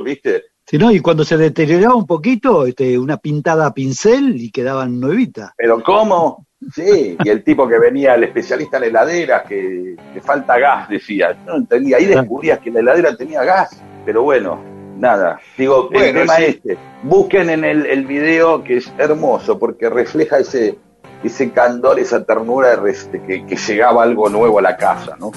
[0.04, 0.44] ¿viste?
[0.68, 4.98] Si no, y cuando se deterioraba un poquito, este, una pintada a pincel y quedaban
[5.00, 5.52] nuevitas.
[5.56, 6.46] Pero ¿cómo?
[6.74, 11.32] Sí, y el tipo que venía, el especialista en heladeras, que, que falta gas, decía.
[11.32, 14.60] Yo no entendía, ahí descubrías que la heladera tenía gas, pero bueno,
[14.98, 15.38] nada.
[15.56, 16.44] Digo, el tema sí.
[16.44, 20.76] este, busquen en el, el video que es hermoso, porque refleja ese
[21.22, 25.32] ese candor, esa ternura de que, que llegaba algo nuevo a la casa, ¿no?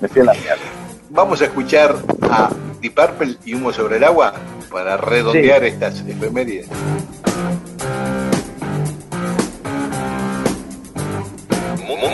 [0.00, 0.62] Me fui a la mierda.
[1.10, 2.50] Vamos a escuchar a
[2.80, 4.32] Deep Purple y Humo sobre el agua
[4.70, 6.68] para redondear estas efemérides.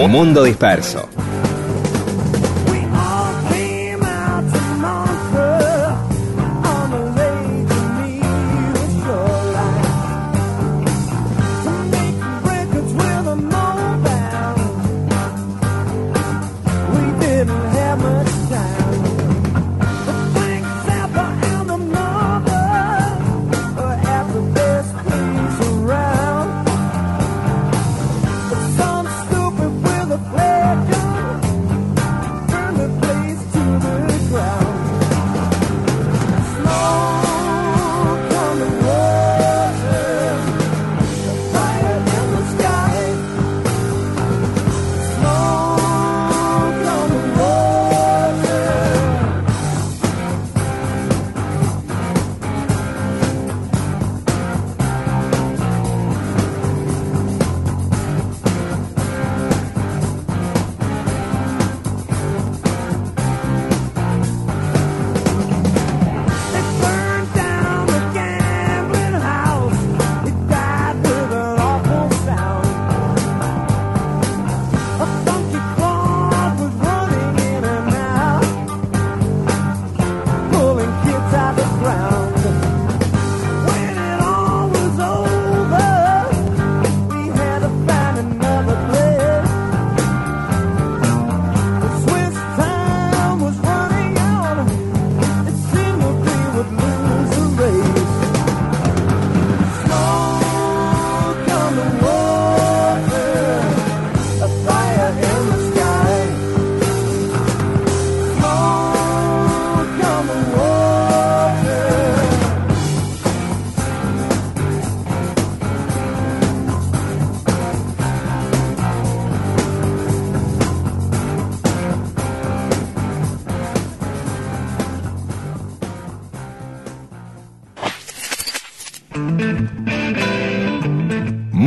[0.08, 1.08] Mundo disperso.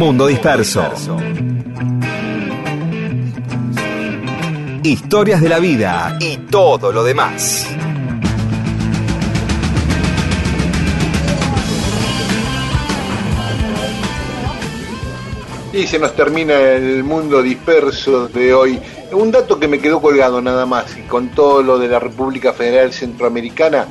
[0.09, 0.89] Mundo disperso.
[4.81, 7.67] Historias de la vida y todo lo demás.
[15.73, 18.81] Y se nos termina el mundo disperso de hoy.
[19.11, 22.51] Un dato que me quedó colgado nada más, y con todo lo de la República
[22.51, 23.85] Federal Centroamericana,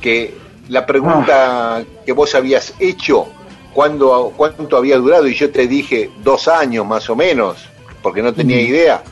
[0.00, 0.38] que
[0.68, 3.26] la pregunta que vos habías hecho,
[3.74, 5.26] ¿cuándo, ¿cuánto había durado?
[5.26, 7.68] Y yo te dije dos años más o menos,
[8.02, 9.02] porque no tenía idea.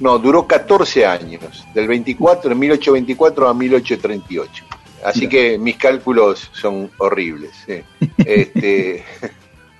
[0.00, 4.64] No, duró 14 años, del 24, de 1824 a 1838.
[5.04, 7.50] Así que mis cálculos son horribles.
[7.66, 7.82] sí.
[8.24, 9.04] Este,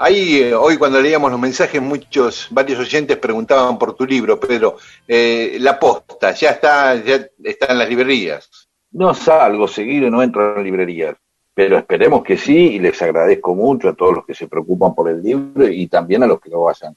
[0.03, 4.77] Ahí, eh, hoy cuando leíamos los mensajes, muchos, varios oyentes preguntaban por tu libro, Pedro.
[5.07, 8.69] Eh, la posta, ya está, ya está en las librerías.
[8.91, 11.15] No salgo seguido no entro en librerías,
[11.55, 15.09] pero esperemos que sí y les agradezco mucho a todos los que se preocupan por
[15.09, 16.97] el libro y también a los que lo vayan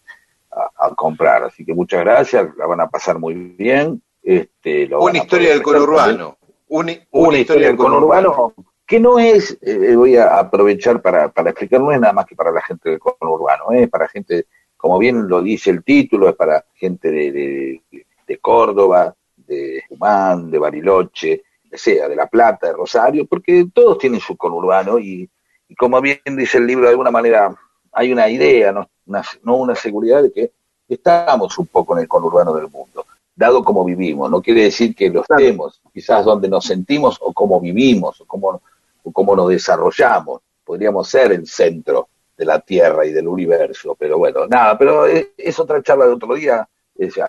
[0.51, 1.43] a, a comprar.
[1.43, 4.01] Así que muchas gracias, la van a pasar muy bien.
[4.25, 6.37] Este, lo Una historia del conurbano.
[6.67, 8.53] Una, una, historia del conurbano
[8.87, 12.35] que no es, eh, voy a aprovechar para, para explicar, no es nada más que
[12.35, 14.45] para la gente del conurbano, es para gente,
[14.75, 20.49] como bien lo dice el título, es para gente de, de, de Córdoba, de Humán,
[20.49, 25.29] de Bariloche, sea, de La Plata, de Rosario, porque todos tienen su conurbano y,
[25.67, 27.55] y como bien dice el libro, de alguna manera
[27.91, 30.51] hay una idea, no una, no una seguridad de que
[30.87, 33.05] estamos un poco en el conurbano del mundo
[33.35, 34.31] dado como vivimos.
[34.31, 38.61] No quiere decir que lo estemos, quizás donde nos sentimos o cómo vivimos o cómo,
[39.03, 40.41] o cómo nos desarrollamos.
[40.63, 43.95] Podríamos ser el centro de la Tierra y del universo.
[43.99, 46.67] Pero bueno, nada, pero es, es otra charla de otro día.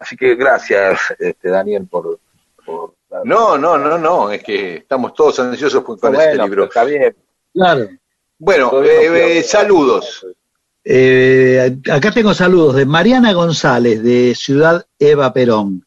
[0.01, 2.19] Así que gracias, este, Daniel, por...
[2.65, 2.95] por
[3.25, 6.65] No, no, no, no, es que estamos todos ansiosos con Bueno, este libro.
[6.65, 7.17] Está bien.
[7.53, 7.89] Claro.
[8.39, 10.27] Bueno, eh, eh, saludos.
[10.85, 15.85] Eh, acá tengo saludos de Mariana González de Ciudad Eva Perón,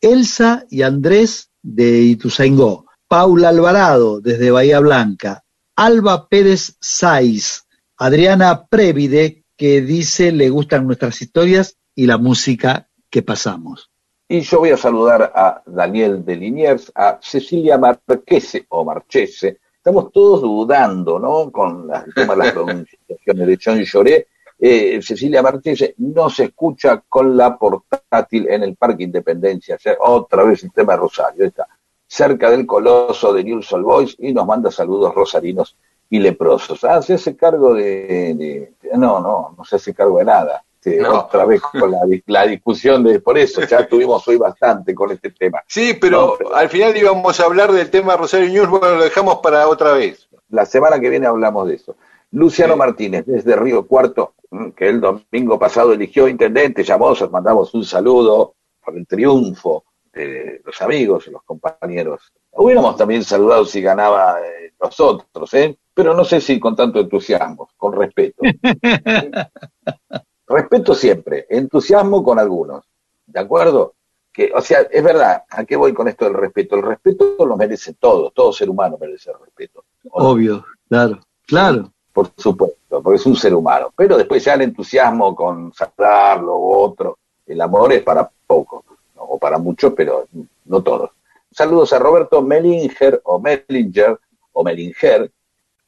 [0.00, 5.44] Elsa y Andrés de Ituzaingó, Paula Alvarado desde Bahía Blanca,
[5.76, 7.64] Alba Pérez Saiz,
[7.98, 13.90] Adriana Previde que dice le gustan nuestras historias y la música que pasamos.
[14.28, 19.58] Y yo voy a saludar a Daniel de Liniers, a Cecilia Marquese o Marchese.
[19.76, 21.50] Estamos todos dudando, ¿no?
[21.50, 24.26] Con las- las pronunciaciones de John Lloré.
[24.60, 29.76] Eh, Cecilia Marchese no se escucha con la portátil en el Parque Independencia.
[29.76, 31.44] O sea, otra vez el tema de Rosario.
[31.46, 31.66] Está
[32.06, 35.76] cerca del coloso de News All Boys y nos manda saludos rosarinos
[36.10, 36.82] y leprosos.
[36.84, 40.62] Ah, se hace cargo de, de- No, no, no se hace cargo de nada.
[40.80, 41.20] Este, No.
[41.20, 43.20] Otra vez con la, di- la discusión de...
[43.20, 45.60] Por eso ya tuvimos hoy bastante con este tema.
[45.66, 49.04] Sí, pero, No, pero- al final íbamos a hablar del tema Rosario News, bueno, lo
[49.04, 50.28] dejamos para otra vez.
[50.50, 51.96] La semana que viene hablamos de eso.
[52.30, 52.78] Luciano Sí.
[52.78, 54.34] Martínez, desde Río Cuarto,
[54.76, 60.60] que el domingo pasado eligió intendente, llamó, os mandamos un saludo por el triunfo de
[60.64, 62.32] los amigos los compañeros.
[62.52, 65.76] Hubiéramos también saludado si ganaba eh, los otros, ¿eh?
[65.94, 68.42] pero no sé si con tanto entusiasmo, con respeto.
[70.48, 72.84] respeto siempre, entusiasmo con algunos,
[73.26, 73.94] ¿de acuerdo?
[74.32, 76.76] Que, o sea, es verdad, ¿a qué voy con esto del respeto?
[76.76, 79.84] El respeto lo merece todo, todo ser humano merece respeto.
[80.10, 80.28] ¿o no?
[80.30, 81.92] Obvio, claro, claro.
[82.12, 83.92] por supuesto, porque es un ser humano.
[83.96, 88.84] Pero después ya el entusiasmo con saludarlo u otro, el amor es para pocos,
[89.16, 89.22] ¿no?
[89.22, 90.28] o para muchos, pero
[90.66, 91.10] no todos.
[91.50, 94.18] Saludos a Roberto Melinger, o Melinger,
[94.52, 95.30] o Melinger,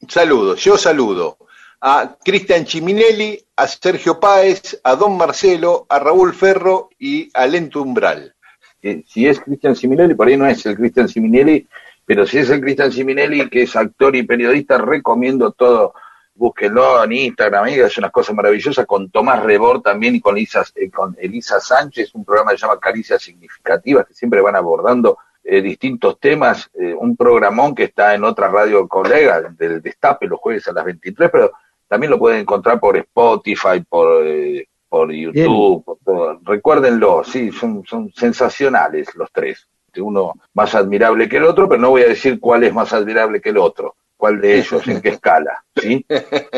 [0.08, 1.36] Saludos, yo saludo
[1.80, 7.82] a Cristian Chiminelli, a Sergio Páez, a Don Marcelo, a Raúl Ferro y a Lento
[7.82, 8.34] Umbral.
[8.80, 11.66] que si es Cristian Siminelli, por ahí no es el Cristian Siminelli,
[12.04, 15.94] pero si es el Cristian Siminelli, que es actor y periodista, recomiendo todo.
[16.34, 20.64] Búsquenlo en Instagram, amiga, es una cosa maravillosa, con Tomás Rebor también y con Elisa,
[20.74, 25.18] eh, con Elisa Sánchez, un programa que se llama Caricias Significativas, que siempre van abordando
[25.44, 30.40] eh, distintos temas, eh, un programón que está en otra radio colega del Destape los
[30.40, 31.52] jueves a las 23, pero
[31.90, 36.40] también lo pueden encontrar por Spotify, por, eh, por YouTube, por todo.
[36.44, 41.90] recuérdenlo, sí, son, son sensacionales los tres, uno más admirable que el otro, pero no
[41.90, 45.08] voy a decir cuál es más admirable que el otro, cuál de ellos, en qué
[45.16, 46.06] escala, ¿sí?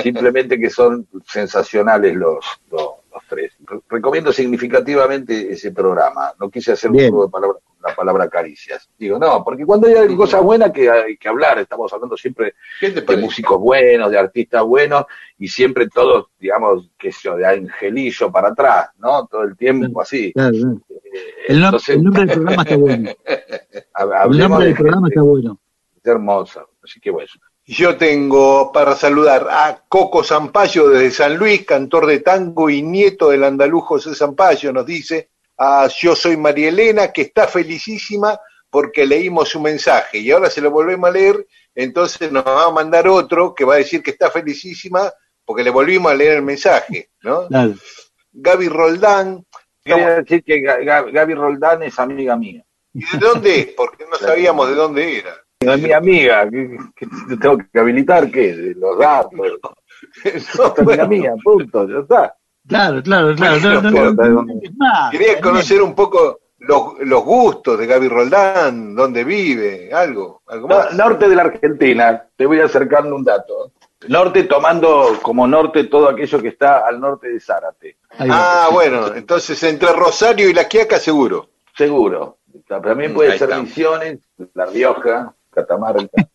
[0.02, 3.52] Simplemente que son sensacionales los, los, los tres.
[3.64, 8.28] Re- Recomiendo significativamente ese programa, no quise hacer un juego de palabras con la palabra
[8.28, 8.88] caricias.
[8.98, 12.90] Digo, no, porque cuando hay cosas buenas que hay que hablar, estamos hablando siempre ¿Qué
[12.90, 15.04] te de músicos buenos, de artistas buenos,
[15.38, 19.26] y siempre todos, digamos, que yo, de Angelillo para atrás, ¿no?
[19.26, 20.32] Todo el tiempo así.
[20.32, 20.80] claro, claro.
[20.90, 23.10] Eh, El, no- entonces, el nombre del programa está bueno.
[24.30, 25.58] El nombre de del programa está bueno.
[26.04, 26.64] hermosa.
[26.82, 27.28] Así que bueno.
[27.64, 33.28] Yo tengo para saludar a Coco Zampayo desde San Luis, cantor de tango y nieto
[33.30, 39.06] del andaluz José Zampayo, nos dice, a Yo soy María Elena, que está felicísima porque
[39.06, 43.06] leímos su mensaje y ahora se lo volvemos a leer, entonces nos va a mandar
[43.06, 45.12] otro que va a decir que está felicísima
[45.44, 47.48] porque le volvimos a leer el mensaje, ¿no?
[48.32, 49.44] Gaby Roldán,
[49.84, 52.64] Quería decir que Ga- Ga- Gaby Roldán es amiga mía.
[52.94, 53.66] ¿y de dónde es?
[53.76, 55.36] Porque no sabíamos de dónde era.
[55.70, 56.48] Es mi amiga.
[56.50, 58.74] ¿Qué, qué- qué tengo que habilitar qué?
[58.76, 59.32] Los datos.
[60.24, 61.88] Es amiga mía, punto.
[61.88, 62.36] Ya está.
[62.66, 63.60] Claro, claro, claro.
[63.60, 65.10] Bueno, No, no, pero- no, no, no, es más.
[65.12, 70.76] Quería conocer un poco los, los gustos de Gaby Roldán, dónde vive, algo, algo No-
[70.78, 70.94] más.
[70.94, 73.72] norte de la Argentina, te voy acercando un dato.
[74.08, 77.98] Norte tomando como norte todo aquello que está al norte de Zárate.
[78.18, 81.48] Ah, bueno, entonces entre Rosario y La Quiaca seguro.
[81.76, 82.38] Seguro.
[82.66, 83.62] También puede ahí ser está.
[83.62, 84.18] Misiones,
[84.54, 86.08] La Rioja, Catamarca.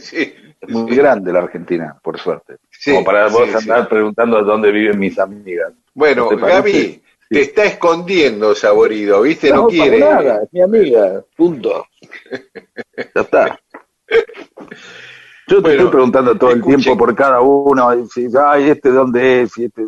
[0.00, 2.56] Sí, Es muy grande la Argentina, por suerte.
[2.70, 3.86] Sí, como para vos sí, andar sí.
[3.88, 5.72] preguntando dónde viven mis amigas.
[5.94, 6.44] Bueno, ¿No te?
[6.44, 9.50] Gaby, te está escondiendo Saborido, ¿viste?
[9.50, 10.00] No, para quiere.
[10.00, 11.86] nada, es mi amiga, punto.
[13.14, 13.60] ya está.
[15.48, 18.90] Yo te Bueno, estoy preguntando todo el tiempo por cada uno, y si, ay, este
[18.90, 19.82] dónde es, y este...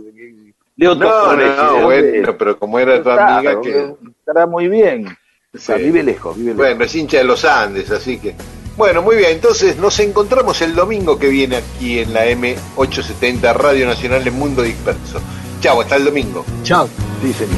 [0.76, 3.94] Leo No, Torres, ¿de no, dónde bueno, pero como era tu Está, amiga que...
[4.20, 5.06] Estará muy bien.
[5.54, 5.84] O sea, Sí.
[5.84, 6.56] vive lejos, vive lejos.
[6.58, 8.34] Bueno, es hincha de los Andes, así que...
[8.76, 13.86] Bueno, muy bien, entonces nos encontramos el domingo que viene aquí en la M870 Radio
[13.86, 15.20] Nacional de Mundo Disperso.
[15.60, 16.44] Chao, hasta el domingo.
[16.62, 16.86] Chao.
[17.22, 17.56] Sí, señor.